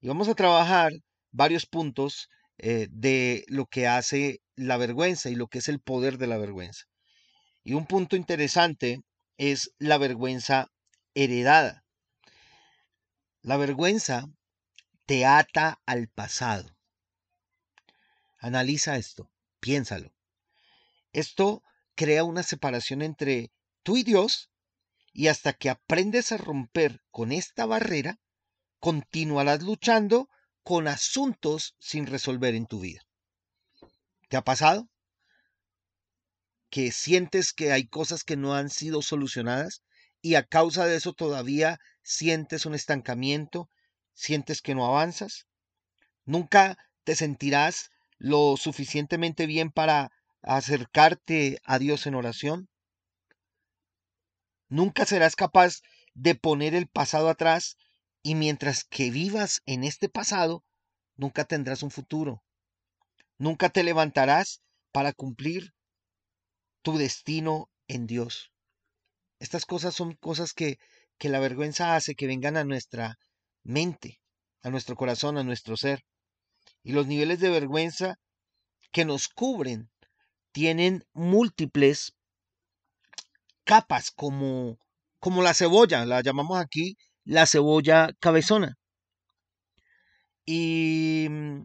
Y 0.00 0.08
vamos 0.08 0.28
a 0.28 0.34
trabajar 0.34 0.92
varios 1.30 1.66
puntos 1.66 2.28
eh, 2.58 2.88
de 2.90 3.44
lo 3.48 3.66
que 3.66 3.86
hace 3.86 4.40
la 4.54 4.76
vergüenza 4.76 5.30
y 5.30 5.34
lo 5.34 5.48
que 5.48 5.58
es 5.58 5.68
el 5.68 5.80
poder 5.80 6.18
de 6.18 6.26
la 6.26 6.36
vergüenza. 6.36 6.89
Y 7.62 7.74
un 7.74 7.86
punto 7.86 8.16
interesante 8.16 9.02
es 9.36 9.72
la 9.78 9.98
vergüenza 9.98 10.70
heredada. 11.14 11.84
La 13.42 13.56
vergüenza 13.56 14.28
te 15.06 15.26
ata 15.26 15.80
al 15.86 16.08
pasado. 16.08 16.76
Analiza 18.38 18.96
esto, 18.96 19.30
piénsalo. 19.60 20.12
Esto 21.12 21.62
crea 21.94 22.24
una 22.24 22.42
separación 22.42 23.02
entre 23.02 23.50
tú 23.82 23.96
y 23.96 24.02
Dios 24.02 24.50
y 25.12 25.28
hasta 25.28 25.52
que 25.52 25.70
aprendes 25.70 26.32
a 26.32 26.36
romper 26.36 27.02
con 27.10 27.32
esta 27.32 27.66
barrera, 27.66 28.18
continuarás 28.78 29.62
luchando 29.62 30.28
con 30.62 30.88
asuntos 30.88 31.74
sin 31.78 32.06
resolver 32.06 32.54
en 32.54 32.66
tu 32.66 32.80
vida. 32.80 33.02
¿Te 34.28 34.36
ha 34.36 34.42
pasado? 34.42 34.88
Que 36.70 36.92
sientes 36.92 37.52
que 37.52 37.72
hay 37.72 37.86
cosas 37.86 38.24
que 38.24 38.36
no 38.36 38.54
han 38.54 38.70
sido 38.70 39.02
solucionadas 39.02 39.82
y 40.22 40.34
a 40.34 40.44
causa 40.44 40.86
de 40.86 40.96
eso 40.96 41.12
todavía 41.12 41.78
sientes 42.02 42.66
un 42.66 42.74
estancamiento, 42.74 43.68
sientes 44.14 44.62
que 44.62 44.74
no 44.74 44.86
avanzas. 44.86 45.46
Nunca 46.24 46.78
te 47.04 47.16
sentirás 47.16 47.90
lo 48.18 48.56
suficientemente 48.56 49.46
bien 49.46 49.70
para 49.70 50.12
acercarte 50.42 51.60
a 51.64 51.78
Dios 51.78 52.06
en 52.06 52.14
oración. 52.14 52.68
Nunca 54.68 55.04
serás 55.06 55.36
capaz 55.36 55.80
de 56.14 56.34
poner 56.34 56.74
el 56.74 56.86
pasado 56.86 57.28
atrás 57.28 57.76
y 58.22 58.34
mientras 58.34 58.84
que 58.84 59.10
vivas 59.10 59.62
en 59.66 59.84
este 59.84 60.08
pasado, 60.08 60.64
nunca 61.16 61.44
tendrás 61.44 61.82
un 61.82 61.90
futuro. 61.90 62.42
Nunca 63.38 63.70
te 63.70 63.82
levantarás 63.82 64.62
para 64.92 65.12
cumplir 65.12 65.74
tu 66.82 66.98
destino 66.98 67.70
en 67.88 68.06
Dios. 68.06 68.52
Estas 69.38 69.64
cosas 69.66 69.94
son 69.94 70.14
cosas 70.14 70.52
que, 70.52 70.78
que 71.18 71.28
la 71.28 71.40
vergüenza 71.40 71.96
hace 71.96 72.14
que 72.14 72.26
vengan 72.26 72.56
a 72.56 72.64
nuestra 72.64 73.18
mente, 73.62 74.20
a 74.62 74.70
nuestro 74.70 74.96
corazón, 74.96 75.38
a 75.38 75.44
nuestro 75.44 75.76
ser. 75.76 76.04
Y 76.82 76.92
los 76.92 77.06
niveles 77.06 77.40
de 77.40 77.50
vergüenza 77.50 78.16
que 78.92 79.04
nos 79.04 79.28
cubren 79.28 79.90
tienen 80.52 81.04
múltiples 81.12 82.12
capas 83.64 84.10
como, 84.10 84.78
como 85.18 85.42
la 85.42 85.54
cebolla, 85.54 86.04
la 86.04 86.22
llamamos 86.22 86.58
aquí 86.58 86.96
la 87.24 87.46
cebolla 87.46 88.10
cabezona. 88.18 88.76
Y 90.44 91.28
mm, 91.30 91.62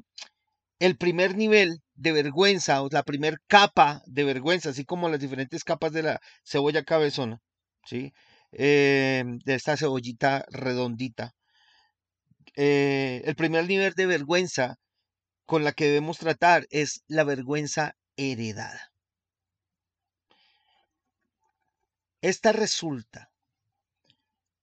el 0.79 0.97
primer 0.97 1.35
nivel 1.35 1.81
de 1.95 2.11
vergüenza 2.11 2.81
o 2.81 2.89
la 2.91 3.03
primer 3.03 3.39
capa 3.47 4.01
de 4.05 4.23
vergüenza, 4.23 4.69
así 4.69 4.85
como 4.85 5.09
las 5.09 5.19
diferentes 5.19 5.63
capas 5.63 5.91
de 5.93 6.03
la 6.03 6.21
cebolla 6.43 6.83
cabezona, 6.83 7.41
¿sí? 7.85 8.13
Eh, 8.51 9.23
de 9.45 9.55
esta 9.55 9.77
cebollita 9.77 10.45
redondita. 10.49 11.33
Eh, 12.55 13.21
el 13.25 13.35
primer 13.35 13.67
nivel 13.67 13.93
de 13.93 14.05
vergüenza 14.05 14.77
con 15.45 15.63
la 15.63 15.73
que 15.73 15.85
debemos 15.85 16.17
tratar 16.17 16.65
es 16.69 17.03
la 17.07 17.23
vergüenza 17.23 17.95
heredada. 18.17 18.91
Esta 22.21 22.51
resulta 22.51 23.29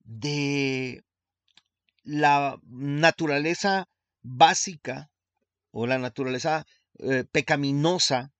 de 0.04 1.04
la 2.02 2.58
naturaleza 2.64 3.88
básica 4.22 5.10
o 5.70 5.86
la 5.86 5.98
naturaleza 5.98 6.66
eh, 6.98 7.24
pecaminosa 7.30 8.30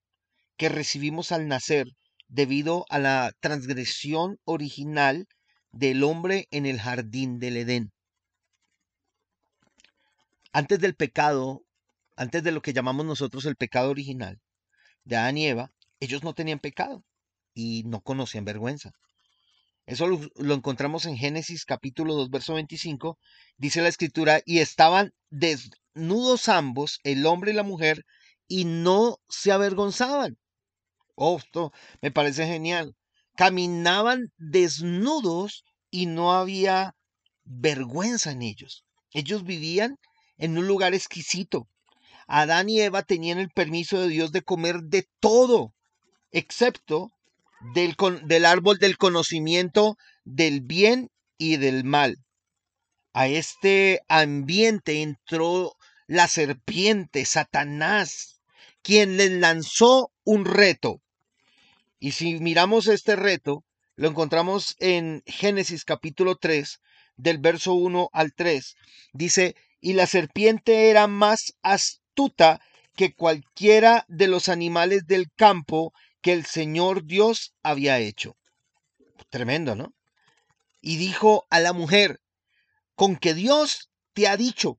que 0.57 0.69
recibimos 0.69 1.33
al 1.33 1.49
nacer 1.49 1.89
debido 2.29 2.87
a 2.89 2.99
la 2.99 3.33
transgresión 3.41 4.39
original 4.45 5.27
del 5.71 6.03
hombre 6.05 6.49
en 6.51 6.67
el 6.67 6.81
jardín 6.81 7.39
del 7.39 7.57
Edén. 7.57 7.93
Antes 10.53 10.81
del 10.81 10.95
pecado, 10.95 11.63
antes 12.17 12.43
de 12.43 12.53
lo 12.53 12.63
que 12.63 12.73
llamamos 12.73 13.07
nosotros 13.07 13.47
el 13.47 13.57
pecado 13.57 13.91
original 13.91 14.41
de 15.05 15.17
Adán 15.17 15.39
y 15.39 15.47
Eva, 15.47 15.73
ellos 16.01 16.23
no 16.23 16.35
tenían 16.35 16.59
pecado 16.59 17.05
y 17.55 17.85
no 17.85 18.01
conocían 18.01 18.45
vergüenza. 18.45 18.93
Eso 19.87 20.07
lo, 20.07 20.55
encontramos 20.55 21.07
en 21.07 21.17
Génesis 21.17 21.65
capítulo 21.65 22.15
2, 22.15 22.31
verso 22.31 22.55
25. 22.55 23.19
Dice 23.57 23.83
la 23.83 23.89
escritura, 23.89 24.41
y 24.45 24.61
estaban 24.61 25.13
desnudos 25.31 26.49
ambos, 26.49 27.01
el 27.03 27.27
hombre 27.27 27.53
y 27.53 27.55
la 27.55 27.65
mujer, 27.65 28.05
y 28.53 28.67
no 28.67 29.19
se 29.31 29.51
avergonzaban. 29.51 30.37
Oh, 31.15 31.39
esto 31.39 31.73
me 32.03 32.11
parece 32.11 32.45
genial. 32.47 32.95
Caminaban 33.35 34.31
desnudos 34.37 35.65
y 35.91 36.05
no 36.05 36.35
había 36.35 36.95
vergüenza 37.45 38.31
en 38.33 38.43
ellos. 38.43 38.85
Ellos 39.11 39.45
vivían 39.45 39.99
en 40.37 40.59
un 40.59 40.67
lugar 40.67 40.93
exquisito. 40.93 41.67
Adán 42.27 42.69
y 42.69 42.83
Eva 42.83 43.03
tenían 43.03 43.39
el 43.39 43.49
permiso 43.49 43.99
de 43.99 44.09
Dios 44.09 44.33
de 44.33 44.43
comer 44.43 44.83
de 44.83 45.09
todo, 45.19 45.73
excepto 46.31 47.11
del, 47.73 47.97
del 48.25 48.45
árbol 48.45 48.77
del 48.77 48.99
conocimiento 48.99 49.97
del 50.25 50.61
bien 50.61 51.11
y 51.39 51.57
del 51.57 51.85
mal. 51.85 52.19
A 53.15 53.29
este 53.29 54.03
ambiente 54.09 55.01
entró 55.01 55.75
la 56.07 56.29
serpiente, 56.29 57.25
Satanás, 57.25 58.32
quien 58.83 59.17
les 59.17 59.31
lanzó 59.31 60.13
un 60.25 60.45
reto. 60.45 61.01
Y 61.99 62.13
si 62.13 62.41
miramos 62.41 62.89
este 62.89 63.17
reto, 63.17 63.65
lo 63.97 64.09
encontramos 64.09 64.75
en 64.79 65.23
Génesis 65.27 65.85
capítulo 65.85 66.37
3, 66.37 66.81
del 67.17 67.39
verso 67.39 67.75
1 67.75 68.11
al 68.13 68.35
3. 68.35 68.77
Dice, 69.13 69.55
y 69.81 69.93
la 69.93 70.07
serpiente 70.07 70.91
era 70.91 71.07
más 71.07 71.55
astuta 71.63 72.61
que 72.97 73.15
cualquiera 73.15 74.05
de 74.09 74.29
los 74.29 74.49
animales 74.49 75.07
del 75.07 75.31
campo 75.33 75.93
que 76.21 76.33
el 76.33 76.45
Señor 76.47 77.05
Dios 77.05 77.55
había 77.63 77.99
hecho. 77.99 78.37
Tremendo, 79.31 79.75
¿no? 79.75 79.95
Y 80.81 80.97
dijo 80.97 81.47
a 81.51 81.61
la 81.61 81.73
mujer, 81.73 82.21
con 82.95 83.17
que 83.17 83.35
Dios 83.35 83.91
te 84.13 84.29
ha 84.29 84.37
dicho 84.37 84.79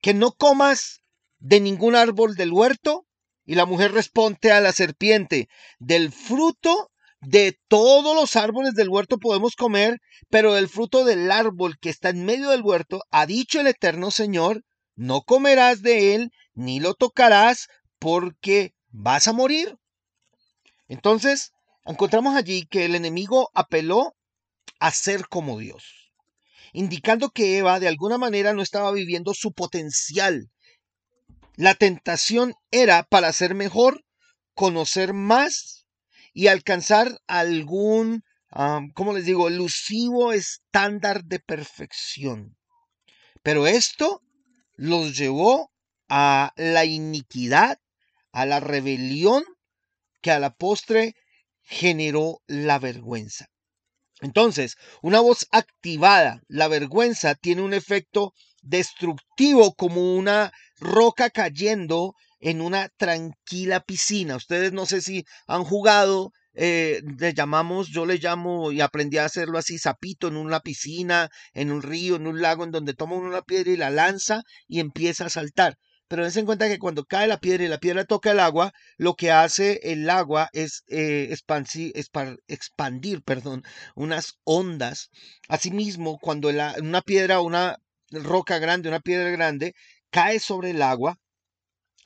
que 0.00 0.14
no 0.14 0.32
comas 0.32 1.02
de 1.38 1.60
ningún 1.60 1.94
árbol 1.94 2.34
del 2.34 2.52
huerto. 2.52 3.06
Y 3.44 3.54
la 3.54 3.64
mujer 3.64 3.92
responde 3.92 4.52
a 4.52 4.60
la 4.60 4.72
serpiente, 4.72 5.48
del 5.78 6.12
fruto 6.12 6.90
de 7.20 7.58
todos 7.68 8.14
los 8.14 8.36
árboles 8.36 8.74
del 8.74 8.88
huerto 8.88 9.18
podemos 9.18 9.56
comer, 9.56 9.98
pero 10.28 10.54
del 10.54 10.68
fruto 10.68 11.04
del 11.04 11.30
árbol 11.30 11.78
que 11.78 11.90
está 11.90 12.10
en 12.10 12.24
medio 12.24 12.50
del 12.50 12.62
huerto, 12.62 13.02
ha 13.10 13.26
dicho 13.26 13.60
el 13.60 13.66
eterno 13.66 14.10
Señor, 14.10 14.64
no 14.94 15.22
comerás 15.22 15.82
de 15.82 16.14
él, 16.14 16.30
ni 16.54 16.80
lo 16.80 16.94
tocarás, 16.94 17.68
porque 17.98 18.74
vas 18.90 19.28
a 19.28 19.32
morir. 19.32 19.76
Entonces, 20.88 21.52
encontramos 21.84 22.36
allí 22.36 22.66
que 22.66 22.84
el 22.84 22.94
enemigo 22.94 23.50
apeló 23.54 24.14
a 24.78 24.90
ser 24.90 25.28
como 25.28 25.58
Dios, 25.58 26.12
indicando 26.72 27.30
que 27.30 27.58
Eva 27.58 27.80
de 27.80 27.88
alguna 27.88 28.18
manera 28.18 28.52
no 28.52 28.62
estaba 28.62 28.92
viviendo 28.92 29.34
su 29.34 29.52
potencial. 29.52 30.50
La 31.58 31.74
tentación 31.74 32.54
era 32.70 33.02
para 33.02 33.32
ser 33.32 33.56
mejor, 33.56 34.04
conocer 34.54 35.12
más 35.12 35.86
y 36.32 36.46
alcanzar 36.46 37.20
algún, 37.26 38.22
¿cómo 38.94 39.12
les 39.12 39.24
digo?, 39.24 39.48
elusivo 39.48 40.32
estándar 40.32 41.24
de 41.24 41.40
perfección. 41.40 42.56
Pero 43.42 43.66
esto 43.66 44.22
los 44.76 45.18
llevó 45.18 45.72
a 46.08 46.52
la 46.54 46.84
iniquidad, 46.84 47.80
a 48.30 48.46
la 48.46 48.60
rebelión 48.60 49.42
que 50.22 50.30
a 50.30 50.38
la 50.38 50.54
postre 50.54 51.16
generó 51.62 52.40
la 52.46 52.78
vergüenza. 52.78 53.48
Entonces, 54.20 54.76
una 55.02 55.18
voz 55.18 55.48
activada, 55.50 56.40
la 56.46 56.68
vergüenza 56.68 57.34
tiene 57.34 57.62
un 57.62 57.74
efecto 57.74 58.32
destructivo 58.68 59.74
como 59.74 60.14
una 60.14 60.52
roca 60.78 61.30
cayendo 61.30 62.14
en 62.40 62.60
una 62.60 62.88
tranquila 62.96 63.80
piscina. 63.80 64.36
Ustedes 64.36 64.72
no 64.72 64.86
sé 64.86 65.00
si 65.00 65.24
han 65.46 65.64
jugado, 65.64 66.30
eh, 66.54 67.02
le 67.18 67.34
llamamos, 67.34 67.88
yo 67.88 68.06
le 68.06 68.18
llamo 68.18 68.72
y 68.72 68.80
aprendí 68.80 69.18
a 69.18 69.24
hacerlo 69.24 69.58
así, 69.58 69.78
zapito 69.78 70.28
en 70.28 70.36
una 70.36 70.60
piscina, 70.60 71.30
en 71.52 71.72
un 71.72 71.82
río, 71.82 72.16
en 72.16 72.26
un 72.26 72.40
lago, 72.40 72.64
en 72.64 72.70
donde 72.70 72.94
toma 72.94 73.16
una 73.16 73.42
piedra 73.42 73.70
y 73.70 73.76
la 73.76 73.90
lanza 73.90 74.42
y 74.66 74.80
empieza 74.80 75.26
a 75.26 75.30
saltar. 75.30 75.78
Pero 76.08 76.22
dense 76.22 76.40
en 76.40 76.46
cuenta 76.46 76.68
que 76.68 76.78
cuando 76.78 77.04
cae 77.04 77.28
la 77.28 77.38
piedra 77.38 77.64
y 77.64 77.68
la 77.68 77.78
piedra 77.78 78.04
toca 78.06 78.30
el 78.30 78.40
agua, 78.40 78.72
lo 78.96 79.14
que 79.14 79.30
hace 79.30 79.78
el 79.82 80.08
agua 80.08 80.48
es 80.52 80.82
eh, 80.88 81.28
expandir 82.48 83.22
perdón, 83.22 83.62
unas 83.94 84.38
ondas. 84.44 85.10
Asimismo, 85.48 86.18
cuando 86.18 86.48
una 86.48 87.02
piedra, 87.02 87.40
una 87.40 87.76
roca 88.10 88.58
grande, 88.58 88.88
una 88.88 89.00
piedra 89.00 89.30
grande, 89.30 89.74
cae 90.10 90.38
sobre 90.40 90.70
el 90.70 90.82
agua, 90.82 91.18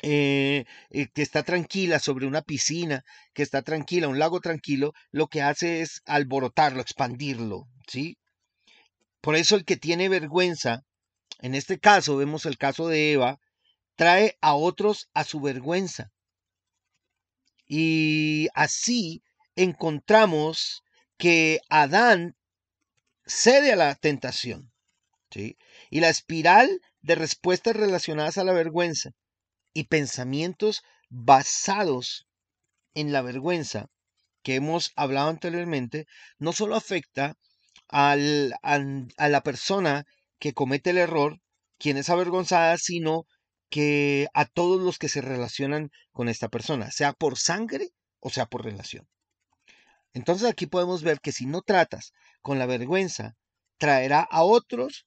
eh, 0.02 0.64
eh, 0.90 1.08
que 1.14 1.22
está 1.22 1.44
tranquila 1.44 2.00
sobre 2.00 2.26
una 2.26 2.42
piscina, 2.42 3.04
que 3.32 3.42
está 3.44 3.62
tranquila, 3.62 4.08
un 4.08 4.18
lago 4.18 4.40
tranquilo, 4.40 4.92
lo 5.12 5.28
que 5.28 5.42
hace 5.42 5.80
es 5.80 6.02
alborotarlo, 6.06 6.80
expandirlo, 6.82 7.68
¿sí? 7.86 8.18
Por 9.20 9.36
eso 9.36 9.54
el 9.54 9.64
que 9.64 9.76
tiene 9.76 10.08
vergüenza, 10.08 10.82
en 11.40 11.54
este 11.54 11.78
caso 11.78 12.16
vemos 12.16 12.46
el 12.46 12.58
caso 12.58 12.88
de 12.88 13.12
Eva, 13.12 13.38
trae 13.94 14.36
a 14.40 14.54
otros 14.54 15.08
a 15.14 15.22
su 15.22 15.40
vergüenza. 15.40 16.10
Y 17.66 18.48
así 18.54 19.22
encontramos 19.54 20.82
que 21.16 21.60
Adán 21.68 22.34
cede 23.24 23.72
a 23.72 23.76
la 23.76 23.94
tentación, 23.94 24.72
¿sí? 25.30 25.56
Y 25.92 26.00
la 26.00 26.08
espiral 26.08 26.80
de 27.02 27.16
respuestas 27.16 27.76
relacionadas 27.76 28.38
a 28.38 28.44
la 28.44 28.54
vergüenza 28.54 29.10
y 29.74 29.88
pensamientos 29.88 30.82
basados 31.10 32.26
en 32.94 33.12
la 33.12 33.20
vergüenza 33.20 33.90
que 34.42 34.54
hemos 34.54 34.92
hablado 34.96 35.28
anteriormente, 35.28 36.06
no 36.38 36.54
solo 36.54 36.76
afecta 36.76 37.36
a 37.88 38.16
la 38.16 39.42
persona 39.42 40.06
que 40.38 40.54
comete 40.54 40.88
el 40.90 40.96
error, 40.96 41.42
quien 41.76 41.98
es 41.98 42.08
avergonzada, 42.08 42.78
sino 42.78 43.26
que 43.68 44.28
a 44.32 44.46
todos 44.46 44.80
los 44.80 44.96
que 44.96 45.10
se 45.10 45.20
relacionan 45.20 45.90
con 46.10 46.30
esta 46.30 46.48
persona, 46.48 46.90
sea 46.90 47.12
por 47.12 47.36
sangre 47.36 47.90
o 48.18 48.30
sea 48.30 48.46
por 48.46 48.64
relación. 48.64 49.06
Entonces 50.14 50.48
aquí 50.48 50.64
podemos 50.64 51.02
ver 51.02 51.20
que 51.20 51.32
si 51.32 51.44
no 51.44 51.60
tratas 51.60 52.14
con 52.40 52.58
la 52.58 52.64
vergüenza, 52.64 53.36
traerá 53.76 54.20
a 54.22 54.42
otros 54.42 55.04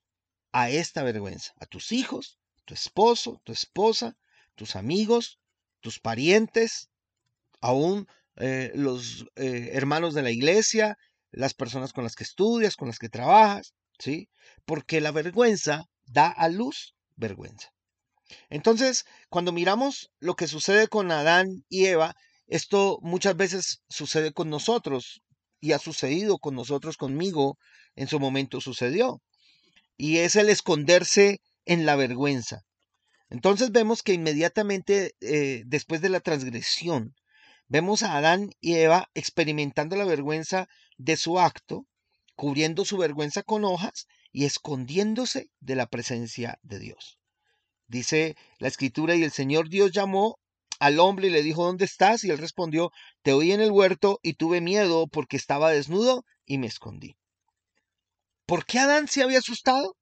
a 0.57 0.69
esta 0.69 1.03
vergüenza, 1.03 1.51
a 1.59 1.65
tus 1.65 1.91
hijos, 1.91 2.39
tu 2.63 2.73
esposo, 2.73 3.41
tu 3.43 3.51
esposa, 3.51 4.15
tus 4.55 4.77
amigos, 4.77 5.37
tus 5.81 5.99
parientes, 5.99 6.89
aún 7.59 8.07
eh, 8.37 8.71
los 8.73 9.25
eh, 9.35 9.71
hermanos 9.73 10.13
de 10.13 10.21
la 10.21 10.31
iglesia, 10.31 10.97
las 11.31 11.53
personas 11.53 11.91
con 11.91 12.05
las 12.05 12.15
que 12.15 12.23
estudias, 12.23 12.77
con 12.77 12.87
las 12.87 12.99
que 12.99 13.09
trabajas, 13.09 13.73
¿sí? 13.99 14.29
Porque 14.63 15.01
la 15.01 15.11
vergüenza 15.11 15.89
da 16.05 16.29
a 16.29 16.47
luz 16.47 16.95
vergüenza. 17.17 17.73
Entonces, 18.49 19.03
cuando 19.27 19.51
miramos 19.51 20.09
lo 20.21 20.37
que 20.37 20.47
sucede 20.47 20.87
con 20.87 21.11
Adán 21.11 21.65
y 21.67 21.87
Eva, 21.87 22.15
esto 22.47 22.99
muchas 23.01 23.35
veces 23.35 23.81
sucede 23.89 24.31
con 24.31 24.49
nosotros 24.49 25.21
y 25.59 25.73
ha 25.73 25.79
sucedido 25.79 26.37
con 26.37 26.55
nosotros, 26.55 26.95
conmigo, 26.95 27.57
en 27.95 28.07
su 28.07 28.21
momento 28.21 28.61
sucedió. 28.61 29.21
Y 29.97 30.17
es 30.17 30.35
el 30.35 30.49
esconderse 30.49 31.41
en 31.65 31.85
la 31.85 31.95
vergüenza. 31.95 32.61
Entonces 33.29 33.71
vemos 33.71 34.03
que 34.03 34.13
inmediatamente 34.13 35.15
eh, 35.21 35.63
después 35.65 36.01
de 36.01 36.09
la 36.09 36.19
transgresión, 36.19 37.15
vemos 37.67 38.03
a 38.03 38.17
Adán 38.17 38.51
y 38.59 38.75
Eva 38.75 39.09
experimentando 39.13 39.95
la 39.95 40.05
vergüenza 40.05 40.67
de 40.97 41.17
su 41.17 41.39
acto, 41.39 41.85
cubriendo 42.35 42.85
su 42.85 42.97
vergüenza 42.97 43.43
con 43.43 43.65
hojas 43.65 44.07
y 44.31 44.45
escondiéndose 44.45 45.49
de 45.59 45.75
la 45.75 45.87
presencia 45.87 46.59
de 46.61 46.79
Dios. 46.79 47.17
Dice 47.87 48.35
la 48.59 48.67
escritura, 48.67 49.15
y 49.15 49.23
el 49.23 49.31
Señor 49.31 49.69
Dios 49.69 49.91
llamó 49.91 50.39
al 50.79 50.99
hombre 50.99 51.27
y 51.27 51.31
le 51.31 51.43
dijo, 51.43 51.63
¿dónde 51.63 51.85
estás? 51.85 52.23
Y 52.23 52.31
él 52.31 52.37
respondió, 52.37 52.91
te 53.21 53.33
oí 53.33 53.51
en 53.51 53.61
el 53.61 53.71
huerto 53.71 54.19
y 54.21 54.33
tuve 54.33 54.61
miedo 54.61 55.07
porque 55.07 55.37
estaba 55.37 55.71
desnudo 55.71 56.25
y 56.45 56.57
me 56.57 56.67
escondí. 56.67 57.15
¿Por 58.45 58.65
qué 58.65 58.79
Adán 58.79 59.07
se 59.07 59.23
había 59.23 59.39
asustado? 59.39 59.97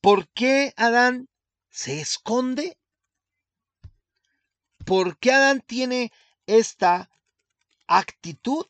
¿Por 0.00 0.28
qué 0.30 0.72
Adán 0.76 1.28
se 1.70 2.00
esconde? 2.00 2.78
¿Por 4.84 5.18
qué 5.18 5.32
Adán 5.32 5.60
tiene 5.60 6.10
esta 6.46 7.10
actitud? 7.86 8.66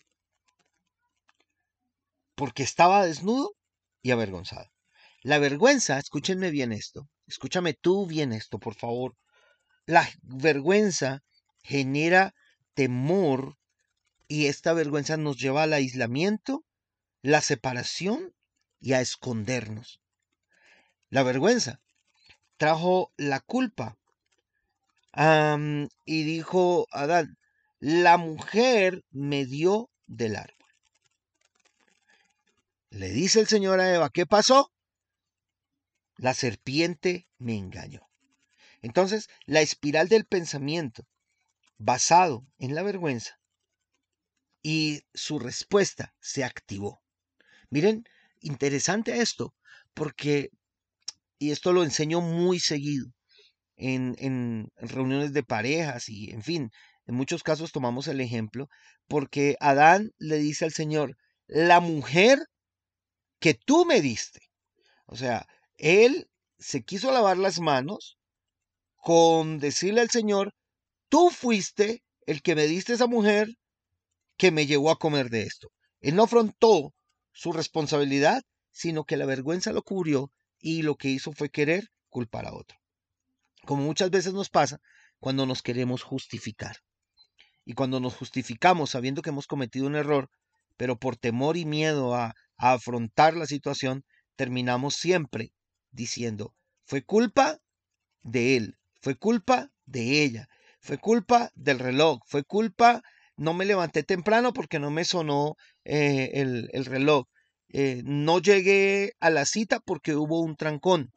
Porque 2.34 2.62
estaba 2.62 3.04
desnudo 3.04 3.54
y 4.02 4.10
avergonzado. 4.10 4.70
La 5.22 5.38
vergüenza, 5.38 5.98
escúchenme 5.98 6.50
bien 6.50 6.72
esto, 6.72 7.08
escúchame 7.26 7.74
tú 7.74 8.06
bien 8.06 8.32
esto, 8.32 8.58
por 8.58 8.74
favor. 8.74 9.16
La 9.86 10.08
vergüenza 10.22 11.22
genera 11.62 12.34
temor 12.74 13.56
y 14.28 14.46
esta 14.46 14.72
vergüenza 14.72 15.16
nos 15.16 15.38
lleva 15.38 15.62
al 15.62 15.72
aislamiento, 15.72 16.64
la 17.24 17.40
separación 17.40 18.34
y 18.80 18.92
a 18.92 19.00
escondernos. 19.00 20.02
La 21.08 21.22
vergüenza 21.22 21.80
trajo 22.58 23.14
la 23.16 23.40
culpa. 23.40 23.96
y 25.16 26.22
dijo 26.24 26.86
Adán, 26.90 27.38
la 27.80 28.18
mujer 28.18 29.06
me 29.10 29.46
dio 29.46 29.90
del 30.06 30.36
árbol. 30.36 30.68
Le 32.90 33.08
dice 33.08 33.40
el 33.40 33.46
Señor 33.46 33.80
a 33.80 33.94
Eva, 33.94 34.10
¿qué 34.10 34.26
pasó? 34.26 34.70
La 36.18 36.34
serpiente 36.34 37.26
me 37.38 37.56
engañó. 37.56 38.06
Entonces, 38.82 39.30
la 39.46 39.62
espiral 39.62 40.10
del 40.10 40.26
pensamiento 40.26 41.06
basado 41.78 42.46
en 42.58 42.74
la 42.74 42.82
vergüenza 42.82 43.40
y 44.62 45.04
su 45.14 45.38
respuesta 45.38 46.14
se 46.20 46.44
activó. 46.44 47.03
Miren, 47.70 48.04
interesante 48.40 49.20
esto, 49.20 49.54
porque 49.94 50.50
y 51.38 51.50
esto 51.50 51.72
lo 51.72 51.82
enseño 51.82 52.20
muy 52.20 52.58
seguido 52.60 53.06
en, 53.76 54.70
reuniones 54.76 55.32
de 55.32 55.42
parejas 55.42 56.08
y, 56.08 56.30
en 56.30 56.42
fin, 56.42 56.70
en 57.06 57.14
muchos 57.14 57.42
casos 57.42 57.72
tomamos 57.72 58.08
el 58.08 58.20
ejemplo, 58.20 58.68
porque 59.08 59.56
Adán 59.60 60.12
le 60.18 60.38
dice 60.38 60.64
al 60.64 60.72
Señor, 60.72 61.16
la 61.46 61.80
mujer 61.80 62.38
que 63.40 63.54
tú 63.54 63.84
me 63.84 64.00
diste. 64.00 64.40
O 65.06 65.16
sea, 65.16 65.46
él 65.76 66.28
se 66.58 66.82
quiso 66.82 67.12
lavar 67.12 67.36
las 67.36 67.60
manos 67.60 68.16
con 68.96 69.58
decirle 69.58 70.00
al 70.00 70.10
Señor, 70.10 70.54
tú 71.10 71.30
fuiste 71.30 72.02
el 72.26 72.40
que 72.40 72.54
me 72.54 72.66
diste 72.66 72.94
esa 72.94 73.06
mujer 73.06 73.48
que 74.38 74.50
me 74.50 74.66
llevó 74.66 74.90
a 74.90 74.98
comer 74.98 75.28
de 75.28 75.42
esto. 75.42 75.68
Él 76.00 76.16
no 76.16 76.24
afrontó 76.24 76.94
su 77.34 77.52
responsabilidad, 77.52 78.42
sino 78.70 79.04
que 79.04 79.18
la 79.18 79.26
vergüenza 79.26 79.72
lo 79.72 79.82
cubrió 79.82 80.32
y 80.58 80.82
lo 80.82 80.94
que 80.94 81.08
hizo 81.08 81.32
fue 81.32 81.50
querer 81.50 81.90
culpar 82.08 82.46
a 82.46 82.54
otro. 82.54 82.78
Como 83.66 83.82
muchas 83.82 84.10
veces 84.10 84.32
nos 84.32 84.48
pasa 84.48 84.80
cuando 85.18 85.44
nos 85.44 85.62
queremos 85.62 86.02
justificar. 86.02 86.78
Y 87.66 87.74
cuando 87.74 88.00
nos 88.00 88.14
justificamos 88.14 88.90
sabiendo 88.90 89.20
que 89.20 89.30
hemos 89.30 89.46
cometido 89.46 89.86
un 89.86 89.96
error, 89.96 90.30
pero 90.76 90.98
por 90.98 91.16
temor 91.16 91.56
y 91.56 91.64
miedo 91.64 92.14
a, 92.14 92.34
a 92.56 92.72
afrontar 92.72 93.34
la 93.34 93.46
situación, 93.46 94.04
terminamos 94.36 94.94
siempre 94.94 95.52
diciendo, 95.90 96.54
fue 96.84 97.02
culpa 97.02 97.58
de 98.22 98.56
él, 98.56 98.78
fue 99.00 99.16
culpa 99.16 99.70
de 99.86 100.22
ella, 100.22 100.48
fue 100.80 100.98
culpa 100.98 101.50
del 101.54 101.78
reloj, 101.78 102.20
fue 102.26 102.44
culpa, 102.44 103.02
no 103.36 103.54
me 103.54 103.64
levanté 103.64 104.02
temprano 104.02 104.52
porque 104.52 104.78
no 104.78 104.90
me 104.90 105.04
sonó 105.04 105.56
eh, 105.84 106.30
el, 106.34 106.68
el 106.72 106.84
reloj, 106.84 107.26
eh, 107.68 108.02
no 108.04 108.38
llegué 108.38 109.14
a 109.18 109.30
la 109.30 109.44
cita 109.44 109.80
porque 109.80 110.14
hubo 110.14 110.40
un 110.40 110.56
trancón. 110.56 111.12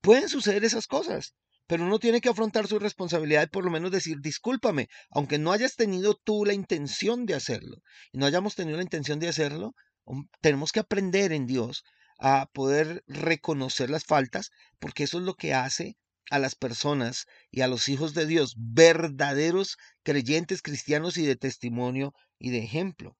Pueden 0.00 0.30
suceder 0.30 0.64
esas 0.64 0.86
cosas, 0.86 1.34
pero 1.66 1.84
uno 1.84 1.98
tiene 1.98 2.22
que 2.22 2.30
afrontar 2.30 2.66
su 2.66 2.78
responsabilidad 2.78 3.44
y 3.44 3.50
por 3.50 3.64
lo 3.64 3.70
menos 3.70 3.90
decir, 3.90 4.16
discúlpame, 4.20 4.88
aunque 5.10 5.38
no 5.38 5.52
hayas 5.52 5.76
tenido 5.76 6.14
tú 6.14 6.44
la 6.46 6.54
intención 6.54 7.26
de 7.26 7.34
hacerlo 7.34 7.82
y 8.12 8.18
no 8.18 8.26
hayamos 8.26 8.54
tenido 8.56 8.78
la 8.78 8.82
intención 8.82 9.20
de 9.20 9.28
hacerlo, 9.28 9.74
um, 10.04 10.26
tenemos 10.40 10.72
que 10.72 10.80
aprender 10.80 11.32
en 11.32 11.46
Dios 11.46 11.84
a 12.18 12.46
poder 12.52 13.04
reconocer 13.06 13.90
las 13.90 14.04
faltas, 14.04 14.50
porque 14.78 15.04
eso 15.04 15.18
es 15.18 15.24
lo 15.24 15.34
que 15.34 15.54
hace 15.54 15.96
a 16.30 16.38
las 16.38 16.54
personas 16.54 17.26
y 17.50 17.60
a 17.60 17.68
los 17.68 17.88
hijos 17.88 18.14
de 18.14 18.26
Dios 18.26 18.54
verdaderos 18.56 19.76
creyentes 20.02 20.62
cristianos 20.62 21.18
y 21.18 21.26
de 21.26 21.36
testimonio 21.36 22.14
y 22.38 22.50
de 22.50 22.58
ejemplo. 22.58 23.16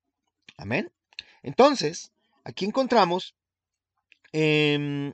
Amén. 0.56 0.90
Entonces, 1.42 2.12
Aquí 2.44 2.64
encontramos 2.64 3.34
em, 4.32 5.12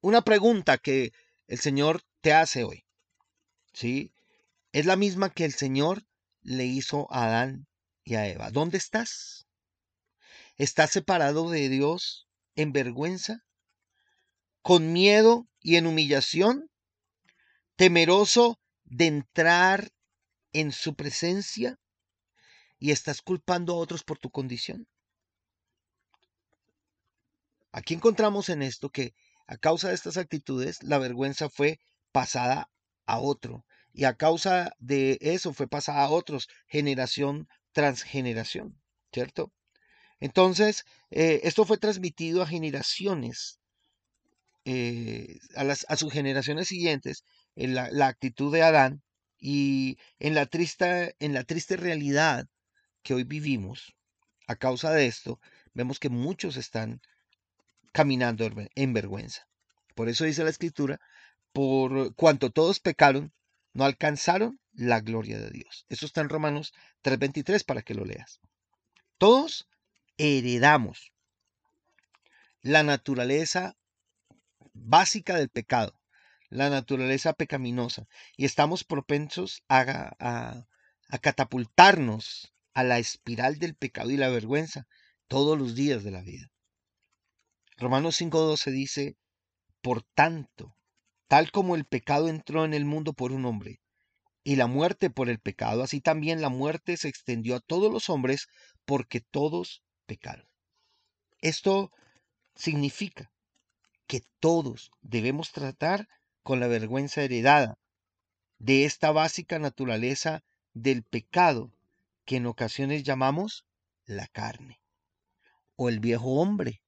una 0.00 0.22
pregunta 0.22 0.78
que 0.78 1.12
el 1.46 1.58
Señor 1.58 2.02
te 2.20 2.32
hace 2.32 2.64
hoy. 2.64 2.84
¿Sí? 3.72 4.12
Es 4.72 4.86
la 4.86 4.96
misma 4.96 5.30
que 5.30 5.44
el 5.44 5.52
Señor 5.52 6.04
le 6.42 6.64
hizo 6.64 7.10
a 7.10 7.24
Adán 7.26 7.66
y 8.04 8.16
a 8.16 8.28
Eva. 8.28 8.50
¿Dónde 8.50 8.78
estás? 8.78 9.46
¿Estás 10.56 10.90
separado 10.90 11.50
de 11.50 11.68
Dios 11.68 12.28
en 12.54 12.72
vergüenza? 12.72 13.44
¿Con 14.66 14.92
miedo 14.92 15.46
y 15.60 15.76
en 15.76 15.86
humillación? 15.86 16.68
¿Temeroso 17.76 18.58
de 18.82 19.06
entrar 19.06 19.92
en 20.52 20.72
su 20.72 20.96
presencia? 20.96 21.78
¿Y 22.80 22.90
estás 22.90 23.22
culpando 23.22 23.74
a 23.74 23.76
otros 23.76 24.02
por 24.02 24.18
tu 24.18 24.28
condición? 24.28 24.88
Aquí 27.70 27.94
encontramos 27.94 28.48
en 28.48 28.60
esto 28.60 28.90
que 28.90 29.14
a 29.46 29.56
causa 29.56 29.90
de 29.90 29.94
estas 29.94 30.16
actitudes 30.16 30.82
la 30.82 30.98
vergüenza 30.98 31.48
fue 31.48 31.78
pasada 32.10 32.68
a 33.06 33.20
otro 33.20 33.64
y 33.92 34.02
a 34.02 34.16
causa 34.16 34.72
de 34.80 35.18
eso 35.20 35.52
fue 35.52 35.68
pasada 35.68 36.02
a 36.02 36.10
otros, 36.10 36.48
generación 36.66 37.46
tras 37.70 38.02
generación, 38.02 38.82
¿cierto? 39.12 39.52
Entonces, 40.18 40.84
eh, 41.10 41.42
esto 41.44 41.64
fue 41.64 41.78
transmitido 41.78 42.42
a 42.42 42.48
generaciones, 42.48 43.60
eh, 44.68 45.38
a, 45.54 45.96
sus 45.96 46.12
generaciones 46.12 46.66
siguientes, 46.66 47.22
en 47.54 47.76
la, 47.76 47.88
la, 47.92 48.08
actitud 48.08 48.52
de 48.52 48.64
Adán 48.64 49.00
y 49.38 49.96
en 50.18 50.34
la, 50.34 50.46
triste, 50.46 51.14
en 51.20 51.34
la 51.34 51.44
triste 51.44 51.76
realidad 51.76 52.48
que 53.04 53.14
hoy 53.14 53.22
vivimos, 53.22 53.94
a 54.48 54.56
causa 54.56 54.90
de 54.90 55.06
esto, 55.06 55.40
vemos 55.72 56.00
que 56.00 56.08
muchos 56.08 56.56
están 56.56 57.00
caminando 57.92 58.44
en 58.74 58.92
vergüenza. 58.92 59.46
Por 59.94 60.08
eso 60.08 60.24
dice 60.24 60.42
la 60.42 60.50
escritura, 60.50 61.00
por 61.52 62.16
cuanto 62.16 62.50
todos 62.50 62.80
pecaron, 62.80 63.32
no 63.72 63.84
alcanzaron 63.84 64.58
la 64.72 65.00
gloria 65.00 65.38
de 65.38 65.50
Dios. 65.50 65.86
Eso 65.88 66.06
está 66.06 66.22
en 66.22 66.28
Romanos 66.28 66.74
3:23 67.02 67.64
para 67.64 67.82
que 67.82 67.94
lo 67.94 68.04
leas. 68.04 68.40
Todos 69.16 69.68
heredamos 70.18 71.12
la 72.62 72.82
naturaleza 72.82 73.76
básica 74.84 75.36
del 75.36 75.48
pecado, 75.48 75.92
la 76.48 76.70
naturaleza 76.70 77.32
pecaminosa, 77.32 78.06
y 78.36 78.44
estamos 78.44 78.84
propensos 78.84 79.62
a, 79.68 80.64
a 81.08 81.18
catapultarnos 81.18 82.54
a 82.74 82.84
la 82.84 82.98
espiral 82.98 83.58
del 83.58 83.74
pecado 83.74 84.10
y 84.10 84.16
la 84.16 84.28
vergüenza 84.28 84.86
todos 85.28 85.58
los 85.58 85.74
días 85.74 86.04
de 86.04 86.10
la 86.10 86.22
vida. 86.22 86.50
Romanos 87.76 88.20
5:12 88.20 88.70
dice, 88.70 89.16
por 89.82 90.02
tanto, 90.02 90.76
Tal 91.28 91.50
como 91.50 91.74
el 91.74 91.84
pecado 91.84 92.28
entró 92.28 92.64
en 92.64 92.72
el 92.72 92.84
mundo 92.84 93.12
por 93.12 93.32
un 93.32 93.46
hombre, 93.46 93.80
y 94.44 94.54
la 94.54 94.68
muerte 94.68 95.10
por 95.10 95.28
el 95.28 95.40
pecado, 95.40 95.82
así 95.82 96.00
también 96.00 96.40
la 96.40 96.50
muerte 96.50 96.96
se 96.96 97.08
extendió 97.08 97.56
a 97.56 97.60
todos 97.60 97.92
los 97.92 98.08
hombres 98.08 98.46
porque 98.84 99.20
todos 99.20 99.82
pecaron. 100.06 100.46
Esto 101.40 101.90
significa 102.54 103.32
que 104.06 104.22
todos 104.40 104.90
debemos 105.02 105.52
tratar 105.52 106.08
con 106.42 106.60
la 106.60 106.68
vergüenza 106.68 107.22
heredada 107.22 107.78
de 108.58 108.84
esta 108.84 109.10
básica 109.10 109.58
naturaleza 109.58 110.42
del 110.74 111.02
pecado 111.02 111.72
que 112.24 112.36
en 112.36 112.46
ocasiones 112.46 113.02
llamamos 113.02 113.64
la 114.04 114.26
carne 114.28 114.80
o 115.76 115.88
el 115.88 116.00
viejo 116.00 116.40
hombre. 116.40 116.82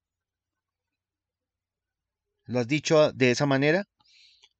¿Lo 2.44 2.60
has 2.60 2.68
dicho 2.68 3.12
de 3.12 3.30
esa 3.30 3.46
manera? 3.46 3.86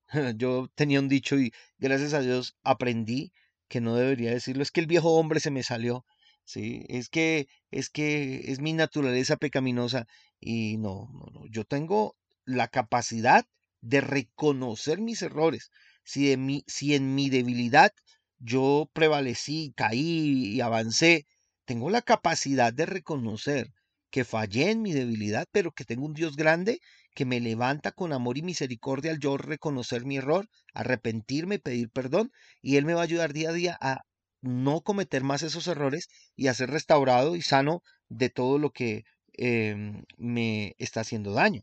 Yo 0.37 0.69
tenía 0.75 1.01
un 1.01 1.09
dicho 1.09 1.39
y 1.39 1.53
gracias 1.79 2.15
a 2.15 2.21
Dios 2.21 2.57
aprendí 2.63 3.33
que 3.69 3.81
no 3.81 3.95
debería 3.95 4.31
decirlo. 4.31 4.63
Es 4.63 4.71
que 4.71 4.81
el 4.81 4.87
viejo 4.87 5.13
hombre 5.13 5.41
se 5.41 5.51
me 5.51 5.63
salió. 5.63 6.05
Sí, 6.45 6.85
es 6.89 7.09
que 7.09 7.49
es 7.71 7.91
que 7.91 8.51
es 8.51 8.61
mi 8.61 8.73
naturaleza 8.73 9.37
pecaminosa 9.37 10.07
y 10.41 10.79
no, 10.79 11.09
no, 11.13 11.27
no. 11.33 11.47
Yo 11.49 11.65
tengo 11.65 12.17
la 12.49 12.69
capacidad 12.69 13.47
de 13.81 14.01
reconocer 14.01 15.01
mis 15.01 15.23
errores. 15.23 15.71
Si, 16.05 16.29
de 16.29 16.37
mi, 16.37 16.65
si 16.67 16.95
en 16.95 17.15
mi 17.15 17.31
debilidad 17.31 17.93
yo 18.39 18.91
prevalecí, 18.93 19.73
caí 19.77 20.55
y 20.57 20.61
avancé, 20.61 21.27
tengo 21.65 21.91
la 21.91 22.03
capacidad 22.03 22.73
de 22.73 22.87
reconocer 22.87 23.73
que 24.11 24.25
fallé 24.25 24.71
en 24.71 24.83
mi 24.83 24.93
debilidad, 24.93 25.47
pero 25.53 25.73
que 25.73 25.85
tengo 25.85 26.07
un 26.07 26.15
Dios 26.15 26.37
grande 26.37 26.81
que 27.15 27.27
me 27.27 27.41
levanta 27.41 27.93
con 27.93 28.13
amor 28.13 28.39
y 28.39 28.43
misericordia 28.43 29.11
al 29.11 29.19
yo 29.19 29.37
reconocer 29.37 30.05
mi 30.07 30.17
error, 30.17 30.49
arrepentirme 30.73 31.59
pedir 31.59 31.91
perdón, 31.91 32.31
y 32.63 32.77
Él 32.77 32.87
me 32.87 32.95
va 32.95 33.01
a 33.01 33.05
ayudar 33.05 33.33
día 33.33 33.51
a 33.51 33.53
día 33.53 33.79
a 33.81 34.03
no 34.41 34.81
cometer 34.83 35.25
más 35.25 35.43
esos 35.43 35.67
errores 35.67 36.09
y 36.37 36.47
a 36.47 36.55
ser 36.55 36.71
restaurado 36.71 37.37
y 37.37 37.43
sano 37.43 37.83
de 38.09 38.31
todo 38.31 38.59
lo 38.59 38.71
que 38.71 39.05
em, 39.35 40.05
me 40.17 40.75
está 40.79 41.01
haciendo 41.01 41.33
daño. 41.33 41.63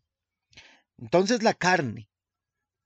Entonces 0.98 1.44
la 1.44 1.54
carne 1.54 2.10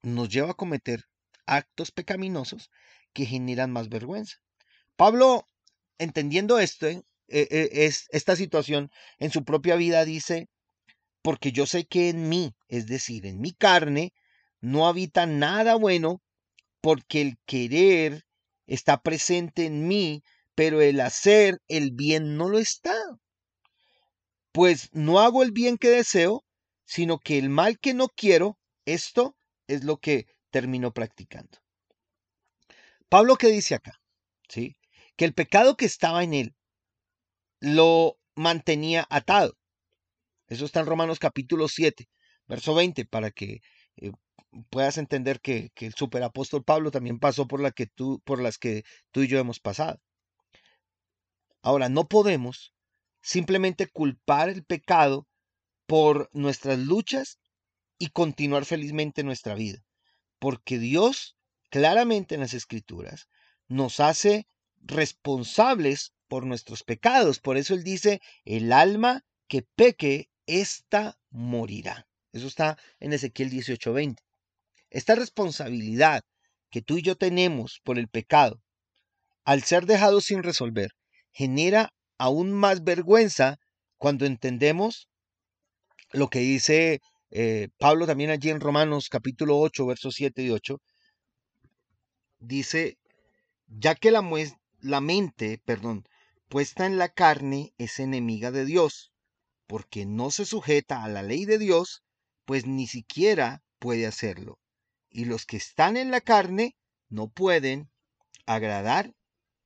nos 0.01 0.29
lleva 0.29 0.51
a 0.51 0.55
cometer 0.55 1.05
actos 1.45 1.91
pecaminosos 1.91 2.69
que 3.13 3.25
generan 3.25 3.71
más 3.71 3.89
vergüenza. 3.89 4.37
Pablo, 4.95 5.47
entendiendo 5.97 6.59
esto, 6.59 6.87
eh, 6.87 7.03
eh, 7.27 7.69
es, 7.71 8.07
esta 8.11 8.35
situación 8.35 8.91
en 9.17 9.31
su 9.31 9.43
propia 9.43 9.75
vida, 9.75 10.05
dice, 10.05 10.47
porque 11.21 11.51
yo 11.51 11.65
sé 11.65 11.85
que 11.85 12.09
en 12.09 12.29
mí, 12.29 12.53
es 12.67 12.87
decir, 12.87 13.25
en 13.25 13.39
mi 13.39 13.53
carne, 13.53 14.13
no 14.61 14.87
habita 14.87 15.25
nada 15.25 15.75
bueno, 15.75 16.21
porque 16.81 17.21
el 17.21 17.37
querer 17.45 18.23
está 18.67 19.01
presente 19.01 19.65
en 19.65 19.87
mí, 19.87 20.23
pero 20.55 20.81
el 20.81 20.99
hacer 21.01 21.59
el 21.67 21.91
bien 21.91 22.37
no 22.37 22.49
lo 22.49 22.59
está. 22.59 22.95
Pues 24.51 24.89
no 24.91 25.19
hago 25.19 25.43
el 25.43 25.51
bien 25.51 25.77
que 25.77 25.89
deseo, 25.89 26.43
sino 26.89 27.19
que 27.19 27.37
el 27.37 27.49
mal 27.49 27.77
que 27.77 27.93
no 27.93 28.07
quiero, 28.07 28.57
esto 28.83 29.37
es 29.67 29.83
lo 29.83 29.97
que 29.97 30.25
termino 30.49 30.91
practicando. 30.91 31.59
Pablo 33.09 33.35
qué 33.35 33.49
dice 33.49 33.75
acá, 33.75 34.01
¿sí? 34.47 34.75
Que 35.15 35.25
el 35.25 35.35
pecado 35.35 35.77
que 35.77 35.85
estaba 35.85 36.23
en 36.23 36.33
él 36.33 36.55
lo 37.59 38.17
mantenía 38.33 39.05
atado. 39.11 39.55
Eso 40.47 40.65
está 40.65 40.79
en 40.79 40.87
Romanos 40.87 41.19
capítulo 41.19 41.67
7, 41.67 42.09
verso 42.47 42.73
20, 42.73 43.05
para 43.05 43.29
que 43.29 43.59
eh, 43.97 44.11
puedas 44.71 44.97
entender 44.97 45.41
que, 45.41 45.71
el 45.75 45.93
superapóstol 45.93 46.63
Pablo 46.63 46.89
también 46.89 47.19
pasó 47.19 47.47
por, 47.47 47.61
la 47.61 47.69
que 47.69 47.85
tú, 47.85 48.19
por 48.25 48.41
las 48.41 48.57
que 48.57 48.81
tú 49.11 49.21
y 49.21 49.27
yo 49.27 49.37
hemos 49.37 49.59
pasado. 49.59 50.01
Ahora, 51.61 51.87
no 51.87 52.07
podemos 52.07 52.73
simplemente 53.21 53.85
culpar 53.85 54.49
el 54.49 54.65
pecado 54.65 55.28
por 55.89 56.29
nuestras 56.33 56.77
luchas 56.77 57.39
y 57.97 58.09
continuar 58.09 58.63
felizmente 58.65 59.23
nuestra 59.23 59.55
vida, 59.55 59.79
porque 60.37 60.77
Dios 60.77 61.35
claramente 61.71 62.35
en 62.35 62.41
las 62.41 62.53
escrituras 62.53 63.27
nos 63.67 63.99
hace 63.99 64.45
responsables 64.81 66.13
por 66.27 66.45
nuestros 66.45 66.83
pecados. 66.83 67.39
Por 67.39 67.57
eso 67.57 67.73
Él 67.73 67.83
dice, 67.83 68.21
el 68.45 68.71
alma 68.71 69.25
que 69.47 69.63
peque 69.63 70.29
esta 70.45 71.17
morirá. 71.31 72.07
Eso 72.33 72.45
está 72.45 72.77
en 72.99 73.13
Ezequiel 73.13 73.49
18:20. 73.49 74.17
Esta 74.91 75.15
responsabilidad 75.15 76.21
que 76.69 76.83
tú 76.83 76.99
y 76.99 77.01
yo 77.01 77.15
tenemos 77.15 77.81
por 77.83 77.97
el 77.97 78.09
pecado, 78.09 78.61
al 79.43 79.63
ser 79.63 79.87
dejados 79.87 80.25
sin 80.25 80.43
resolver, 80.43 80.91
genera 81.31 81.95
aún 82.19 82.51
más 82.51 82.83
vergüenza 82.83 83.57
cuando 83.97 84.27
entendemos 84.27 85.08
lo 86.11 86.29
que 86.29 86.39
dice 86.39 87.01
eh, 87.31 87.69
Pablo 87.77 88.07
también 88.07 88.31
allí 88.31 88.49
en 88.49 88.59
Romanos 88.59 89.09
capítulo 89.09 89.59
8, 89.59 89.85
versos 89.85 90.15
7 90.15 90.41
y 90.43 90.49
8. 90.49 90.81
Dice, 92.39 92.97
ya 93.67 93.95
que 93.95 94.11
la, 94.11 94.27
la 94.79 95.01
mente, 95.01 95.61
perdón, 95.63 96.05
puesta 96.47 96.85
en 96.85 96.97
la 96.97 97.09
carne 97.09 97.73
es 97.77 97.99
enemiga 97.99 98.51
de 98.51 98.65
Dios, 98.65 99.11
porque 99.67 100.05
no 100.05 100.31
se 100.31 100.45
sujeta 100.45 101.03
a 101.03 101.09
la 101.09 101.21
ley 101.21 101.45
de 101.45 101.59
Dios, 101.59 102.03
pues 102.45 102.65
ni 102.65 102.87
siquiera 102.87 103.61
puede 103.77 104.07
hacerlo. 104.07 104.59
Y 105.09 105.25
los 105.25 105.45
que 105.45 105.57
están 105.57 105.97
en 105.97 106.11
la 106.11 106.21
carne 106.21 106.75
no 107.09 107.27
pueden 107.27 107.89
agradar 108.45 109.13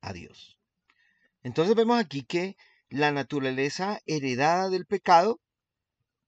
a 0.02 0.12
Dios. 0.12 0.58
Entonces 1.44 1.76
vemos 1.76 2.00
aquí 2.00 2.24
que 2.24 2.58
la 2.90 3.12
naturaleza 3.12 4.02
heredada 4.06 4.70
del 4.70 4.86
pecado 4.86 5.40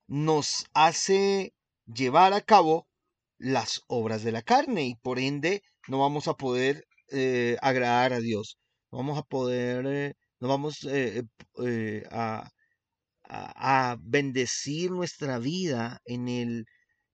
nos 0.08 0.66
hace 0.74 1.54
llevar 1.86 2.34
a 2.34 2.42
cabo 2.42 2.88
las 3.38 3.84
obras 3.88 4.24
de 4.24 4.32
la 4.32 4.42
carne 4.42 4.86
y 4.88 4.96
por 4.96 5.20
ende 5.20 5.64
no 5.88 6.00
vamos 6.00 6.28
a 6.28 6.36
poder 6.36 6.86
eh, 7.10 7.58
agradar 7.62 8.14
a 8.14 8.20
Dios. 8.20 8.58
No 8.92 9.00
vamos 9.00 9.18
a 9.18 9.24
poder, 9.24 9.86
eh, 9.88 10.14
no 10.40 10.48
vamos 10.48 10.86
eh, 10.90 11.24
a, 12.12 12.50
a, 13.28 13.98
bendecir 14.02 14.92
nuestra 14.92 15.40
vida 15.40 16.02
en 16.06 16.28
el, 16.28 16.66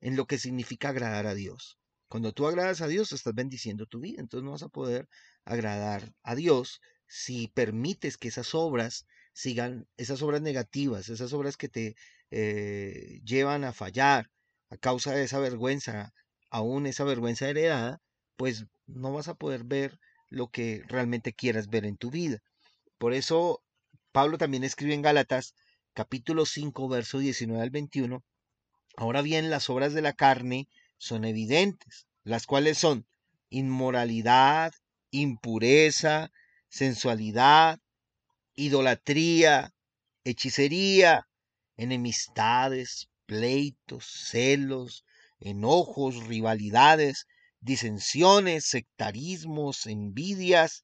en 0.02 0.16
lo 0.16 0.26
que 0.26 0.38
significa 0.38 0.90
agradar 0.90 1.28
a 1.28 1.36
Dios. 1.36 1.78
Cuando 2.08 2.34
tú 2.34 2.48
agradas 2.48 2.82
a 2.82 2.88
Dios, 2.88 3.12
estás 3.14 3.34
bendiciendo 3.34 3.86
tu 3.86 4.00
vida. 4.00 4.22
Entonces 4.22 4.44
no 4.46 4.52
vas 4.52 4.64
a 4.64 4.70
poder 4.70 5.08
agradar 5.46 6.14
a 6.24 6.36
Dios 6.36 6.82
si 7.08 7.48
permites 7.50 8.18
que 8.18 8.30
esas 8.30 8.54
obras 8.56 9.06
sigan, 9.34 9.88
esas 9.98 10.22
obras 10.22 10.42
negativas, 10.42 11.10
esas 11.10 11.34
obras 11.34 11.58
que 11.58 11.70
te 11.70 11.96
eh, 12.32 13.22
llevan 13.24 13.64
a 13.64 13.74
fallar 13.74 14.30
a 14.70 14.78
causa 14.78 15.14
de 15.14 15.24
esa 15.24 15.40
vergüenza, 15.40 16.14
aún 16.50 16.86
esa 16.86 17.04
vergüenza 17.04 17.50
heredada, 17.50 18.02
pues 18.38 18.66
no 18.88 19.14
vas 19.14 19.28
a 19.28 19.36
poder 19.36 19.64
ver 19.64 20.00
lo 20.30 20.48
que 20.48 20.84
realmente 20.88 21.34
quieras 21.34 21.68
ver 21.68 21.86
en 21.86 21.98
tu 21.98 22.10
vida. 22.10 22.40
Por 22.98 23.14
eso 23.14 23.64
Pablo 24.12 24.38
también 24.38 24.64
escribe 24.64 24.94
en 24.94 25.02
Gálatas 25.02 25.54
capítulo 25.94 26.46
5, 26.46 26.88
verso 26.88 27.20
19 27.20 27.62
al 27.62 27.70
21, 27.70 28.24
ahora 28.96 29.22
bien 29.22 29.50
las 29.50 29.70
obras 29.70 29.94
de 29.94 30.02
la 30.02 30.14
carne 30.14 30.70
son 30.98 31.26
evidentes, 31.26 32.08
las 32.24 32.46
cuales 32.46 32.78
son 32.78 33.06
inmoralidad, 33.50 34.72
impureza, 35.12 36.32
sensualidad, 36.70 37.80
idolatría, 38.56 39.74
hechicería, 40.24 41.28
enemistades, 41.78 43.10
pleitos, 43.26 44.06
celos, 44.06 45.06
enojos, 45.40 46.28
rivalidades, 46.28 47.28
disensiones, 47.60 48.66
sectarismos, 48.66 49.86
envidias, 49.86 50.84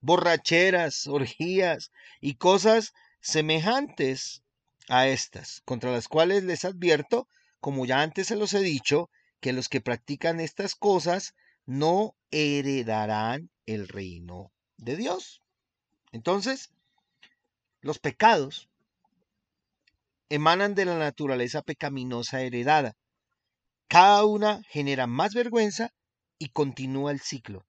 borracheras, 0.00 1.06
orgías 1.06 1.90
y 2.20 2.34
cosas 2.34 2.92
semejantes 3.20 4.42
a 4.88 5.08
estas, 5.08 5.62
contra 5.64 5.90
las 5.90 6.08
cuales 6.08 6.44
les 6.44 6.64
advierto, 6.64 7.28
como 7.60 7.86
ya 7.86 8.02
antes 8.02 8.28
se 8.28 8.36
los 8.36 8.54
he 8.54 8.60
dicho, 8.60 9.10
que 9.40 9.52
los 9.52 9.68
que 9.68 9.80
practican 9.80 10.40
estas 10.40 10.74
cosas 10.74 11.34
no 11.64 12.14
heredarán 12.30 13.50
el 13.66 13.88
reino 13.88 14.52
de 14.76 14.96
Dios. 14.96 15.42
Entonces, 16.12 16.70
los 17.86 18.00
pecados 18.00 18.68
emanan 20.28 20.74
de 20.74 20.84
la 20.84 20.98
naturaleza 20.98 21.62
pecaminosa 21.62 22.42
heredada. 22.42 22.96
Cada 23.86 24.24
una 24.24 24.60
genera 24.68 25.06
más 25.06 25.34
vergüenza 25.34 25.94
y 26.38 26.48
continúa 26.48 27.12
el 27.12 27.20
ciclo. 27.20 27.64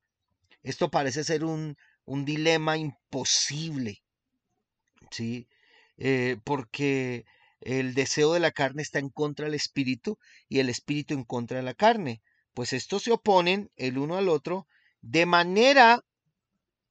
Esto 0.63 0.89
parece 0.89 1.23
ser 1.23 1.43
un, 1.43 1.77
un 2.05 2.25
dilema 2.25 2.77
imposible, 2.77 4.01
¿sí? 5.11 5.47
Eh, 5.97 6.37
porque 6.43 7.25
el 7.61 7.93
deseo 7.93 8.33
de 8.33 8.39
la 8.39 8.51
carne 8.51 8.81
está 8.81 8.97
en 8.97 9.09
contra 9.09 9.45
del 9.45 9.53
espíritu 9.53 10.17
y 10.49 10.59
el 10.59 10.69
espíritu 10.69 11.13
en 11.13 11.25
contra 11.25 11.57
de 11.57 11.63
la 11.63 11.75
carne. 11.75 12.23
Pues 12.55 12.73
estos 12.73 13.03
se 13.03 13.11
oponen 13.11 13.69
el 13.75 13.99
uno 13.99 14.17
al 14.17 14.29
otro 14.29 14.67
de 15.01 15.27
manera 15.27 16.03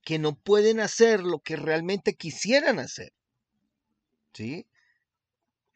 que 0.03 0.21
no 0.21 0.37
pueden 0.37 0.79
hacer 0.79 1.25
lo 1.25 1.41
que 1.41 1.57
realmente 1.57 2.15
quisieran 2.15 2.79
hacer. 2.79 3.13
¿Sí? 4.37 4.67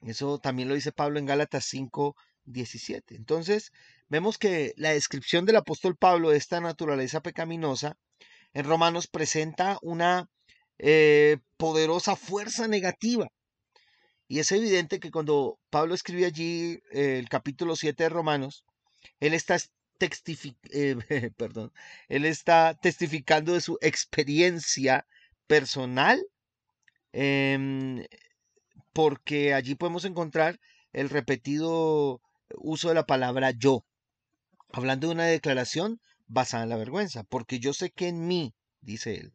Eso 0.02 0.38
también 0.38 0.68
lo 0.68 0.74
dice 0.74 0.92
Pablo 0.92 1.18
en 1.18 1.24
Gálatas 1.24 1.64
5, 1.64 2.14
17. 2.44 3.14
Entonces, 3.16 3.72
vemos 4.08 4.36
que 4.36 4.74
la 4.76 4.90
descripción 4.90 5.46
del 5.46 5.56
apóstol 5.56 5.96
Pablo 5.96 6.28
de 6.28 6.36
esta 6.36 6.60
naturaleza 6.60 7.22
pecaminosa 7.22 7.96
en 8.52 8.66
Romanos 8.66 9.06
presenta 9.06 9.78
una 9.80 10.28
eh, 10.78 11.38
poderosa 11.56 12.16
fuerza 12.16 12.68
negativa. 12.68 13.28
Y 14.28 14.40
es 14.40 14.52
evidente 14.52 15.00
que 15.00 15.10
cuando 15.10 15.58
Pablo 15.70 15.94
escribe 15.94 16.26
allí 16.26 16.82
eh, 16.92 17.18
el 17.18 17.30
capítulo 17.30 17.76
7 17.76 18.02
de 18.02 18.08
Romanos, 18.10 18.64
él 19.20 19.32
está, 19.32 19.56
eh, 20.70 20.96
él 22.08 22.24
está 22.26 22.74
testificando 22.74 23.54
de 23.54 23.62
su 23.62 23.78
experiencia 23.80 25.06
personal, 25.46 26.22
em, 27.12 28.04
porque 28.92 29.54
allí 29.54 29.74
podemos 29.74 30.04
encontrar 30.04 30.60
el 30.92 31.08
repetido 31.08 32.20
uso 32.56 32.88
de 32.88 32.94
la 32.94 33.06
palabra 33.06 33.52
yo, 33.52 33.84
hablando 34.72 35.06
de 35.06 35.14
una 35.14 35.26
declaración 35.26 36.00
basada 36.26 36.64
en 36.64 36.70
la 36.70 36.76
vergüenza, 36.76 37.24
porque 37.24 37.58
yo 37.58 37.72
sé 37.72 37.90
que 37.90 38.08
en 38.08 38.26
mí, 38.26 38.54
dice 38.80 39.16
él, 39.16 39.32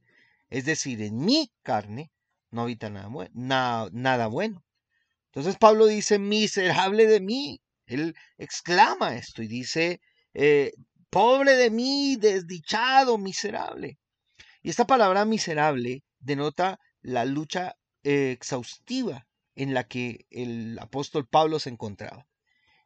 es 0.50 0.66
decir, 0.66 1.02
en 1.02 1.18
mi 1.18 1.52
carne, 1.64 2.12
no 2.52 2.64
habita 2.64 2.90
nada, 2.90 3.08
bueno, 3.08 3.32
nada, 3.34 4.28
bueno. 4.28 4.64
Entonces 5.28 5.58
Pablo 5.58 5.88
dice, 5.88 6.20
miserable 6.20 7.08
de 7.08 7.20
mí. 7.20 7.62
Él 7.86 8.16
exclama 8.38 9.16
esto 9.16 9.44
y 9.44 9.48
dice, 9.48 10.00
eh, 10.34 10.72
pobre 11.10 11.56
de 11.56 11.70
mí, 11.70 12.16
desdichado, 12.16 13.18
miserable. 13.18 14.00
Y 14.62 14.70
esta 14.70 14.88
palabra 14.88 15.26
miserable 15.26 16.04
denota 16.20 16.80
la 17.02 17.26
lucha 17.26 17.76
eh, 18.04 18.32
exhaustiva 18.32 19.28
en 19.56 19.74
la 19.74 19.86
que 19.86 20.26
el 20.30 20.78
apóstol 20.80 21.28
Pablo 21.28 21.60
se 21.60 21.70
encontraba. 21.70 22.28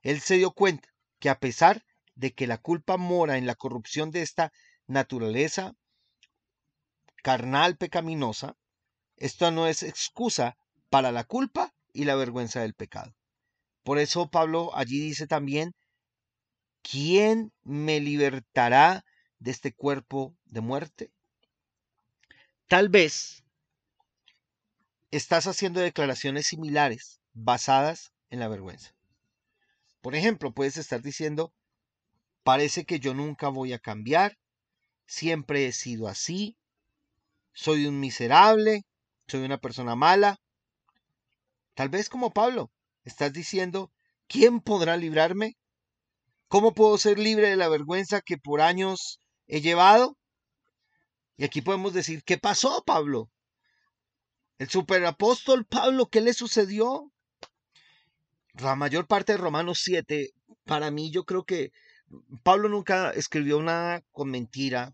Él 0.02 0.22
se 0.22 0.36
dio 0.36 0.52
cuenta 0.52 0.90
que 1.20 1.30
a 1.30 1.40
pesar 1.40 1.84
de 2.16 2.34
que 2.34 2.48
la 2.48 2.58
culpa 2.58 2.98
mora 2.98 3.38
en 3.38 3.46
la 3.46 3.56
corrupción 3.56 4.12
de 4.12 4.22
esta 4.22 4.52
naturaleza 4.88 5.76
carnal 7.24 7.78
pecaminosa, 7.78 8.56
esto 9.18 9.52
no 9.52 9.68
es 9.68 9.84
excusa 9.84 10.58
para 10.90 11.12
la 11.12 11.24
culpa 11.24 11.74
y 11.94 12.06
la 12.06 12.16
vergüenza 12.16 12.62
del 12.62 12.74
pecado. 12.74 13.16
Por 13.84 14.00
eso 14.00 14.30
Pablo 14.30 14.72
allí 14.76 15.00
dice 15.00 15.28
también, 15.28 15.76
¿quién 16.82 17.52
me 17.64 18.00
libertará 18.00 19.06
de 19.40 19.52
este 19.52 19.74
cuerpo 19.74 20.36
de 20.46 20.62
muerte? 20.62 21.12
Tal 22.68 22.90
vez 22.90 23.44
estás 25.12 25.48
haciendo 25.48 25.80
declaraciones 25.80 26.48
similares 26.48 27.20
basadas 27.34 28.12
en 28.30 28.40
la 28.40 28.48
vergüenza. 28.48 28.94
Por 30.02 30.16
ejemplo, 30.16 30.54
puedes 30.54 30.78
estar 30.78 31.02
diciendo, 31.02 31.54
Parece 32.44 32.86
que 32.86 33.00
yo 33.00 33.14
nunca 33.14 33.50
voy 33.50 33.74
a 33.74 33.80
cambiar. 33.80 34.38
Siempre 35.06 35.68
he 35.68 35.72
sido 35.72 36.08
así. 36.08 36.58
Soy 37.54 37.86
un 37.86 38.00
miserable. 38.00 38.86
Soy 39.28 39.44
una 39.44 39.60
persona 39.60 39.96
mala. 39.96 40.40
Tal 41.76 41.90
vez 41.90 42.10
como 42.10 42.34
Pablo, 42.34 42.72
estás 43.04 43.32
diciendo, 43.34 43.92
¿quién 44.28 44.62
podrá 44.62 44.98
librarme? 44.98 45.58
¿Cómo 46.48 46.74
puedo 46.74 46.98
ser 46.98 47.20
libre 47.20 47.50
de 47.50 47.56
la 47.56 47.70
vergüenza 47.70 48.22
que 48.22 48.38
por 48.38 48.62
años 48.62 49.22
he 49.46 49.62
llevado? 49.62 50.18
Y 51.38 51.46
aquí 51.46 51.62
podemos 51.62 51.94
decir, 51.94 52.24
¿qué 52.24 52.38
pasó, 52.38 52.84
Pablo? 52.84 53.30
El 54.60 54.70
superapóstol 54.70 55.66
Pablo, 55.66 56.08
¿qué 56.08 56.20
le 56.20 56.34
sucedió? 56.34 57.14
La 58.56 58.76
mayor 58.76 59.08
parte 59.08 59.32
de 59.32 59.38
Romanos 59.38 59.80
7, 59.84 60.32
para 60.66 60.92
mí 60.92 61.12
yo 61.12 61.24
creo 61.24 61.46
que 61.46 61.72
Pablo 62.44 62.68
nunca 62.68 63.12
escribió 63.12 63.62
nada 63.62 64.04
con 64.12 64.30
mentira, 64.30 64.94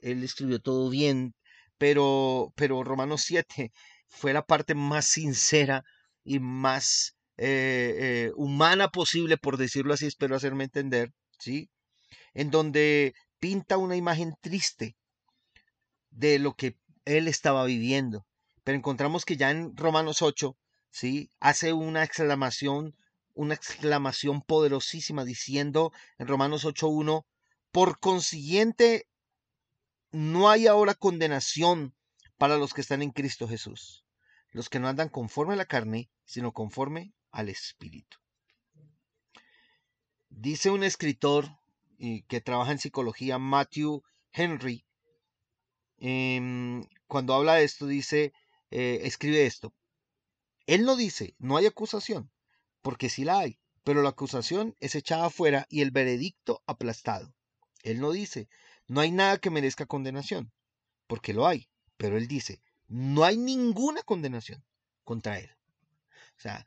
él 0.00 0.22
escribió 0.22 0.60
todo 0.60 0.88
bien, 0.90 1.34
pero, 1.76 2.52
pero 2.54 2.84
Romanos 2.84 3.22
7 3.26 3.72
fue 4.08 4.32
la 4.32 4.46
parte 4.46 4.76
más 4.76 5.06
sincera 5.06 5.82
y 6.22 6.38
más 6.38 7.16
eh, 7.36 7.96
eh, 7.98 8.32
humana 8.36 8.90
posible, 8.90 9.38
por 9.38 9.56
decirlo 9.56 9.92
así, 9.92 10.06
espero 10.06 10.36
hacerme 10.36 10.64
entender, 10.64 11.10
¿sí? 11.36 11.68
En 12.32 12.52
donde 12.52 13.14
pinta 13.40 13.76
una 13.76 13.96
imagen 13.96 14.34
triste 14.40 14.94
de 16.10 16.38
lo 16.38 16.54
que 16.54 16.76
él 17.06 17.26
estaba 17.26 17.64
viviendo. 17.64 18.24
Pero 18.64 18.76
encontramos 18.76 19.24
que 19.24 19.36
ya 19.36 19.50
en 19.50 19.76
Romanos 19.76 20.22
8, 20.22 20.56
¿sí? 20.90 21.30
Hace 21.40 21.72
una 21.72 22.04
exclamación 22.04 22.94
una 23.34 23.54
exclamación 23.54 24.42
poderosísima 24.42 25.24
diciendo 25.24 25.92
en 26.18 26.26
Romanos 26.26 26.64
8.1, 26.64 27.24
por 27.72 27.98
consiguiente, 27.98 29.08
no 30.10 30.50
hay 30.50 30.66
ahora 30.66 30.94
condenación 30.94 31.94
para 32.36 32.58
los 32.58 32.74
que 32.74 32.80
están 32.80 33.02
en 33.02 33.12
Cristo 33.12 33.48
Jesús, 33.48 34.04
los 34.50 34.68
que 34.68 34.80
no 34.80 34.88
andan 34.88 35.08
conforme 35.08 35.54
a 35.54 35.56
la 35.56 35.64
carne, 35.64 36.10
sino 36.24 36.52
conforme 36.52 37.14
al 37.30 37.48
Espíritu. 37.48 38.18
Dice 40.28 40.70
un 40.70 40.84
escritor 40.84 41.48
que 42.28 42.40
trabaja 42.40 42.72
en 42.72 42.78
psicología, 42.78 43.38
Matthew 43.38 44.02
Henry, 44.32 44.84
em, 45.98 46.84
cuando 47.06 47.34
habla 47.34 47.54
de 47.54 47.64
esto, 47.64 47.86
dice, 47.86 48.32
eh, 48.70 49.00
escribe 49.02 49.46
esto. 49.46 49.74
Él 50.66 50.84
no 50.84 50.96
dice, 50.96 51.34
no 51.38 51.56
hay 51.56 51.66
acusación, 51.66 52.30
porque 52.82 53.08
sí 53.08 53.24
la 53.24 53.40
hay, 53.40 53.58
pero 53.82 54.02
la 54.02 54.10
acusación 54.10 54.76
es 54.78 54.94
echada 54.94 55.26
afuera 55.26 55.66
y 55.68 55.80
el 55.80 55.90
veredicto 55.90 56.62
aplastado. 56.66 57.34
Él 57.82 58.00
no 58.00 58.12
dice, 58.12 58.48
no 58.86 59.00
hay 59.00 59.10
nada 59.10 59.38
que 59.38 59.50
merezca 59.50 59.86
condenación, 59.86 60.52
porque 61.06 61.32
lo 61.32 61.46
hay, 61.46 61.68
pero 61.96 62.16
él 62.16 62.28
dice, 62.28 62.62
no 62.86 63.24
hay 63.24 63.36
ninguna 63.36 64.02
condenación 64.02 64.64
contra 65.04 65.38
él. 65.38 65.50
O 66.36 66.40
sea, 66.40 66.66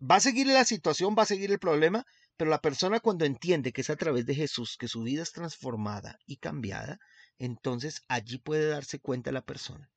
va 0.00 0.16
a 0.16 0.20
seguir 0.20 0.46
la 0.46 0.64
situación, 0.64 1.14
va 1.18 1.24
a 1.24 1.26
seguir 1.26 1.50
el 1.50 1.58
problema, 1.58 2.06
Pero 2.36 2.50
la 2.50 2.60
persona 2.60 3.00
cuando 3.00 3.24
entiende 3.24 3.72
que 3.72 3.80
es 3.80 3.90
a 3.90 3.96
través 3.96 4.24
de 4.24 4.34
Jesús 4.36 4.76
que 4.78 4.86
su 4.86 5.02
vida 5.02 5.24
es 5.24 5.32
transformada 5.32 6.20
y 6.24 6.36
cambiada, 6.36 7.00
entonces 7.36 8.04
allí 8.06 8.38
puede 8.38 8.68
darse 8.68 9.00
cuenta 9.00 9.32
la 9.32 9.42
persona 9.42 9.90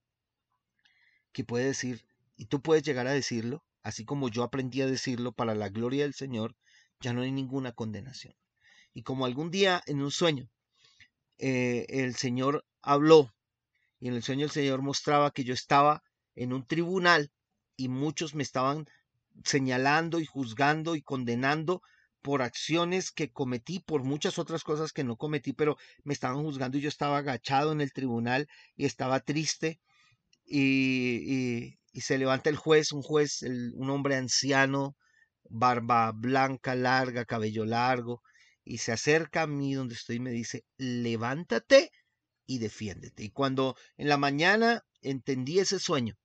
que 1.31 1.43
puede 1.43 1.65
decir, 1.65 2.05
y 2.37 2.45
tú 2.45 2.61
puedes 2.61 2.83
llegar 2.83 3.07
a 3.07 3.13
decirlo, 3.13 3.63
así 3.83 4.05
como 4.05 4.29
yo 4.29 4.43
aprendí 4.43 4.81
a 4.81 4.87
decirlo 4.87 5.31
para 5.31 5.55
la 5.55 5.69
gloria 5.69 6.03
del 6.03 6.13
Señor, 6.13 6.55
ya 6.99 7.13
no 7.13 7.21
hay 7.21 7.31
ninguna 7.31 7.71
condenación. 7.71 8.35
Y 8.93 9.03
como 9.03 9.25
algún 9.25 9.51
día 9.51 9.81
en 9.87 10.01
un 10.01 10.11
sueño 10.11 10.49
eh, 11.37 11.85
el 11.89 12.15
Señor 12.15 12.65
habló 12.81 13.33
y 13.99 14.07
en 14.07 14.13
el 14.13 14.23
sueño 14.23 14.45
el 14.45 14.51
Señor 14.51 14.81
mostraba 14.81 15.31
que 15.31 15.43
yo 15.43 15.53
estaba 15.53 16.03
en 16.35 16.53
un 16.53 16.65
tribunal 16.65 17.31
y 17.75 17.87
muchos 17.87 18.35
me 18.35 18.43
estaban 18.43 18.85
señalando 19.43 20.19
y 20.19 20.25
juzgando 20.25 20.95
y 20.95 21.01
condenando 21.01 21.81
por 22.21 22.43
acciones 22.43 23.11
que 23.11 23.31
cometí, 23.31 23.79
por 23.79 24.03
muchas 24.03 24.37
otras 24.37 24.63
cosas 24.63 24.93
que 24.93 25.03
no 25.03 25.17
cometí, 25.17 25.53
pero 25.53 25.77
me 26.03 26.13
estaban 26.13 26.43
juzgando 26.43 26.77
y 26.77 26.81
yo 26.81 26.89
estaba 26.89 27.17
agachado 27.17 27.71
en 27.71 27.81
el 27.81 27.93
tribunal 27.93 28.47
y 28.75 28.85
estaba 28.85 29.19
triste 29.19 29.79
y, 30.51 31.77
se 31.93 32.17
levanta 32.17 32.49
el 32.49 32.57
juez, 32.57 32.91
un 32.91 33.01
juez, 33.01 33.41
un 33.41 33.89
hombre 33.89 34.15
anciano, 34.15 34.95
barba 35.49 36.11
blanca, 36.11 36.75
larga, 36.75 37.25
cabello 37.25 37.65
largo, 37.65 38.21
y 38.63 38.77
se 38.79 38.91
acerca 38.91 39.43
a 39.43 39.47
mí 39.47 39.73
donde 39.73 39.95
estoy 39.95 40.17
y 40.17 40.19
me 40.19 40.31
dice, 40.31 40.63
levántate 40.77 41.91
y 42.45 42.59
defiéndete. 42.59 43.23
Y 43.23 43.29
cuando 43.31 43.75
en 43.97 44.09
la 44.09 44.17
mañana 44.17 44.83
entendí 45.01 45.59
ese 45.59 45.79
sueño, 45.79 46.15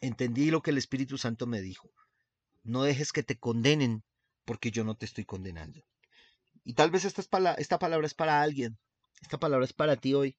entendí 0.00 0.50
lo 0.50 0.62
que 0.62 0.70
el 0.70 0.78
Espíritu 0.78 1.18
Santo 1.18 1.46
me 1.46 1.60
dijo. 1.60 1.90
No 2.62 2.82
dejes 2.82 3.12
que 3.12 3.22
te 3.22 3.38
condenen 3.38 4.02
porque 4.44 4.70
yo 4.70 4.84
no 4.84 4.96
te 4.96 5.06
estoy 5.06 5.24
condenando. 5.24 5.82
Y 6.64 6.74
tal 6.74 6.90
vez 6.90 7.04
esta, 7.04 7.54
esta 7.54 7.78
palabra 7.78 8.06
es 8.06 8.14
para 8.14 8.42
alguien, 8.42 8.78
esta 9.22 9.38
palabra 9.38 9.64
es 9.64 9.72
para 9.72 9.96
ti 9.96 10.14
hoy. 10.14 10.36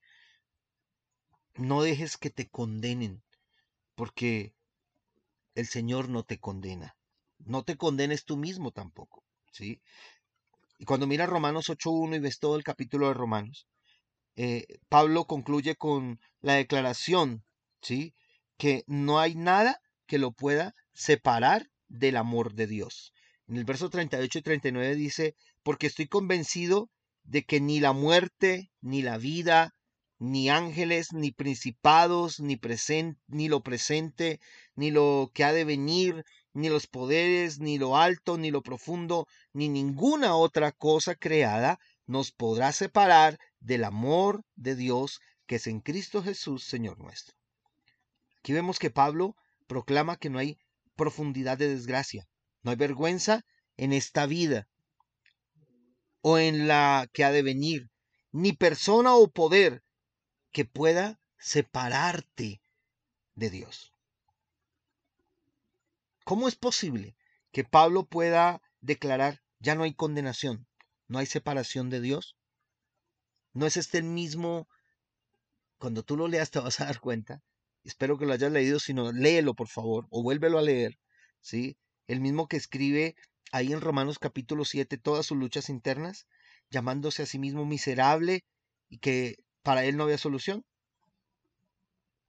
No 1.55 1.81
dejes 1.81 2.17
que 2.17 2.29
te 2.29 2.47
condenen 2.49 3.23
porque 3.95 4.53
el 5.55 5.67
Señor 5.67 6.09
no 6.09 6.23
te 6.23 6.39
condena. 6.39 6.95
No 7.39 7.63
te 7.63 7.77
condenes 7.77 8.25
tú 8.25 8.37
mismo 8.37 8.71
tampoco, 8.71 9.23
¿sí? 9.51 9.81
Y 10.77 10.85
cuando 10.85 11.07
miras 11.07 11.29
Romanos 11.29 11.69
8.1 11.69 12.17
y 12.17 12.19
ves 12.19 12.39
todo 12.39 12.57
el 12.57 12.63
capítulo 12.63 13.07
de 13.07 13.13
Romanos, 13.13 13.67
eh, 14.35 14.65
Pablo 14.89 15.25
concluye 15.25 15.75
con 15.75 16.19
la 16.41 16.55
declaración, 16.55 17.45
¿sí? 17.81 18.13
Que 18.57 18.83
no 18.87 19.19
hay 19.19 19.35
nada 19.35 19.79
que 20.07 20.17
lo 20.17 20.31
pueda 20.31 20.75
separar 20.93 21.69
del 21.87 22.17
amor 22.17 22.53
de 22.53 22.67
Dios. 22.67 23.13
En 23.47 23.57
el 23.57 23.63
verso 23.65 23.89
38 23.89 24.39
y 24.39 24.41
39 24.41 24.95
dice, 24.95 25.35
porque 25.63 25.87
estoy 25.87 26.07
convencido 26.07 26.89
de 27.23 27.43
que 27.43 27.61
ni 27.61 27.79
la 27.79 27.93
muerte, 27.93 28.71
ni 28.81 29.01
la 29.01 29.17
vida, 29.17 29.74
ni 30.17 30.49
ángeles, 30.49 31.13
ni 31.13 31.31
principados, 31.31 32.39
ni, 32.39 32.59
ni 33.27 33.47
lo 33.47 33.61
presente, 33.61 34.39
ni 34.75 34.91
lo 34.91 35.31
que 35.33 35.43
ha 35.43 35.53
de 35.53 35.65
venir, 35.65 36.23
ni 36.53 36.69
los 36.69 36.87
poderes, 36.87 37.59
ni 37.59 37.77
lo 37.77 37.97
alto, 37.97 38.37
ni 38.37 38.51
lo 38.51 38.61
profundo, 38.61 39.27
ni 39.53 39.67
ninguna 39.67 40.35
otra 40.35 40.71
cosa 40.71 41.15
creada 41.15 41.79
nos 42.05 42.31
podrá 42.31 42.71
separar 42.71 43.37
del 43.59 43.83
amor 43.83 44.43
de 44.55 44.75
Dios 44.75 45.19
que 45.47 45.55
es 45.55 45.67
en 45.67 45.79
Cristo 45.79 46.23
Jesús, 46.23 46.63
Señor 46.65 46.97
nuestro. 46.97 47.35
Aquí 48.39 48.53
vemos 48.53 48.79
que 48.79 48.89
Pablo 48.89 49.35
proclama 49.67 50.17
que 50.17 50.29
no 50.29 50.39
hay 50.39 50.57
profundidad 50.95 51.57
de 51.57 51.67
desgracia, 51.67 52.25
no 52.61 52.71
hay 52.71 52.77
vergüenza 52.77 53.43
en 53.77 53.91
esta 53.91 54.25
vida 54.25 54.67
o 56.21 56.37
en 56.37 56.67
la 56.67 57.07
que 57.13 57.23
ha 57.23 57.31
de 57.31 57.43
venir, 57.43 57.89
ni 58.31 58.53
persona 58.53 59.15
o 59.15 59.29
poder 59.29 59.83
que 60.55 60.63
pueda 60.63 61.19
separarte 61.37 62.61
de 63.35 63.49
Dios. 63.49 63.91
¿Cómo 66.23 66.47
es 66.47 66.55
posible 66.55 67.17
que 67.51 67.65
Pablo 67.65 68.05
pueda 68.05 68.61
declarar, 68.79 69.41
ya 69.59 69.75
no 69.75 69.83
hay 69.83 69.93
condenación, 69.93 70.65
no 71.09 71.19
hay 71.19 71.25
separación 71.25 71.89
de 71.89 71.99
Dios? 71.99 72.37
¿No 73.51 73.65
es 73.65 73.75
este 73.75 73.97
el 73.97 74.05
mismo? 74.05 74.69
Cuando 75.77 76.03
tú 76.03 76.15
lo 76.15 76.29
leas 76.29 76.51
te 76.51 76.59
vas 76.61 76.79
a 76.79 76.85
dar 76.85 77.01
cuenta. 77.01 77.43
Espero 77.83 78.17
que 78.17 78.25
lo 78.25 78.31
hayas 78.31 78.53
leído, 78.53 78.79
si 78.79 78.93
no, 78.93 79.11
léelo 79.11 79.55
por 79.55 79.67
favor 79.67 80.07
o 80.09 80.23
vuélvelo 80.23 80.57
a 80.57 80.61
leer. 80.61 80.97
¿sí? 81.41 81.75
El 82.07 82.21
mismo 82.21 82.47
que 82.47 82.55
escribe 82.55 83.17
ahí 83.51 83.73
en 83.73 83.81
Romanos 83.81 84.19
capítulo 84.19 84.63
7 84.63 84.97
todas 84.99 85.25
sus 85.25 85.37
luchas 85.37 85.67
internas, 85.67 86.27
llamándose 86.69 87.23
a 87.23 87.25
sí 87.25 87.39
mismo 87.39 87.65
miserable 87.65 88.45
y 88.87 88.99
que 88.99 89.44
para 89.65 89.83
él 89.83 89.97
no 89.97 90.03
había 90.03 90.19
solución. 90.19 90.63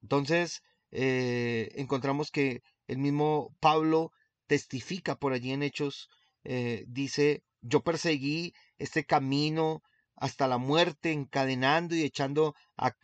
Entonces, 0.01 0.62
eh, 0.91 1.68
encontramos 1.74 2.30
que 2.30 2.62
el 2.89 2.97
mismo 2.97 3.55
Pablo 3.61 4.11
testifica 4.47 5.16
por 5.16 5.34
allí 5.34 5.53
en 5.53 5.62
Hechos, 5.62 6.09
eh, 6.45 6.84
dice, 6.89 7.43
yo 7.61 7.82
perseguí 7.82 8.55
este 8.78 9.05
camino 9.05 9.82
hasta 10.16 10.49
la 10.49 10.57
muerte, 10.57 11.12
encadenando 11.12 11.95
y 11.95 12.05
echando 12.05 12.55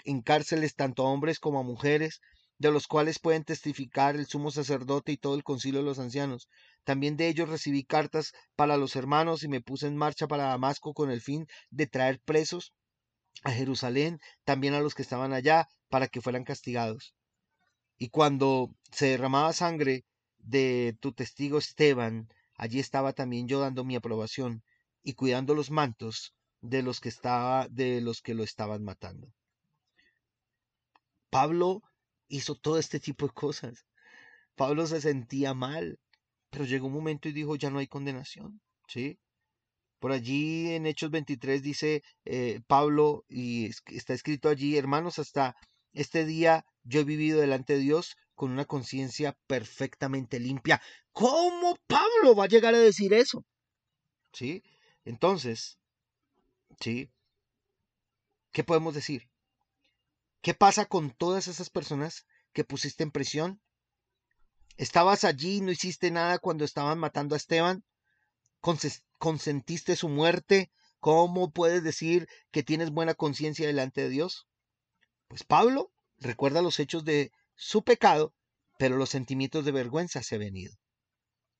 en 0.04 0.22
cárceles 0.22 0.76
tanto 0.76 1.06
a 1.06 1.10
hombres 1.10 1.38
como 1.38 1.58
a 1.58 1.62
mujeres, 1.64 2.22
de 2.56 2.70
los 2.70 2.86
cuales 2.86 3.18
pueden 3.18 3.44
testificar 3.44 4.16
el 4.16 4.26
sumo 4.26 4.50
sacerdote 4.50 5.12
y 5.12 5.18
todo 5.18 5.34
el 5.34 5.44
concilio 5.44 5.80
de 5.80 5.86
los 5.86 5.98
ancianos. 5.98 6.48
También 6.84 7.18
de 7.18 7.28
ellos 7.28 7.50
recibí 7.50 7.84
cartas 7.84 8.32
para 8.56 8.78
los 8.78 8.96
hermanos 8.96 9.42
y 9.42 9.48
me 9.48 9.60
puse 9.60 9.88
en 9.88 9.96
marcha 9.98 10.26
para 10.26 10.44
Damasco 10.44 10.94
con 10.94 11.10
el 11.10 11.20
fin 11.20 11.46
de 11.70 11.86
traer 11.86 12.18
presos 12.24 12.72
a 13.44 13.50
Jerusalén, 13.50 14.20
también 14.44 14.74
a 14.74 14.80
los 14.80 14.94
que 14.94 15.02
estaban 15.02 15.32
allá, 15.32 15.68
para 15.88 16.08
que 16.08 16.20
fueran 16.20 16.44
castigados. 16.44 17.14
Y 17.98 18.08
cuando 18.08 18.74
se 18.90 19.06
derramaba 19.06 19.52
sangre 19.52 20.04
de 20.38 20.96
tu 21.00 21.12
testigo 21.12 21.58
Esteban, 21.58 22.28
allí 22.56 22.80
estaba 22.80 23.12
también 23.12 23.48
yo 23.48 23.60
dando 23.60 23.84
mi 23.84 23.96
aprobación 23.96 24.62
y 25.02 25.14
cuidando 25.14 25.54
los 25.54 25.70
mantos 25.70 26.34
de 26.60 26.82
los 26.82 27.00
que 27.00 27.08
estaba 27.08 27.68
de 27.68 28.00
los 28.00 28.22
que 28.22 28.34
lo 28.34 28.44
estaban 28.44 28.84
matando. 28.84 29.32
Pablo 31.30 31.82
hizo 32.28 32.54
todo 32.54 32.78
este 32.78 33.00
tipo 33.00 33.26
de 33.26 33.32
cosas. 33.32 33.86
Pablo 34.54 34.86
se 34.86 35.00
sentía 35.00 35.54
mal, 35.54 35.98
pero 36.50 36.64
llegó 36.64 36.86
un 36.86 36.92
momento 36.92 37.28
y 37.28 37.32
dijo, 37.32 37.56
ya 37.56 37.70
no 37.70 37.78
hay 37.78 37.86
condenación, 37.86 38.60
¿sí? 38.86 39.18
Por 40.02 40.10
allí 40.10 40.72
en 40.72 40.86
Hechos 40.86 41.12
23 41.12 41.62
dice 41.62 42.02
eh, 42.24 42.60
Pablo, 42.66 43.24
y 43.28 43.70
está 43.86 44.14
escrito 44.14 44.48
allí, 44.48 44.76
hermanos, 44.76 45.20
hasta 45.20 45.54
este 45.92 46.26
día 46.26 46.66
yo 46.82 47.02
he 47.02 47.04
vivido 47.04 47.40
delante 47.40 47.74
de 47.74 47.78
Dios 47.78 48.16
con 48.34 48.50
una 48.50 48.64
conciencia 48.64 49.38
perfectamente 49.46 50.40
limpia. 50.40 50.82
¿Cómo 51.12 51.78
Pablo 51.86 52.34
va 52.34 52.46
a 52.46 52.48
llegar 52.48 52.74
a 52.74 52.80
decir 52.80 53.14
eso? 53.14 53.44
¿Sí? 54.32 54.64
Entonces, 55.04 55.78
¿sí? 56.80 57.12
¿Qué 58.50 58.64
podemos 58.64 58.94
decir? 58.94 59.30
¿Qué 60.40 60.52
pasa 60.52 60.84
con 60.86 61.12
todas 61.12 61.46
esas 61.46 61.70
personas 61.70 62.26
que 62.52 62.64
pusiste 62.64 63.04
en 63.04 63.12
prisión? 63.12 63.60
¿Estabas 64.76 65.22
allí 65.22 65.58
y 65.58 65.60
no 65.60 65.70
hiciste 65.70 66.10
nada 66.10 66.40
cuando 66.40 66.64
estaban 66.64 66.98
matando 66.98 67.36
a 67.36 67.38
Esteban? 67.38 67.84
Consentiste 69.22 69.94
su 69.94 70.08
muerte, 70.08 70.72
¿cómo 70.98 71.52
puedes 71.52 71.84
decir 71.84 72.28
que 72.50 72.64
tienes 72.64 72.90
buena 72.90 73.14
conciencia 73.14 73.68
delante 73.68 74.00
de 74.00 74.08
Dios? 74.08 74.48
Pues 75.28 75.44
Pablo 75.44 75.92
recuerda 76.18 76.60
los 76.60 76.80
hechos 76.80 77.04
de 77.04 77.30
su 77.54 77.84
pecado, 77.84 78.34
pero 78.80 78.96
los 78.96 79.10
sentimientos 79.10 79.64
de 79.64 79.70
vergüenza 79.70 80.24
se 80.24 80.34
han 80.34 80.56
ido. 80.56 80.74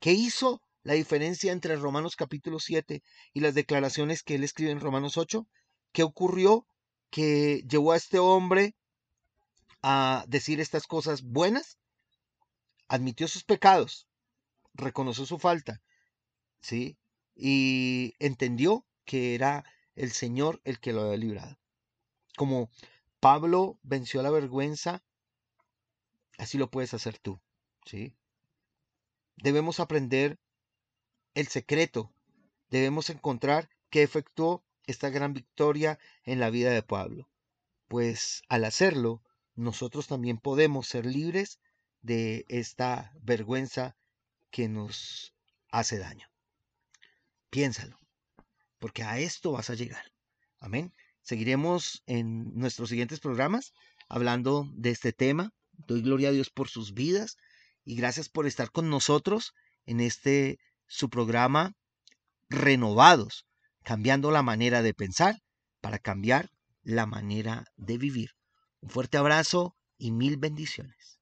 ¿Qué 0.00 0.10
hizo 0.10 0.60
la 0.82 0.94
diferencia 0.94 1.52
entre 1.52 1.76
Romanos 1.76 2.16
capítulo 2.16 2.58
7 2.58 3.00
y 3.32 3.38
las 3.38 3.54
declaraciones 3.54 4.24
que 4.24 4.34
él 4.34 4.42
escribe 4.42 4.72
en 4.72 4.80
Romanos 4.80 5.16
8? 5.16 5.46
¿Qué 5.92 6.02
ocurrió 6.02 6.66
que 7.10 7.62
llevó 7.70 7.92
a 7.92 7.96
este 7.96 8.18
hombre 8.18 8.74
a 9.82 10.24
decir 10.26 10.58
estas 10.60 10.88
cosas 10.88 11.22
buenas? 11.22 11.78
Admitió 12.88 13.28
sus 13.28 13.44
pecados, 13.44 14.08
reconoció 14.74 15.26
su 15.26 15.38
falta, 15.38 15.80
¿sí? 16.60 16.98
Y 17.34 18.14
entendió 18.18 18.86
que 19.04 19.34
era 19.34 19.64
el 19.94 20.12
Señor 20.12 20.60
el 20.64 20.80
que 20.80 20.92
lo 20.92 21.02
había 21.02 21.16
librado. 21.16 21.58
Como 22.36 22.70
Pablo 23.20 23.78
venció 23.82 24.22
la 24.22 24.30
vergüenza, 24.30 25.02
así 26.38 26.58
lo 26.58 26.70
puedes 26.70 26.94
hacer 26.94 27.18
tú, 27.18 27.40
¿sí? 27.84 28.16
Debemos 29.36 29.80
aprender 29.80 30.38
el 31.34 31.48
secreto, 31.48 32.12
debemos 32.70 33.10
encontrar 33.10 33.70
qué 33.90 34.02
efectuó 34.02 34.64
esta 34.86 35.10
gran 35.10 35.34
victoria 35.34 35.98
en 36.24 36.40
la 36.40 36.50
vida 36.50 36.70
de 36.70 36.82
Pablo. 36.82 37.28
Pues 37.88 38.42
al 38.48 38.64
hacerlo, 38.64 39.22
nosotros 39.54 40.06
también 40.06 40.38
podemos 40.38 40.88
ser 40.88 41.06
libres 41.06 41.60
de 42.00 42.44
esta 42.48 43.12
vergüenza 43.20 43.96
que 44.50 44.68
nos 44.68 45.34
hace 45.70 45.98
daño. 45.98 46.31
Piénsalo. 47.52 47.98
porque 48.78 49.02
a 49.04 49.20
esto 49.20 49.52
vas 49.52 49.68
a 49.68 49.74
llegar. 49.74 50.04
Amén. 50.58 50.92
Seguiremos 51.20 52.02
en 52.06 52.52
nuestros 52.54 52.88
siguientes 52.88 53.20
programas 53.20 53.74
hablando 54.08 54.68
de 54.74 54.90
este 54.90 55.12
tema. 55.12 55.52
Doy 55.86 56.00
gloria 56.00 56.30
a 56.30 56.32
Dios 56.32 56.50
por 56.50 56.68
sus 56.68 56.94
vidas 56.94 57.36
y 57.84 57.94
gracias 57.94 58.28
por 58.28 58.46
estar 58.46 58.72
con 58.72 58.88
nosotros 58.88 59.52
en 59.84 60.00
este 60.00 60.58
su 60.88 61.10
programa 61.10 61.74
Renovados, 62.48 63.46
cambiando 63.84 64.30
la 64.30 64.42
manera 64.42 64.82
de 64.82 64.94
pensar 64.94 65.36
para 65.80 65.98
cambiar 65.98 66.50
la 66.82 67.06
manera 67.06 67.66
de 67.76 67.98
vivir. 67.98 68.30
Un 68.80 68.88
fuerte 68.88 69.18
abrazo 69.18 69.76
y 69.98 70.10
mil 70.10 70.38
bendiciones. 70.38 71.20